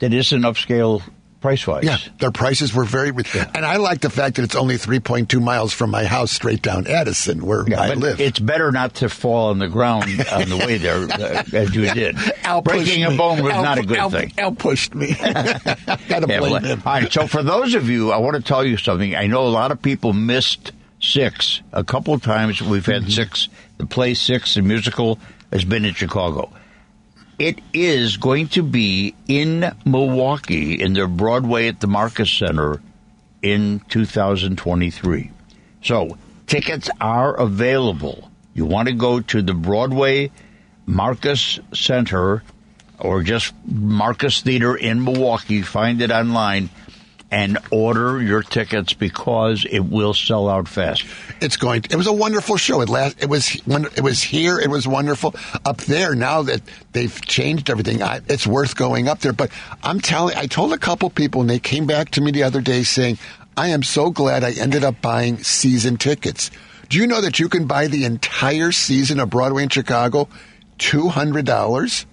that 0.00 0.12
isn't 0.12 0.42
upscale 0.42 1.02
price 1.46 1.64
wise. 1.64 1.84
Yeah, 1.84 1.98
their 2.18 2.32
prices 2.32 2.74
were 2.74 2.82
very, 2.84 3.10
and 3.54 3.64
I 3.64 3.76
like 3.76 4.00
the 4.00 4.10
fact 4.10 4.34
that 4.34 4.42
it's 4.42 4.56
only 4.56 4.74
3.2 4.78 5.40
miles 5.40 5.72
from 5.72 5.90
my 5.92 6.04
house, 6.04 6.32
straight 6.32 6.60
down 6.60 6.88
Addison, 6.88 7.46
where 7.46 7.62
Yeah, 7.68 7.80
I 7.82 7.94
live. 7.94 8.20
It's 8.20 8.40
better 8.40 8.72
not 8.72 8.94
to 8.96 9.08
fall 9.08 9.50
on 9.50 9.60
the 9.60 9.68
ground 9.68 10.04
on 10.32 10.48
the 10.48 10.56
way 10.66 10.78
there 10.78 11.04
uh, 11.04 11.44
as 11.52 11.72
you 11.72 11.88
did. 11.94 12.16
Al 12.42 12.62
Breaking 12.62 13.04
a 13.04 13.12
bone 13.16 13.44
was 13.44 13.52
Al- 13.52 13.62
not 13.62 13.78
a 13.78 13.82
good 13.84 13.96
Al- 13.96 14.10
thing. 14.10 14.32
Al 14.38 14.50
pushed 14.56 14.92
me. 14.96 15.14
Gotta 15.22 15.76
Yeah, 16.08 16.38
blame 16.40 16.40
well, 16.40 16.58
him. 16.58 16.82
all 16.84 16.92
right. 16.94 17.12
So 17.12 17.28
for 17.28 17.44
those 17.44 17.74
of 17.76 17.88
you, 17.88 18.10
I 18.10 18.16
want 18.16 18.34
to 18.34 18.42
tell 18.42 18.64
you 18.64 18.76
something. 18.76 19.14
I 19.14 19.28
know 19.28 19.46
a 19.46 19.48
lot 19.48 19.70
of 19.70 19.80
people 19.80 20.12
missed 20.12 20.72
six. 21.00 21.62
A 21.72 21.84
couple 21.84 22.12
of 22.12 22.22
times 22.22 22.60
we've 22.60 22.84
had 22.86 23.08
six. 23.12 23.48
The 23.78 23.86
play 23.86 24.14
six, 24.14 24.54
the 24.54 24.62
musical, 24.62 25.20
has 25.52 25.64
been 25.64 25.84
in 25.84 25.94
Chicago. 25.94 26.50
It 27.38 27.60
is 27.74 28.16
going 28.16 28.48
to 28.48 28.62
be 28.62 29.14
in 29.28 29.70
Milwaukee 29.84 30.80
in 30.80 30.94
their 30.94 31.06
Broadway 31.06 31.68
at 31.68 31.80
the 31.80 31.86
Marcus 31.86 32.30
Center 32.30 32.80
in 33.42 33.80
2023. 33.88 35.30
So 35.82 36.16
tickets 36.46 36.88
are 36.98 37.34
available. 37.38 38.30
You 38.54 38.64
want 38.64 38.88
to 38.88 38.94
go 38.94 39.20
to 39.20 39.42
the 39.42 39.52
Broadway 39.52 40.30
Marcus 40.86 41.60
Center 41.74 42.42
or 42.98 43.22
just 43.22 43.52
Marcus 43.66 44.40
Theater 44.40 44.74
in 44.74 45.04
Milwaukee. 45.04 45.60
Find 45.60 46.00
it 46.00 46.10
online. 46.10 46.70
And 47.30 47.58
order 47.70 48.22
your 48.22 48.42
tickets 48.42 48.92
because 48.92 49.66
it 49.68 49.80
will 49.80 50.14
sell 50.14 50.48
out 50.48 50.68
fast. 50.68 51.04
It's 51.40 51.56
going. 51.56 51.82
To, 51.82 51.92
it 51.92 51.96
was 51.96 52.06
a 52.06 52.12
wonderful 52.12 52.56
show. 52.56 52.80
It 52.80 52.88
last. 52.88 53.22
It 53.22 53.28
was 53.28 53.52
when 53.64 53.86
it 53.86 54.02
was 54.02 54.22
here. 54.22 54.58
It 54.58 54.70
was 54.70 54.86
wonderful. 54.86 55.34
Up 55.64 55.78
there 55.78 56.14
now 56.14 56.42
that 56.42 56.62
they've 56.92 57.20
changed 57.22 57.68
everything, 57.68 58.02
I, 58.02 58.20
it's 58.28 58.46
worth 58.46 58.76
going 58.76 59.08
up 59.08 59.20
there. 59.20 59.32
But 59.32 59.50
I'm 59.82 60.00
telling. 60.00 60.36
I 60.36 60.46
told 60.46 60.72
a 60.72 60.78
couple 60.78 61.10
people, 61.10 61.40
and 61.40 61.50
they 61.50 61.58
came 61.58 61.86
back 61.86 62.10
to 62.12 62.20
me 62.20 62.30
the 62.30 62.44
other 62.44 62.60
day 62.60 62.84
saying, 62.84 63.18
"I 63.56 63.68
am 63.68 63.82
so 63.82 64.10
glad 64.10 64.44
I 64.44 64.52
ended 64.52 64.84
up 64.84 65.00
buying 65.02 65.42
season 65.42 65.96
tickets." 65.96 66.50
Do 66.88 66.98
you 66.98 67.08
know 67.08 67.20
that 67.20 67.40
you 67.40 67.48
can 67.48 67.66
buy 67.66 67.88
the 67.88 68.04
entire 68.04 68.70
season 68.70 69.18
of 69.18 69.30
Broadway 69.30 69.64
in 69.64 69.68
Chicago, 69.68 70.28
two 70.78 71.08
hundred 71.08 71.44
dollars? 71.44 72.06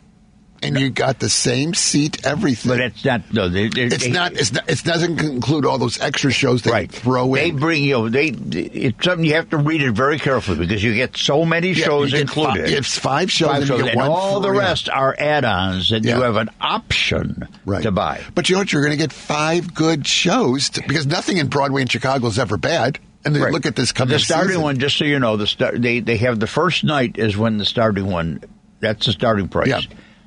And 0.63 0.79
you 0.79 0.89
got 0.89 1.19
the 1.19 1.29
same 1.29 1.73
seat, 1.73 2.25
everything. 2.25 2.69
But 2.69 2.79
it's 2.79 3.03
not. 3.05 3.33
No, 3.33 3.49
they, 3.49 3.67
they, 3.67 3.83
it's 3.83 4.03
they, 4.05 4.11
not. 4.11 4.33
It's 4.33 4.51
not. 4.51 4.69
It 4.69 4.83
doesn't 4.83 5.19
include 5.21 5.65
all 5.65 5.77
those 5.77 5.99
extra 5.99 6.31
shows 6.31 6.61
they 6.61 6.71
right. 6.71 6.91
throw 6.91 7.33
in. 7.35 7.41
They 7.43 7.51
bring 7.51 7.83
you. 7.83 7.93
know, 7.93 8.09
They. 8.09 8.27
It's 8.29 9.03
something 9.05 9.25
you 9.25 9.35
have 9.35 9.49
to 9.51 9.57
read 9.57 9.81
it 9.81 9.91
very 9.91 10.17
carefully 10.19 10.57
because 10.59 10.83
you 10.83 10.93
get 10.95 11.17
so 11.17 11.45
many 11.45 11.69
Yeah, 11.69 11.85
shows 11.85 12.13
included. 12.13 12.67
fi- 12.67 12.73
it's 12.75 12.97
five 12.97 13.31
shows 13.31 13.49
Five 13.49 13.67
shows, 13.67 13.87
and 13.87 13.99
all 14.01 14.39
the 14.39 14.51
rest 14.51 14.89
are 14.89 15.15
add-ons 15.17 15.89
that 15.89 16.03
Yeah. 16.03 16.17
you 16.17 16.21
have 16.23 16.37
an 16.37 16.49
option 16.61 17.47
Right. 17.65 17.83
to 17.83 17.91
buy. 17.91 18.21
But 18.35 18.49
you 18.49 18.55
know 18.55 18.61
what? 18.61 18.71
You're 18.73 18.81
going 18.83 18.97
to 18.97 18.97
get 19.03 19.11
five 19.13 19.73
good 19.73 20.07
shows 20.07 20.69
to, 20.71 20.81
because 20.87 21.05
nothing 21.07 21.37
in 21.37 21.47
Broadway 21.47 21.81
in 21.81 21.87
Chicago 21.87 22.27
is 22.27 22.39
ever 22.39 22.57
bad. 22.57 22.99
And 23.25 23.37
Right. 23.37 23.53
look 23.53 23.65
at 23.65 23.75
this 23.77 23.93
coming 23.93 24.11
The 24.13 24.19
starting 24.19 24.49
season. 24.49 24.63
one, 24.63 24.77
just 24.79 24.97
so 24.97 25.05
you 25.05 25.17
know, 25.17 25.37
the 25.37 25.47
start 25.47 25.81
they 25.81 26.01
they 26.01 26.17
have 26.17 26.39
the 26.41 26.47
first 26.47 26.83
night 26.83 27.17
is 27.17 27.37
when 27.37 27.57
the 27.57 27.63
starting 27.65 28.07
one. 28.07 28.41
That's 28.81 29.05
the 29.05 29.13
starting 29.13 29.47
price. 29.47 29.67
Yeah. 29.69 29.79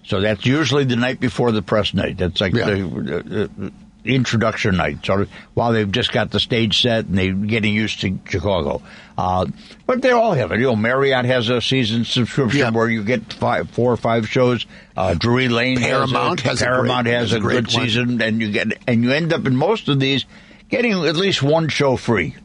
So 0.07 0.21
that's 0.21 0.47
usually 0.47 0.85
the 0.85 0.97
night 0.97 1.21
before 1.21 1.53
the 1.53 1.63
press 1.63 1.93
night. 1.95 2.17
That's 2.19 2.41
like 2.41 2.55
Yeah. 2.55 2.67
the, 2.71 3.49
uh, 3.61 3.67
uh, 3.67 3.71
introduction 4.05 4.77
night. 4.77 4.99
So 5.05 5.27
while 5.55 5.73
they've 5.73 5.91
just 5.91 6.13
got 6.13 6.31
the 6.31 6.39
stage 6.39 6.81
set 6.81 7.07
and 7.07 7.19
they're 7.19 7.33
getting 7.33 7.75
used 7.75 8.01
to 8.03 8.17
Chicago, 8.29 8.81
uh, 9.19 9.47
but 9.85 10.03
they 10.03 10.13
all 10.13 10.33
have 10.33 10.53
it. 10.53 10.61
You 10.61 10.67
know, 10.67 10.77
Marriott 10.77 11.25
has 11.25 11.49
a 11.49 11.61
season 11.61 12.05
subscription 12.05 12.61
Yeah. 12.61 12.71
where 12.71 12.89
you 12.89 13.03
get 13.03 13.33
five, 13.33 13.69
four 13.71 13.93
or 13.93 13.97
five 13.97 14.29
shows. 14.29 14.65
Uh, 14.97 15.15
Drury 15.15 15.49
Lane 15.49 15.79
Paramount 15.81 16.41
has 16.43 16.61
has 16.61 16.63
a, 16.63 16.65
a 16.65 16.69
Paramount 16.69 17.05
great- 17.07 17.15
has 17.15 17.31
has 17.31 17.33
a 17.33 17.37
a 17.37 17.41
great 17.41 17.55
good 17.65 17.75
one. 17.75 17.85
season, 17.85 18.23
and 18.23 18.41
you 18.41 18.53
get 18.53 18.79
and 18.87 19.03
you 19.03 19.11
end 19.11 19.33
up 19.33 19.45
in 19.45 19.57
most 19.57 19.89
of 19.89 19.99
these 19.99 20.25
getting 20.69 20.93
at 20.93 21.17
least 21.17 21.43
one 21.43 21.69
show 21.69 21.97
free. 21.97 22.37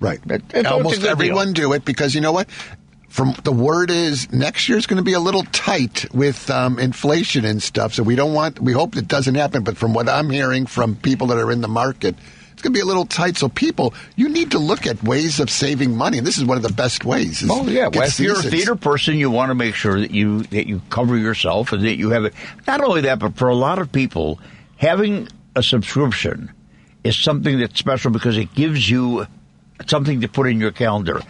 Right. 0.00 0.20
That's 0.26 0.68
Almost 0.68 1.02
a 1.04 1.08
everyone 1.08 1.54
do 1.54 1.72
it 1.72 1.84
because 1.86 2.14
you 2.14 2.20
know 2.20 2.32
what? 2.32 2.48
From 3.18 3.34
the 3.42 3.50
word 3.50 3.90
is 3.90 4.30
next 4.30 4.68
year's 4.68 4.86
going 4.86 4.98
to 4.98 5.02
be 5.02 5.14
a 5.14 5.18
little 5.18 5.42
tight 5.42 6.06
with 6.14 6.48
um, 6.50 6.78
inflation 6.78 7.44
and 7.44 7.60
stuff. 7.60 7.92
So 7.94 8.04
we 8.04 8.14
don't 8.14 8.32
want. 8.32 8.60
We 8.60 8.72
hope 8.72 8.96
it 8.96 9.08
doesn't 9.08 9.34
happen. 9.34 9.64
But 9.64 9.76
from 9.76 9.92
what 9.92 10.08
I'm 10.08 10.30
hearing 10.30 10.66
from 10.66 10.94
people 10.94 11.26
that 11.26 11.38
are 11.38 11.50
in 11.50 11.60
the 11.60 11.66
market, 11.66 12.14
it's 12.52 12.62
going 12.62 12.72
to 12.72 12.76
be 12.76 12.80
a 12.80 12.84
little 12.84 13.06
tight. 13.06 13.36
So 13.36 13.48
people, 13.48 13.92
you 14.14 14.28
need 14.28 14.52
to 14.52 14.60
look 14.60 14.86
at 14.86 15.02
ways 15.02 15.40
of 15.40 15.50
saving 15.50 15.96
money. 15.96 16.18
And 16.18 16.26
this 16.28 16.38
is 16.38 16.44
one 16.44 16.58
of 16.58 16.62
the 16.62 16.72
best 16.72 17.04
ways. 17.04 17.42
is 17.42 17.50
Oh 17.50 17.66
yeah, 17.66 17.88
well, 17.88 18.04
if 18.04 18.20
you're 18.20 18.38
a 18.38 18.42
theater 18.42 18.76
person, 18.76 19.16
you 19.16 19.32
want 19.32 19.50
to 19.50 19.56
make 19.56 19.74
sure 19.74 19.98
that 19.98 20.12
you 20.12 20.44
that 20.44 20.68
you 20.68 20.80
cover 20.88 21.16
yourself 21.16 21.72
and 21.72 21.84
that 21.84 21.96
you 21.96 22.10
have 22.10 22.24
it. 22.24 22.34
Not 22.68 22.84
only 22.84 23.00
that, 23.00 23.18
but 23.18 23.36
for 23.36 23.48
a 23.48 23.56
lot 23.56 23.80
of 23.80 23.90
people, 23.90 24.38
having 24.76 25.26
a 25.56 25.62
subscription 25.64 26.52
is 27.02 27.16
something 27.16 27.58
that's 27.58 27.80
special 27.80 28.12
because 28.12 28.36
it 28.36 28.54
gives 28.54 28.88
you 28.88 29.26
something 29.88 30.20
to 30.20 30.28
put 30.28 30.46
in 30.46 30.60
your 30.60 30.70
calendar. 30.70 31.20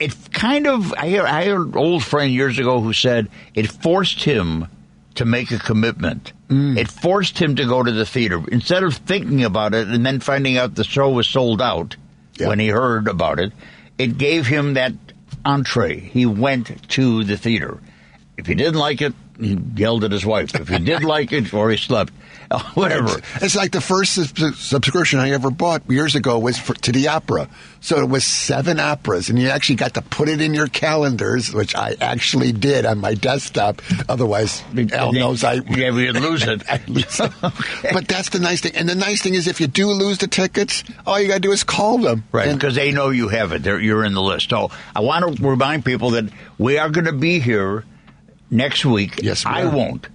It 0.00 0.14
kind 0.32 0.66
of 0.66 0.92
I 0.94 1.08
hear 1.08 1.24
I 1.26 1.44
heard 1.44 1.68
an 1.68 1.76
old 1.76 2.02
friend 2.02 2.32
years 2.32 2.58
ago 2.58 2.80
who 2.80 2.92
said 2.92 3.28
it 3.54 3.70
forced 3.70 4.24
him 4.24 4.66
to 5.16 5.24
make 5.24 5.50
a 5.50 5.58
commitment. 5.58 6.32
Mm. 6.48 6.78
It 6.78 6.88
forced 6.90 7.38
him 7.38 7.56
to 7.56 7.64
go 7.66 7.82
to 7.82 7.92
the 7.92 8.06
theater 8.06 8.42
instead 8.50 8.82
of 8.82 8.94
thinking 8.96 9.44
about 9.44 9.74
it 9.74 9.88
and 9.88 10.04
then 10.06 10.20
finding 10.20 10.56
out 10.56 10.74
the 10.74 10.84
show 10.84 11.10
was 11.10 11.26
sold 11.28 11.60
out 11.60 11.96
Yeah. 12.38 12.48
when 12.48 12.58
he 12.58 12.68
heard 12.68 13.08
about 13.08 13.38
it. 13.38 13.52
It 13.98 14.16
gave 14.16 14.46
him 14.46 14.74
that 14.74 14.94
entree. 15.44 16.00
He 16.00 16.24
went 16.26 16.88
to 16.90 17.22
the 17.24 17.36
theater. 17.36 17.78
If 18.38 18.46
he 18.46 18.54
didn't 18.54 18.80
like 18.80 19.02
it, 19.02 19.12
he 19.38 19.58
yelled 19.76 20.04
at 20.04 20.12
his 20.12 20.24
wife. 20.24 20.54
If 20.54 20.68
he 20.68 20.78
did 20.78 21.04
like 21.14 21.32
it, 21.32 21.52
or 21.52 21.70
he 21.70 21.76
slept, 21.76 22.12
whatever. 22.74 23.18
It's, 23.18 23.42
it's 23.42 23.56
like 23.56 23.70
the 23.70 23.80
first 23.80 24.14
subscription 24.14 25.20
I 25.20 25.30
ever 25.30 25.50
bought 25.50 25.88
years 25.88 26.16
ago 26.16 26.38
was 26.38 26.58
for, 26.58 26.74
to 26.74 26.92
the 26.92 27.08
opera. 27.08 27.48
So 27.80 27.98
it 28.00 28.08
was 28.08 28.24
seven 28.24 28.80
operas, 28.80 29.30
and 29.30 29.38
you 29.38 29.48
actually 29.48 29.76
got 29.76 29.94
to 29.94 30.02
put 30.02 30.28
it 30.28 30.40
in 30.40 30.52
your 30.52 30.66
calendars, 30.66 31.54
which 31.54 31.74
I 31.74 31.96
actually 32.00 32.52
did 32.52 32.84
on 32.84 32.98
my 32.98 33.14
desktop. 33.14 33.80
Otherwise, 34.08 34.62
Al 34.92 35.12
knows 35.12 35.44
I. 35.44 35.54
Yeah, 35.54 35.92
we'd 35.92 36.12
lose 36.12 36.44
it. 36.46 36.62
But 37.92 38.08
that's 38.08 38.30
the 38.30 38.40
nice 38.40 38.60
thing. 38.60 38.74
And 38.74 38.88
the 38.88 38.94
nice 38.94 39.22
thing 39.22 39.34
is, 39.34 39.46
if 39.46 39.60
you 39.60 39.66
do 39.66 39.88
lose 39.88 40.18
the 40.18 40.26
tickets, 40.26 40.84
all 41.06 41.20
you 41.20 41.28
got 41.28 41.34
to 41.34 41.40
do 41.40 41.52
is 41.52 41.64
call 41.64 41.98
them. 41.98 42.24
Right, 42.32 42.52
because 42.52 42.74
they 42.74 42.90
know 42.92 43.10
you 43.10 43.28
have 43.28 43.52
it. 43.52 43.62
They're, 43.62 43.80
you're 43.80 44.04
in 44.04 44.12
the 44.14 44.22
list. 44.22 44.50
So 44.50 44.70
I 44.94 45.00
want 45.00 45.36
to 45.36 45.48
remind 45.48 45.84
people 45.84 46.10
that 46.10 46.26
we 46.58 46.78
are 46.78 46.90
going 46.90 47.06
to 47.06 47.12
be 47.12 47.38
here 47.40 47.84
next 48.50 48.84
week. 48.84 49.22
Yes, 49.22 49.44
we 49.44 49.52
I 49.52 49.62
are. 49.64 49.70
won't. 49.74 50.08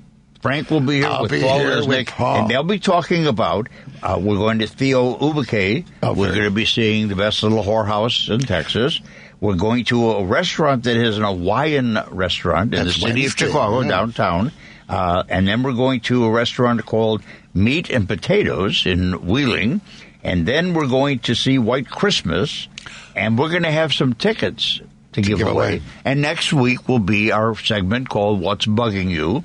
Frank 0.46 0.70
will 0.70 0.80
be 0.80 0.98
here 0.98 1.08
I'll 1.08 1.24
with 1.24 1.32
be 1.32 1.42
Paul 1.42 1.58
here 1.58 1.88
with 1.88 2.08
Paul. 2.08 2.36
and 2.36 2.50
they'll 2.52 2.62
be 2.62 2.78
talking 2.78 3.26
about. 3.26 3.68
Uh, 4.04 4.20
we're 4.22 4.38
going 4.38 4.60
to 4.60 4.68
Theo 4.68 5.18
Ubique. 5.18 5.88
Oh, 6.04 6.14
we're 6.14 6.34
going 6.34 6.44
to 6.44 6.52
be 6.52 6.66
seeing 6.66 7.08
the 7.08 7.16
best 7.16 7.42
little 7.42 7.64
whorehouse 7.64 8.30
in 8.32 8.42
Texas. 8.42 9.02
We're 9.40 9.56
going 9.56 9.86
to 9.86 10.12
a 10.12 10.24
restaurant 10.24 10.84
that 10.84 10.98
is 10.98 11.18
an 11.18 11.24
Hawaiian 11.24 11.98
restaurant 12.12 12.76
in 12.76 12.86
That's 12.86 12.94
the 12.94 13.08
city 13.08 13.22
Wednesday, 13.22 13.46
of 13.46 13.52
Chicago, 13.52 13.82
yeah. 13.82 13.88
downtown. 13.90 14.52
Uh, 14.88 15.24
and 15.30 15.48
then 15.48 15.64
we're 15.64 15.74
going 15.74 16.02
to 16.02 16.26
a 16.26 16.30
restaurant 16.30 16.86
called 16.86 17.24
Meat 17.56 17.90
and 17.90 18.08
Potatoes 18.08 18.86
in 18.86 19.26
Wheeling. 19.26 19.82
And 20.24 20.46
then 20.46 20.76
we're 20.76 20.86
going 20.86 21.18
to 21.22 21.34
see 21.34 21.58
White 21.58 21.90
Christmas. 21.90 22.68
And 23.16 23.36
we're 23.36 23.50
going 23.50 23.64
to 23.64 23.72
have 23.72 23.94
some 23.94 24.14
tickets 24.14 24.80
to, 25.14 25.22
give, 25.22 25.40
give 25.40 25.48
away. 25.48 25.78
away. 25.78 25.82
And 26.04 26.22
next 26.22 26.54
week 26.54 26.88
will 26.88 27.00
be 27.00 27.32
our 27.32 27.56
segment 27.56 28.10
called 28.10 28.42
What's 28.42 28.68
Bugging 28.68 29.10
You. 29.10 29.44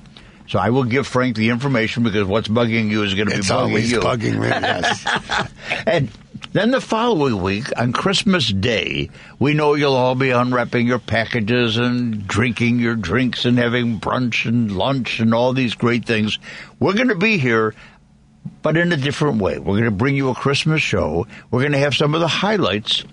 So 0.51 0.59
I 0.59 0.71
will 0.71 0.83
give 0.85 1.07
Frank 1.07 1.37
the 1.37 1.49
information 1.51 2.03
because 2.03 2.25
what's 2.27 2.49
bugging 2.49 2.91
you 2.91 3.05
is 3.05 3.15
going 3.15 3.29
to 3.29 3.37
be 3.37 3.43
bugging 3.43 3.87
you. 3.89 4.01
bugging 4.01 4.41
me. 4.41 4.49
Yes. 4.49 5.49
And 5.87 6.11
then 6.53 6.73
the 6.73 6.81
following 6.81 7.41
week, 7.41 7.67
on 7.79 7.93
Christmas 7.93 8.49
Day, 8.49 9.11
we 9.39 9.55
know 9.55 9.75
you'll 9.75 9.95
all 9.95 10.17
be 10.17 10.31
unwrapping 10.31 10.89
your 10.89 10.99
packages 10.99 11.77
and 11.79 12.27
drinking 12.27 12.81
your 12.81 12.97
drinks 12.97 13.45
and 13.45 13.57
having 13.59 14.01
brunch 14.01 14.45
and 14.47 14.73
lunch 14.77 15.21
and 15.21 15.33
all 15.33 15.53
these 15.53 15.75
great 15.77 16.05
things. 16.05 16.39
We're 16.81 16.95
going 16.95 17.09
to 17.09 17.15
be 17.15 17.39
here, 17.39 17.75
but 18.63 18.77
in 18.77 18.91
a 18.93 18.97
different 18.97 19.41
way. 19.41 19.59
We're 19.61 19.75
going 19.75 19.85
to 19.85 19.91
bring 19.93 20.17
you 20.17 20.31
a 20.31 20.35
Christmas 20.35 20.83
show. 20.83 21.29
We're 21.53 21.61
going 21.61 21.73
to 21.73 21.79
have 21.79 21.95
some 21.95 22.15
of 22.17 22.21
the 22.21 22.29
highlights 22.29 23.05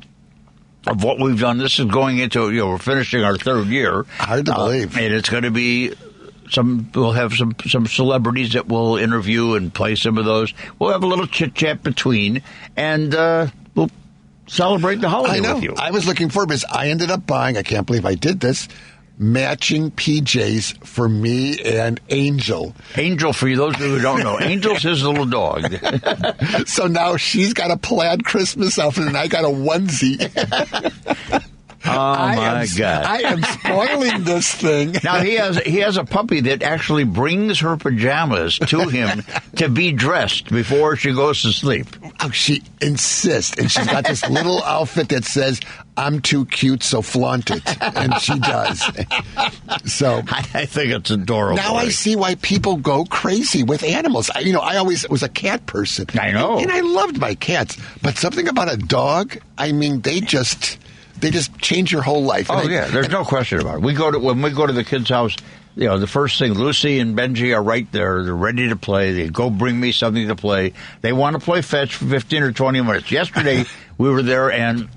of 0.88 1.04
what 1.04 1.20
we've 1.20 1.40
done. 1.40 1.60
This 1.60 1.78
is 1.78 1.86
going 1.86 2.18
into, 2.18 2.50
you 2.50 2.62
know, 2.62 2.70
we're 2.70 2.78
finishing 2.80 3.24
our 3.24 3.38
third 3.38 3.68
year. 3.68 4.04
Hard 4.18 4.48
to 4.48 4.54
Uh, 4.54 4.66
believe. 4.66 4.98
and 4.98 5.14
it's 5.14 5.30
going 5.30 5.44
to 5.44 5.52
be 5.52 5.94
some 6.50 6.90
we'll 6.94 7.12
have 7.14 7.34
some 7.34 7.56
some 7.66 7.86
celebrities 7.88 8.54
that 8.54 8.68
we'll 8.68 8.98
interview 8.98 9.54
and 9.54 9.74
play 9.74 9.96
some 9.96 10.18
of 10.18 10.26
those. 10.26 10.54
We'll 10.80 10.92
have 10.92 11.04
a 11.04 11.08
little 11.08 11.28
chit 11.28 11.56
chat 11.56 11.84
between, 11.84 12.42
and 12.76 13.14
uh, 13.14 13.48
we'll 13.76 13.92
celebrate 14.48 15.02
the 15.02 15.10
holiday 15.10 15.38
I 15.38 15.40
know. 15.40 15.56
with 15.56 15.64
you. 15.64 15.76
I 15.78 15.92
was 15.92 16.06
looking 16.08 16.30
forward 16.30 16.48
because 16.48 16.66
I 16.66 16.90
ended 16.90 17.12
up 17.12 17.26
buying. 17.28 17.58
I 17.58 17.64
can't 17.64 17.86
believe 17.86 18.06
I 18.06 18.16
did 18.16 18.40
this. 18.40 18.68
Matching 19.20 19.90
PJs 19.90 20.86
for 20.86 21.10
me 21.10 21.60
and 21.60 22.00
Angel. 22.10 22.76
Angel, 22.96 23.34
for 23.34 23.48
you 23.48 23.56
those 23.56 23.76
who 23.76 24.00
don't 24.00 24.20
know, 24.20 24.38
Angel's 24.40 24.84
his 24.84 25.04
little 25.04 25.26
dog. 25.26 25.74
So 26.68 26.86
now 26.86 27.18
she's 27.18 27.54
got 27.54 27.72
a 27.72 27.78
plaid 27.78 28.26
Christmas 28.26 28.78
outfit 28.78 29.08
and 29.08 29.18
I 29.18 29.28
got 29.28 29.44
a 29.44 29.48
onesie. 29.48 30.22
Oh 31.86 31.90
my 31.90 32.64
am, 32.64 32.68
God! 32.78 33.06
I 33.06 33.18
am 33.20 33.44
spoiling 33.44 34.24
this 34.24 34.54
thing. 34.54 34.96
now 35.04 35.20
he 35.20 35.36
has 35.36 35.58
he 35.60 35.78
has 35.80 35.98
a 35.98 36.04
puppy 36.04 36.42
that 36.42 36.64
actually 36.64 37.04
brings 37.04 37.60
her 37.60 37.78
pajamas 37.78 38.58
to 38.60 38.88
him 38.90 39.24
to 39.58 39.70
be 39.70 39.92
dressed 39.92 40.50
before 40.50 40.96
she 40.96 41.14
goes 41.14 41.42
to 41.44 41.54
sleep. 41.54 41.88
Oh, 42.20 42.32
she 42.32 42.64
insists, 42.82 43.58
and 43.58 43.72
she's 43.72 43.86
got 43.88 44.06
this 44.06 44.28
little 44.30 44.64
outfit 44.64 45.10
that 45.10 45.26
says 45.26 45.60
"I'm 45.96 46.20
too 46.22 46.46
cute, 46.46 46.84
so 46.84 47.02
flaunt 47.02 47.52
it," 47.52 47.64
and 47.82 48.16
she 48.22 48.40
does. 48.40 48.82
So 49.86 50.24
I, 50.28 50.46
I 50.54 50.66
think 50.66 50.92
it's 50.92 51.12
adorable. 51.12 51.58
now 51.58 51.76
I 51.76 51.90
see 51.90 52.16
why 52.16 52.36
people 52.36 52.78
go 52.78 53.06
crazy 53.06 53.64
with 53.64 53.84
animals. 53.84 54.30
I, 54.34 54.40
you 54.40 54.54
know, 54.54 54.62
I 54.62 54.78
always 54.78 55.08
was 55.10 55.24
a 55.24 55.30
cat 55.30 55.66
person. 55.68 56.08
I 56.20 56.32
know. 56.32 56.58
and 56.58 56.72
I 56.72 56.82
loved 56.82 57.20
my 57.20 57.36
cats, 57.36 57.78
but 58.02 58.18
something 58.18 58.48
about 58.48 58.74
a 58.74 58.78
dog. 58.78 59.38
I 59.58 59.72
mean, 59.72 60.02
they 60.02 60.22
just 60.22 60.78
they 61.20 61.32
just 61.32 61.58
change 61.60 61.92
your 61.92 62.02
whole 62.02 62.24
life. 62.24 62.48
Oh 62.50 62.56
I- 62.58 62.64
yeah, 62.64 62.88
there's 62.88 63.10
no 63.10 63.24
question 63.24 63.60
about 63.60 63.76
it. 63.76 63.82
We 63.82 63.94
go 63.94 64.12
to 64.12 64.20
when 64.20 64.42
we 64.42 64.52
go 64.52 64.66
to 64.68 64.74
the 64.74 64.84
kids' 64.84 65.10
house. 65.10 65.36
You 65.76 65.86
know, 65.86 66.00
the 66.00 66.08
first 66.08 66.40
thing, 66.40 66.54
Lucy 66.54 66.98
and 66.98 67.16
Benji 67.16 67.56
are 67.56 67.62
right 67.62 67.86
there. 67.92 68.24
They're 68.24 68.34
ready 68.34 68.68
to 68.70 68.76
play. 68.76 69.12
They 69.14 69.28
go 69.30 69.52
bring 69.52 69.80
me 69.80 69.92
something 69.92 70.28
to 70.28 70.36
play. 70.36 70.74
They 71.02 71.14
want 71.14 71.36
to 71.36 71.40
play 71.40 71.62
fetch 71.62 71.94
for 71.94 72.06
15 72.06 72.42
or 72.42 72.52
20 72.52 72.82
minutes. 72.82 73.12
Yesterday, 73.12 73.64
we 74.00 74.10
were 74.10 74.24
there 74.24 74.52
and 74.52 74.90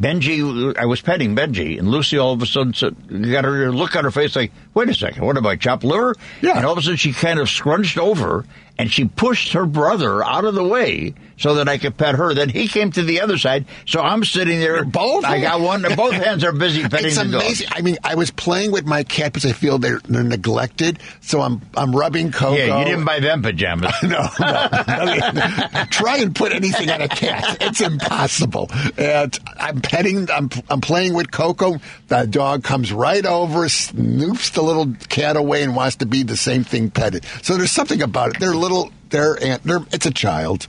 Benji, 0.00 0.76
I 0.76 0.84
was 0.84 1.00
petting 1.00 1.34
Benji, 1.34 1.78
and 1.78 1.88
Lucy 1.88 2.18
all 2.18 2.32
of 2.34 2.42
a 2.42 2.46
sudden 2.46 2.74
said, 2.74 2.94
got 3.32 3.44
her 3.44 3.72
look 3.72 3.96
on 3.96 4.04
her 4.04 4.10
face 4.10 4.36
like, 4.36 4.52
wait 4.74 4.88
a 4.90 4.94
second, 4.94 5.24
what 5.24 5.36
am 5.38 5.46
I, 5.46 5.56
chopped 5.56 5.84
liver? 5.84 6.14
Yeah. 6.42 6.56
And 6.58 6.66
all 6.66 6.72
of 6.72 6.78
a 6.78 6.82
sudden 6.82 6.98
she 6.98 7.12
kind 7.12 7.40
of 7.40 7.48
scrunched 7.48 7.96
over 7.96 8.44
and 8.78 8.90
she 8.90 9.04
pushed 9.06 9.52
her 9.52 9.66
brother 9.66 10.24
out 10.24 10.44
of 10.44 10.54
the 10.54 10.64
way 10.64 11.14
so 11.38 11.54
that 11.56 11.68
I 11.68 11.76
could 11.78 11.96
pet 11.96 12.14
her. 12.14 12.32
Then 12.34 12.48
he 12.48 12.66
came 12.68 12.90
to 12.92 13.02
the 13.02 13.20
other 13.20 13.36
side, 13.38 13.66
so 13.86 14.00
I'm 14.00 14.24
sitting 14.24 14.58
there. 14.58 14.84
both 14.84 15.24
I 15.24 15.40
got 15.40 15.60
one. 15.60 15.82
Both 15.96 16.14
hands 16.14 16.44
are 16.44 16.52
busy 16.52 16.82
petting 16.82 17.06
It's 17.06 17.16
the 17.16 17.24
dog. 17.24 17.34
amazing. 17.34 17.68
I 17.72 17.80
mean, 17.80 17.96
I 18.04 18.14
was 18.14 18.30
playing 18.30 18.70
with 18.72 18.84
my 18.86 19.02
cat 19.02 19.32
because 19.32 19.48
I 19.48 19.52
feel 19.52 19.78
they're, 19.78 20.00
they're 20.00 20.22
neglected. 20.22 20.98
So 21.20 21.40
I'm 21.40 21.60
I'm 21.76 21.94
rubbing 21.94 22.32
Coco. 22.32 22.54
Yeah, 22.54 22.78
you 22.80 22.84
didn't 22.86 23.04
buy 23.04 23.20
them 23.20 23.42
pajamas. 23.42 23.92
no, 24.02 24.08
no. 24.08 24.18
I 24.40 25.74
mean, 25.74 25.86
try 25.88 26.18
and 26.18 26.34
put 26.34 26.52
anything 26.52 26.90
on 26.90 27.00
a 27.02 27.08
cat. 27.08 27.58
It's 27.60 27.80
impossible. 27.80 28.70
And 28.96 29.38
I'm 29.58 29.80
petting, 29.80 30.30
I'm, 30.30 30.50
I'm 30.68 30.80
playing 30.80 31.14
with 31.14 31.30
Coco. 31.30 31.76
The 32.08 32.26
dog 32.26 32.62
comes 32.64 32.92
right 32.92 33.24
over, 33.24 33.60
snoops 33.66 34.52
the 34.52 34.62
little 34.62 34.94
cat 35.08 35.36
away, 35.36 35.62
and 35.62 35.74
wants 35.76 35.96
to 35.96 36.06
be 36.06 36.22
the 36.22 36.36
same 36.36 36.64
thing 36.64 36.90
petted. 36.90 37.24
So 37.42 37.56
there's 37.56 37.70
something 37.72 38.02
about 38.02 38.30
it. 38.34 38.40
They're 38.40 38.54
little, 38.66 38.90
they're, 39.10 39.36
they're 39.64 39.86
it's 39.92 40.06
a 40.06 40.10
child. 40.10 40.66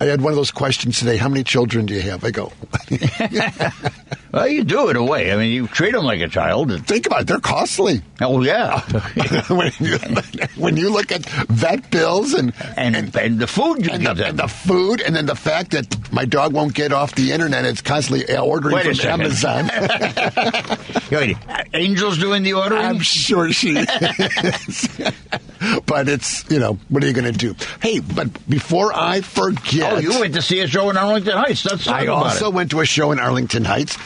I 0.00 0.04
had 0.04 0.20
one 0.20 0.32
of 0.32 0.36
those 0.36 0.50
questions 0.50 0.98
today. 0.98 1.16
How 1.16 1.28
many 1.28 1.42
children 1.42 1.86
do 1.86 1.94
you 1.94 2.02
have? 2.02 2.24
I 2.24 2.30
go, 2.30 2.52
Well, 4.32 4.46
you 4.46 4.62
do 4.62 4.88
it 4.90 4.96
away. 4.96 5.32
I 5.32 5.36
mean, 5.36 5.50
you 5.50 5.66
treat 5.68 5.92
them 5.92 6.04
like 6.04 6.20
a 6.20 6.28
child. 6.28 6.86
think 6.86 7.06
about 7.06 7.22
it. 7.22 7.26
They're 7.28 7.40
costly. 7.40 8.02
Oh 8.20 8.42
yeah, 8.42 8.80
when, 9.48 9.72
you, 9.78 9.98
when 10.56 10.76
you 10.76 10.90
look 10.90 11.10
at 11.10 11.24
vet 11.24 11.90
bills 11.90 12.34
and 12.34 12.52
and 12.76 12.94
and, 13.16 13.38
the 13.38 13.46
food 13.46 13.86
you 13.86 13.92
and 13.92 14.04
the, 14.04 14.26
and 14.26 14.38
the 14.38 14.48
food, 14.48 15.00
and 15.00 15.16
then 15.16 15.26
the 15.26 15.34
fact 15.34 15.70
that 15.70 16.12
my 16.12 16.24
dog 16.24 16.52
won't 16.52 16.74
get 16.74 16.92
off 16.92 17.14
the 17.14 17.32
internet. 17.32 17.64
It's 17.64 17.80
constantly 17.80 18.28
uh, 18.34 18.42
ordering 18.42 18.74
Wait 18.74 18.96
from. 18.98 19.08
Amazon. 19.08 19.70
Wait, 21.10 21.36
Angel's 21.72 22.18
doing 22.18 22.42
the 22.42 22.52
ordering. 22.52 22.84
I'm 22.84 23.00
sure 23.00 23.50
she 23.52 23.76
is. 23.78 24.88
but 25.86 26.08
it's, 26.08 26.48
you 26.50 26.58
know, 26.58 26.78
what 26.88 27.02
are 27.02 27.06
you 27.06 27.12
going 27.12 27.32
to 27.32 27.38
do? 27.38 27.54
Hey, 27.80 28.00
but 28.00 28.48
before 28.48 28.92
I 28.94 29.20
forget. 29.22 29.87
Oh, 29.96 29.98
you 29.98 30.20
went 30.20 30.34
to 30.34 30.42
see 30.42 30.60
a 30.60 30.66
show 30.66 30.90
in 30.90 30.96
Arlington 30.96 31.36
Heights. 31.36 31.64
Let's 31.64 31.86
I 31.86 32.06
also 32.06 32.48
it. 32.48 32.54
went 32.54 32.70
to 32.72 32.80
a 32.80 32.86
show 32.86 33.12
in 33.12 33.18
Arlington 33.18 33.64
Heights. 33.64 33.96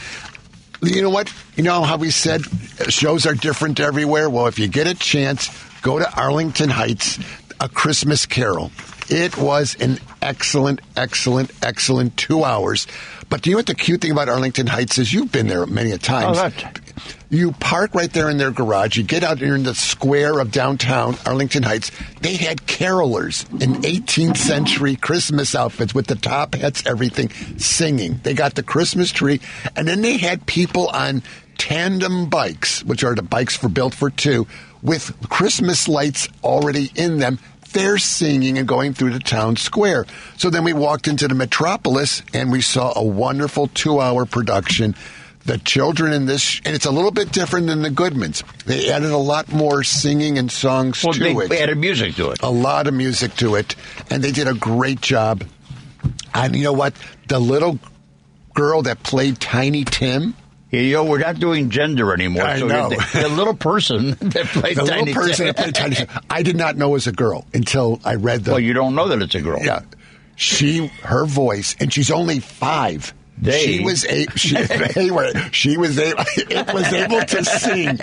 You 0.81 1.01
know 1.01 1.09
what? 1.09 1.33
You 1.55 1.63
know 1.63 1.83
how 1.83 1.97
we 1.97 2.11
said 2.11 2.43
shows 2.89 3.25
are 3.25 3.33
different 3.33 3.79
everywhere? 3.79 4.29
Well, 4.29 4.47
if 4.47 4.59
you 4.59 4.67
get 4.67 4.87
a 4.87 4.95
chance, 4.95 5.49
go 5.81 5.99
to 5.99 6.15
Arlington 6.15 6.69
Heights, 6.69 7.19
A 7.59 7.69
Christmas 7.69 8.25
Carol. 8.25 8.71
It 9.09 9.37
was 9.37 9.75
an 9.79 9.99
excellent, 10.21 10.81
excellent, 10.95 11.51
excellent 11.61 12.17
two 12.17 12.43
hours. 12.43 12.87
But 13.29 13.41
do 13.41 13.49
you 13.49 13.55
know 13.55 13.59
what 13.59 13.67
the 13.67 13.75
cute 13.75 14.01
thing 14.01 14.11
about 14.11 14.29
Arlington 14.29 14.67
Heights 14.67 14.97
is? 14.97 15.13
You've 15.13 15.31
been 15.31 15.47
there 15.47 15.65
many 15.65 15.91
a 15.91 15.95
oh, 15.95 15.97
times. 15.97 16.37
Oh, 16.37 16.49
that- 16.49 16.82
You 17.29 17.51
park 17.53 17.95
right 17.95 18.11
there 18.11 18.29
in 18.29 18.37
their 18.37 18.51
garage. 18.51 18.97
You 18.97 19.03
get 19.03 19.23
out 19.23 19.39
there 19.39 19.55
in 19.55 19.63
the 19.63 19.73
square 19.73 20.39
of 20.39 20.51
downtown 20.51 21.15
Arlington 21.25 21.63
Heights. 21.63 21.91
They 22.21 22.35
had 22.35 22.59
carolers 22.67 23.49
in 23.61 23.81
18th 23.81 24.37
century 24.37 24.95
Christmas 24.95 25.55
outfits 25.55 25.95
with 25.95 26.07
the 26.07 26.15
top 26.15 26.55
hats, 26.55 26.83
everything, 26.85 27.29
singing. 27.57 28.19
They 28.23 28.33
got 28.33 28.55
the 28.55 28.63
Christmas 28.63 29.11
tree, 29.11 29.41
and 29.75 29.87
then 29.87 30.01
they 30.01 30.17
had 30.17 30.45
people 30.45 30.87
on 30.89 31.23
tandem 31.57 32.29
bikes, 32.29 32.83
which 32.83 33.03
are 33.03 33.15
the 33.15 33.23
bikes 33.23 33.55
for 33.55 33.69
built 33.69 33.93
for 33.93 34.09
two, 34.09 34.47
with 34.81 35.15
Christmas 35.29 35.87
lights 35.87 36.27
already 36.43 36.91
in 36.95 37.19
them. 37.19 37.39
They're 37.71 37.97
singing 37.97 38.59
and 38.59 38.67
going 38.67 38.93
through 38.93 39.13
the 39.13 39.19
town 39.19 39.55
square. 39.55 40.05
So 40.37 40.51
then 40.51 40.63
we 40.63 40.73
walked 40.73 41.07
into 41.07 41.27
the 41.27 41.33
metropolis 41.33 42.21
and 42.31 42.51
we 42.51 42.61
saw 42.61 42.93
a 42.95 43.03
wonderful 43.03 43.67
two 43.67 43.99
hour 43.99 44.25
production 44.25 44.95
the 45.45 45.57
children 45.57 46.13
in 46.13 46.25
this, 46.25 46.61
and 46.65 46.73
it's 46.75 46.85
a 46.85 46.91
little 46.91 47.11
bit 47.11 47.31
different 47.31 47.67
than 47.67 47.81
the 47.81 47.89
Goodmans. 47.89 48.43
They 48.65 48.91
added 48.91 49.11
a 49.11 49.17
lot 49.17 49.51
more 49.51 49.83
singing 49.83 50.37
and 50.37 50.51
songs 50.51 51.03
Well, 51.03 51.13
to 51.13 51.19
they 51.19 51.31
it. 51.33 51.49
They 51.49 51.61
added 51.61 51.77
music 51.77 52.15
to 52.15 52.29
it. 52.31 52.41
A 52.41 52.49
lot 52.49 52.87
of 52.87 52.93
music 52.93 53.35
to 53.37 53.55
it, 53.55 53.75
and 54.09 54.23
they 54.23 54.31
did 54.31 54.47
a 54.47 54.53
great 54.53 55.01
job. 55.01 55.43
And 56.33 56.55
you 56.55 56.63
know 56.63 56.73
what? 56.73 56.93
The 57.27 57.39
little 57.39 57.77
girl 58.53 58.83
that 58.83 59.03
played 59.03 59.39
Tiny 59.39 59.83
Tim, 59.83 60.33
Yeah, 60.71 60.81
you 60.81 60.93
know, 60.93 61.03
we're 61.05 61.19
not 61.19 61.39
doing 61.39 61.69
gender 61.69 62.13
anymore. 62.13 62.43
I 62.43 62.59
so 62.59 62.67
know. 62.67 62.89
The, 62.89 63.19
the 63.23 63.29
little 63.29 63.53
person 63.55 64.11
that 64.21 64.45
played 64.47 64.77
the 64.77 64.83
Tiny 64.85 65.05
little 65.13 65.21
person 65.21 65.45
Tim. 65.45 65.45
that 65.47 65.57
played 65.57 65.75
Tiny 65.75 65.95
Tim, 65.95 66.07
I 66.29 66.43
did 66.43 66.55
not 66.55 66.77
know 66.77 66.89
was 66.89 67.07
a 67.07 67.11
girl 67.11 67.45
until 67.53 67.99
I 68.05 68.15
read 68.15 68.43
the. 68.45 68.51
Well, 68.51 68.59
you 68.59 68.73
don't 68.73 68.95
know 68.95 69.07
that 69.09 69.21
it's 69.21 69.35
a 69.35 69.41
girl. 69.41 69.61
Yeah, 69.61 69.81
she, 70.35 70.87
her 71.03 71.25
voice, 71.25 71.75
and 71.79 71.91
she's 71.93 72.11
only 72.11 72.39
five. 72.39 73.13
They- 73.37 73.63
She 73.65 73.83
was 73.83 74.05
a 74.05 74.25
she, 74.35 74.55
she 75.51 75.77
was 75.77 75.97
able 75.99 76.23
it 76.37 76.73
was 76.73 76.93
able 76.93 77.21
to 77.21 77.43
sing 77.45 77.99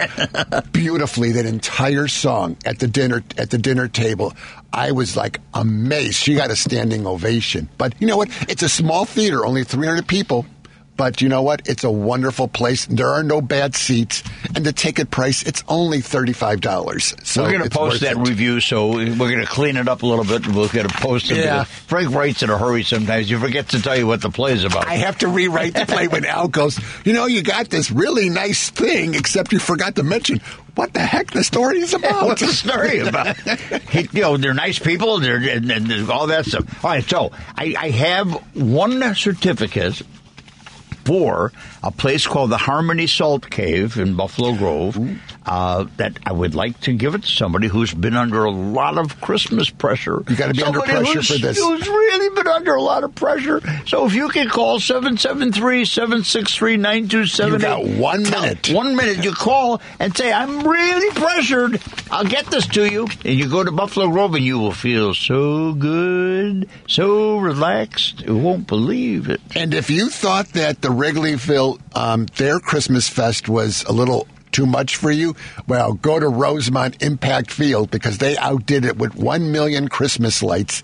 beautifully 0.72 1.33
that 1.33 1.47
entire 1.47 2.09
song 2.09 2.57
at 2.64 2.78
the 2.78 2.87
dinner 2.89 3.22
at 3.39 3.51
the 3.51 3.59
dinner 3.59 3.89
table. 3.89 4.35
I 4.72 4.93
was 4.93 5.16
like 5.16 5.41
amazed. 5.55 6.14
She 6.16 6.35
got 6.35 6.51
a 6.51 6.57
standing 6.57 7.07
ovation. 7.07 7.68
But 7.78 7.95
you 8.01 8.07
know 8.07 8.16
what? 8.16 8.28
It's 8.49 8.62
a 8.62 8.68
small 8.68 9.05
theater, 9.05 9.45
only 9.47 9.64
300 9.64 10.07
people. 10.07 10.47
But 11.01 11.23
you 11.23 11.31
know 11.31 11.41
what? 11.41 11.67
It's 11.67 11.83
a 11.83 11.91
wonderful 11.91 12.47
place. 12.47 12.85
There 12.85 13.09
are 13.09 13.23
no 13.23 13.41
bad 13.41 13.75
seats, 13.75 14.23
and 14.55 14.67
the 14.67 14.73
ticket 14.75 15.11
price 15.11 15.43
it's 15.43 15.65
only 15.67 16.03
thirty 16.03 16.35
five 16.35 16.61
dollars. 16.61 17.15
So 17.25 17.43
we're 17.43 17.53
going 17.53 17.63
to 17.65 17.71
post 17.71 18.03
that 18.03 18.19
it. 18.19 18.29
review, 18.29 18.61
so 18.61 18.89
we're 18.89 19.17
going 19.17 19.41
to 19.41 19.47
clean 19.47 19.79
it 19.79 19.89
up 19.89 20.03
a 20.03 20.07
little 20.07 20.27
bit. 20.27 20.45
and 20.45 20.55
We're 20.55 20.69
going 20.69 20.89
to 20.89 20.95
post 20.99 21.31
it. 21.31 21.39
Yeah. 21.39 21.65
Frank 21.65 22.15
writes 22.15 22.43
in 22.43 22.51
a 22.51 22.59
hurry 22.59 22.83
sometimes. 22.83 23.31
You 23.31 23.39
forget 23.39 23.71
to 23.71 23.81
tell 23.81 23.97
you 23.97 24.07
what 24.07 24.21
the 24.21 24.29
play 24.29 24.53
is 24.53 24.65
about. 24.65 24.89
I 24.89 24.97
have 24.97 25.17
to 25.21 25.29
rewrite 25.29 25.73
the 25.73 25.87
play 25.87 26.07
when 26.07 26.27
Al 26.27 26.49
goes, 26.49 26.79
you 27.07 27.15
know, 27.15 27.25
you 27.25 27.43
got 27.43 27.71
this 27.71 27.91
really 27.91 28.29
nice 28.29 28.69
thing, 28.69 29.15
except 29.15 29.53
you 29.53 29.59
forgot 29.59 29.95
to 29.95 30.03
mention 30.03 30.41
what 30.75 30.93
the 30.93 31.01
heck 31.01 31.31
the 31.31 31.43
story 31.45 31.79
is 31.79 31.95
about. 32.01 32.27
What's 32.27 32.43
the 32.43 32.49
story 32.53 32.99
about? 32.99 33.39
He- 33.91 34.07
you 34.13 34.21
know, 34.21 34.37
they're 34.37 34.53
nice 34.53 34.79
people. 34.79 35.19
They're 35.19 35.37
and, 35.39 35.71
and 35.71 36.11
all 36.11 36.27
that 36.27 36.45
stuff. 36.45 36.85
All 36.85 36.91
right, 36.91 37.03
so 37.09 37.31
I, 37.57 37.75
I 37.79 37.89
have 37.89 38.31
one 38.55 39.15
certificate 39.15 40.03
for 41.05 41.53
a 41.83 41.91
place 41.91 42.27
called 42.27 42.51
the 42.51 42.57
Harmony 42.57 43.07
Salt 43.07 43.51
Cave 43.51 43.97
in 43.99 44.15
Buffalo 44.15 44.55
Grove. 44.55 44.99
Uh, 45.47 45.87
that 45.97 46.19
I 46.25 46.33
would 46.33 46.55
like 46.55 46.79
to 46.83 46.93
give 46.93 47.15
it 47.15 47.23
to 47.23 47.29
somebody 47.29 47.67
who's 47.67 47.93
been 47.95 48.15
under 48.15 48.45
a 48.45 48.51
lot 48.51 48.99
of 48.99 49.21
Christmas 49.21 49.71
pressure. 49.71 50.23
You 50.29 50.37
gotta 50.37 50.53
be 50.55 50.63
under 50.63 50.81
pressure 50.81 51.23
for 51.23 51.39
this. 51.39 51.59
Who's 51.59 51.89
really 52.31 52.43
been 52.43 52.53
under 52.53 52.74
a 52.74 52.83
lot 52.83 53.05
of 53.05 53.14
pressure. 53.14 53.61
So 53.87 54.07
if 54.07 54.14
you 54.14 54.28
can 54.28 54.49
call 54.49 54.78
773-763-9278. 54.78 57.51
You 57.53 57.59
got 57.59 57.85
one 57.85 58.24
Tell- 58.24 58.43
minute. 58.43 58.70
One 58.70 58.97
minute. 58.97 59.24
You 59.24 59.33
call 59.33 59.81
and 59.99 60.16
say, 60.16 60.33
I'm 60.33 60.66
really 60.66 61.11
pressured. 61.14 61.81
I'll 62.11 62.24
get 62.24 62.47
this 62.47 62.66
to 62.68 62.91
you. 62.91 63.07
And 63.24 63.39
you 63.39 63.49
go 63.49 63.62
to 63.64 63.72
Buffalo 63.72 64.09
Grove 64.09 64.35
and 64.35 64.45
you 64.45 64.59
will 64.59 64.72
feel 64.72 65.14
so 65.14 65.72
good, 65.74 66.68
so 66.87 67.39
relaxed. 67.39 68.22
You 68.22 68.37
won't 68.37 68.66
believe 68.66 69.28
it. 69.28 69.41
And 69.55 69.74
if 69.74 69.91
you 69.91 70.09
thought 70.11 70.49
that 70.51 70.83
the 70.83 70.89
Wrigleyville, 70.89 71.78
um, 71.97 72.26
their 72.37 72.61
Christmas 72.61 73.09
fest 73.09 73.49
was 73.49 73.85
a 73.85 73.93
little 73.93 74.26
too 74.53 74.66
much 74.66 74.97
for 74.97 75.11
you, 75.12 75.37
well, 75.68 75.93
go 75.95 76.18
to 76.18 76.28
Rosemont 76.28 77.01
Impact 77.03 77.51
Field 77.53 77.91
because 77.91 78.18
they 78.18 78.37
outdid 78.37 78.85
it 78.85 78.97
with 78.99 79.14
one 79.14 79.53
million 79.53 79.87
Christmas 79.89 80.43
lights. 80.43 80.83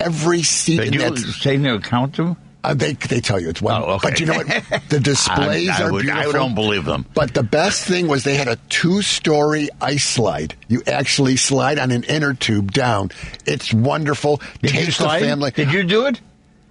Every 0.00 0.42
seat 0.42 0.76
Did 0.78 0.86
in 0.88 0.92
you 0.94 1.00
that. 1.10 1.18
say 1.18 1.56
to 1.56 1.80
count 1.80 2.16
them? 2.16 2.36
Uh, 2.64 2.74
they 2.74 2.92
they 2.94 3.20
tell 3.20 3.38
you 3.40 3.48
it's 3.48 3.62
one, 3.62 3.80
Oh, 3.82 3.92
okay. 3.94 4.10
but 4.10 4.20
you 4.20 4.26
know 4.26 4.34
what? 4.34 4.46
The 4.88 4.98
displays 5.00 5.68
I, 5.70 5.82
I 5.84 5.86
are 5.86 5.92
would, 5.92 6.02
beautiful. 6.02 6.28
I 6.30 6.32
don't 6.32 6.54
believe 6.56 6.84
them. 6.84 7.06
But 7.14 7.32
the 7.32 7.44
best 7.44 7.84
thing 7.86 8.08
was 8.08 8.24
they 8.24 8.34
had 8.36 8.48
a 8.48 8.56
two-story 8.68 9.68
ice 9.80 10.04
slide. 10.04 10.56
You 10.66 10.82
actually 10.86 11.36
slide 11.36 11.78
on 11.78 11.92
an 11.92 12.02
inner 12.04 12.34
tube 12.34 12.72
down. 12.72 13.10
It's 13.46 13.72
wonderful. 13.72 14.40
Did 14.60 14.72
Take 14.72 14.80
you 14.86 14.92
the 14.92 15.08
family. 15.20 15.50
Did 15.52 15.72
you 15.72 15.84
do 15.84 16.06
it? 16.06 16.20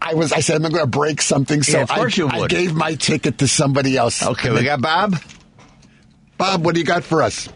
I 0.01 0.13
was. 0.13 0.33
I 0.33 0.41
said 0.41 0.57
I'm 0.57 0.61
going 0.71 0.83
to 0.83 0.87
break 0.87 1.21
something, 1.21 1.63
so 1.63 1.77
Yeah, 1.77 1.83
of 1.83 1.89
course 1.89 2.19
I, 2.19 2.21
you 2.21 2.29
I 2.29 2.47
gave 2.47 2.75
my 2.75 2.95
ticket 2.95 3.37
to 3.39 3.47
somebody 3.47 3.95
else. 3.97 4.25
Okay, 4.25 4.51
we 4.51 4.63
got 4.63 4.81
Bob. 4.81 5.15
Bob. 6.37 6.65
What 6.65 6.75
do 6.75 6.81
you 6.81 6.85
got 6.85 7.03
for 7.03 7.23
us? 7.23 7.47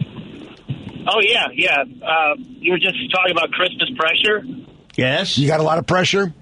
Oh 0.00 1.20
yeah, 1.22 1.48
yeah. 1.54 1.82
Uh, 2.02 2.34
you 2.38 2.72
were 2.72 2.78
just 2.78 2.96
talking 3.12 3.32
about 3.32 3.50
Christmas 3.50 3.90
pressure. 3.96 4.42
Yes. 4.98 5.38
You 5.38 5.46
got 5.46 5.60
a 5.60 5.62
lot 5.62 5.78
of 5.78 5.86
pressure. 5.86 6.34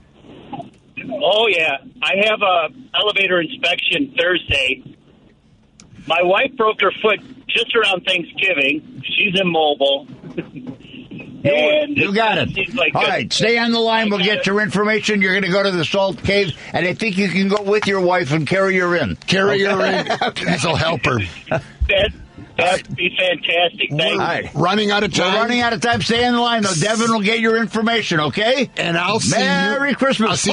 Oh 0.99 1.47
yeah, 1.49 1.77
I 2.03 2.13
have 2.29 2.41
a 2.43 2.69
elevator 2.99 3.41
inspection 3.41 4.15
Thursday. 4.19 4.83
My 6.09 6.23
wife 6.23 6.57
broke 6.57 6.81
her 6.81 6.91
foot 7.03 7.21
just 7.49 7.75
around 7.77 8.05
Thanksgiving. 8.05 9.03
She's 9.05 9.39
immobile. 9.41 10.07
and 11.45 11.97
You 11.97 12.13
got 12.15 12.39
it. 12.39 12.51
seems 12.55 12.75
like 12.75 12.95
All 12.95 13.05
a- 13.05 13.09
right, 13.09 13.33
stay 13.33 13.59
on 13.59 13.73
the 13.73 13.79
line. 13.79 14.09
We'll 14.11 14.19
get 14.25 14.47
your 14.47 14.61
information. 14.61 15.21
You're 15.23 15.33
going 15.33 15.45
to 15.45 15.51
go 15.51 15.63
to 15.63 15.71
the 15.71 15.85
Salt 15.85 16.23
Cave, 16.23 16.57
and 16.73 16.87
I 16.87 16.95
think 16.95 17.19
you 17.19 17.29
can 17.29 17.49
go 17.49 17.63
with 17.63 17.87
your 17.87 18.01
wife 18.01 18.33
and 18.33 18.47
carry 18.47 18.79
her 18.79 18.97
in. 18.97 19.17
Carry 19.27 19.63
her 19.65 19.85
in. 19.85 20.07
This 20.47 20.65
will 20.65 20.77
help 20.77 21.05
her. 21.05 21.19
That, 21.89 22.13
that'd 22.57 22.95
be 22.97 23.17
fantastic. 23.19 23.91
Thank 23.91 24.01
All 24.03 24.13
you. 24.13 24.19
right. 24.19 24.51
Running 24.55 24.91
out 24.91 25.03
of 25.03 25.13
We're 25.13 25.25
time. 25.25 25.35
running 25.37 25.61
out 25.61 25.73
of 25.73 25.81
time. 25.81 26.03
Stay 26.03 26.25
on 26.25 26.35
the 26.35 26.41
line, 26.41 26.63
though. 26.63 26.75
Devin 26.75 27.11
will 27.13 27.21
get 27.21 27.41
your 27.41 27.57
information, 27.59 28.21
okay? 28.21 28.71
And 28.77 28.97
I'll 28.99 29.21
see 29.21 29.39
you- 29.39 29.45
Merry 29.45 29.95
Christmas. 29.95 30.31
I'll 30.31 30.37
see 30.37 30.51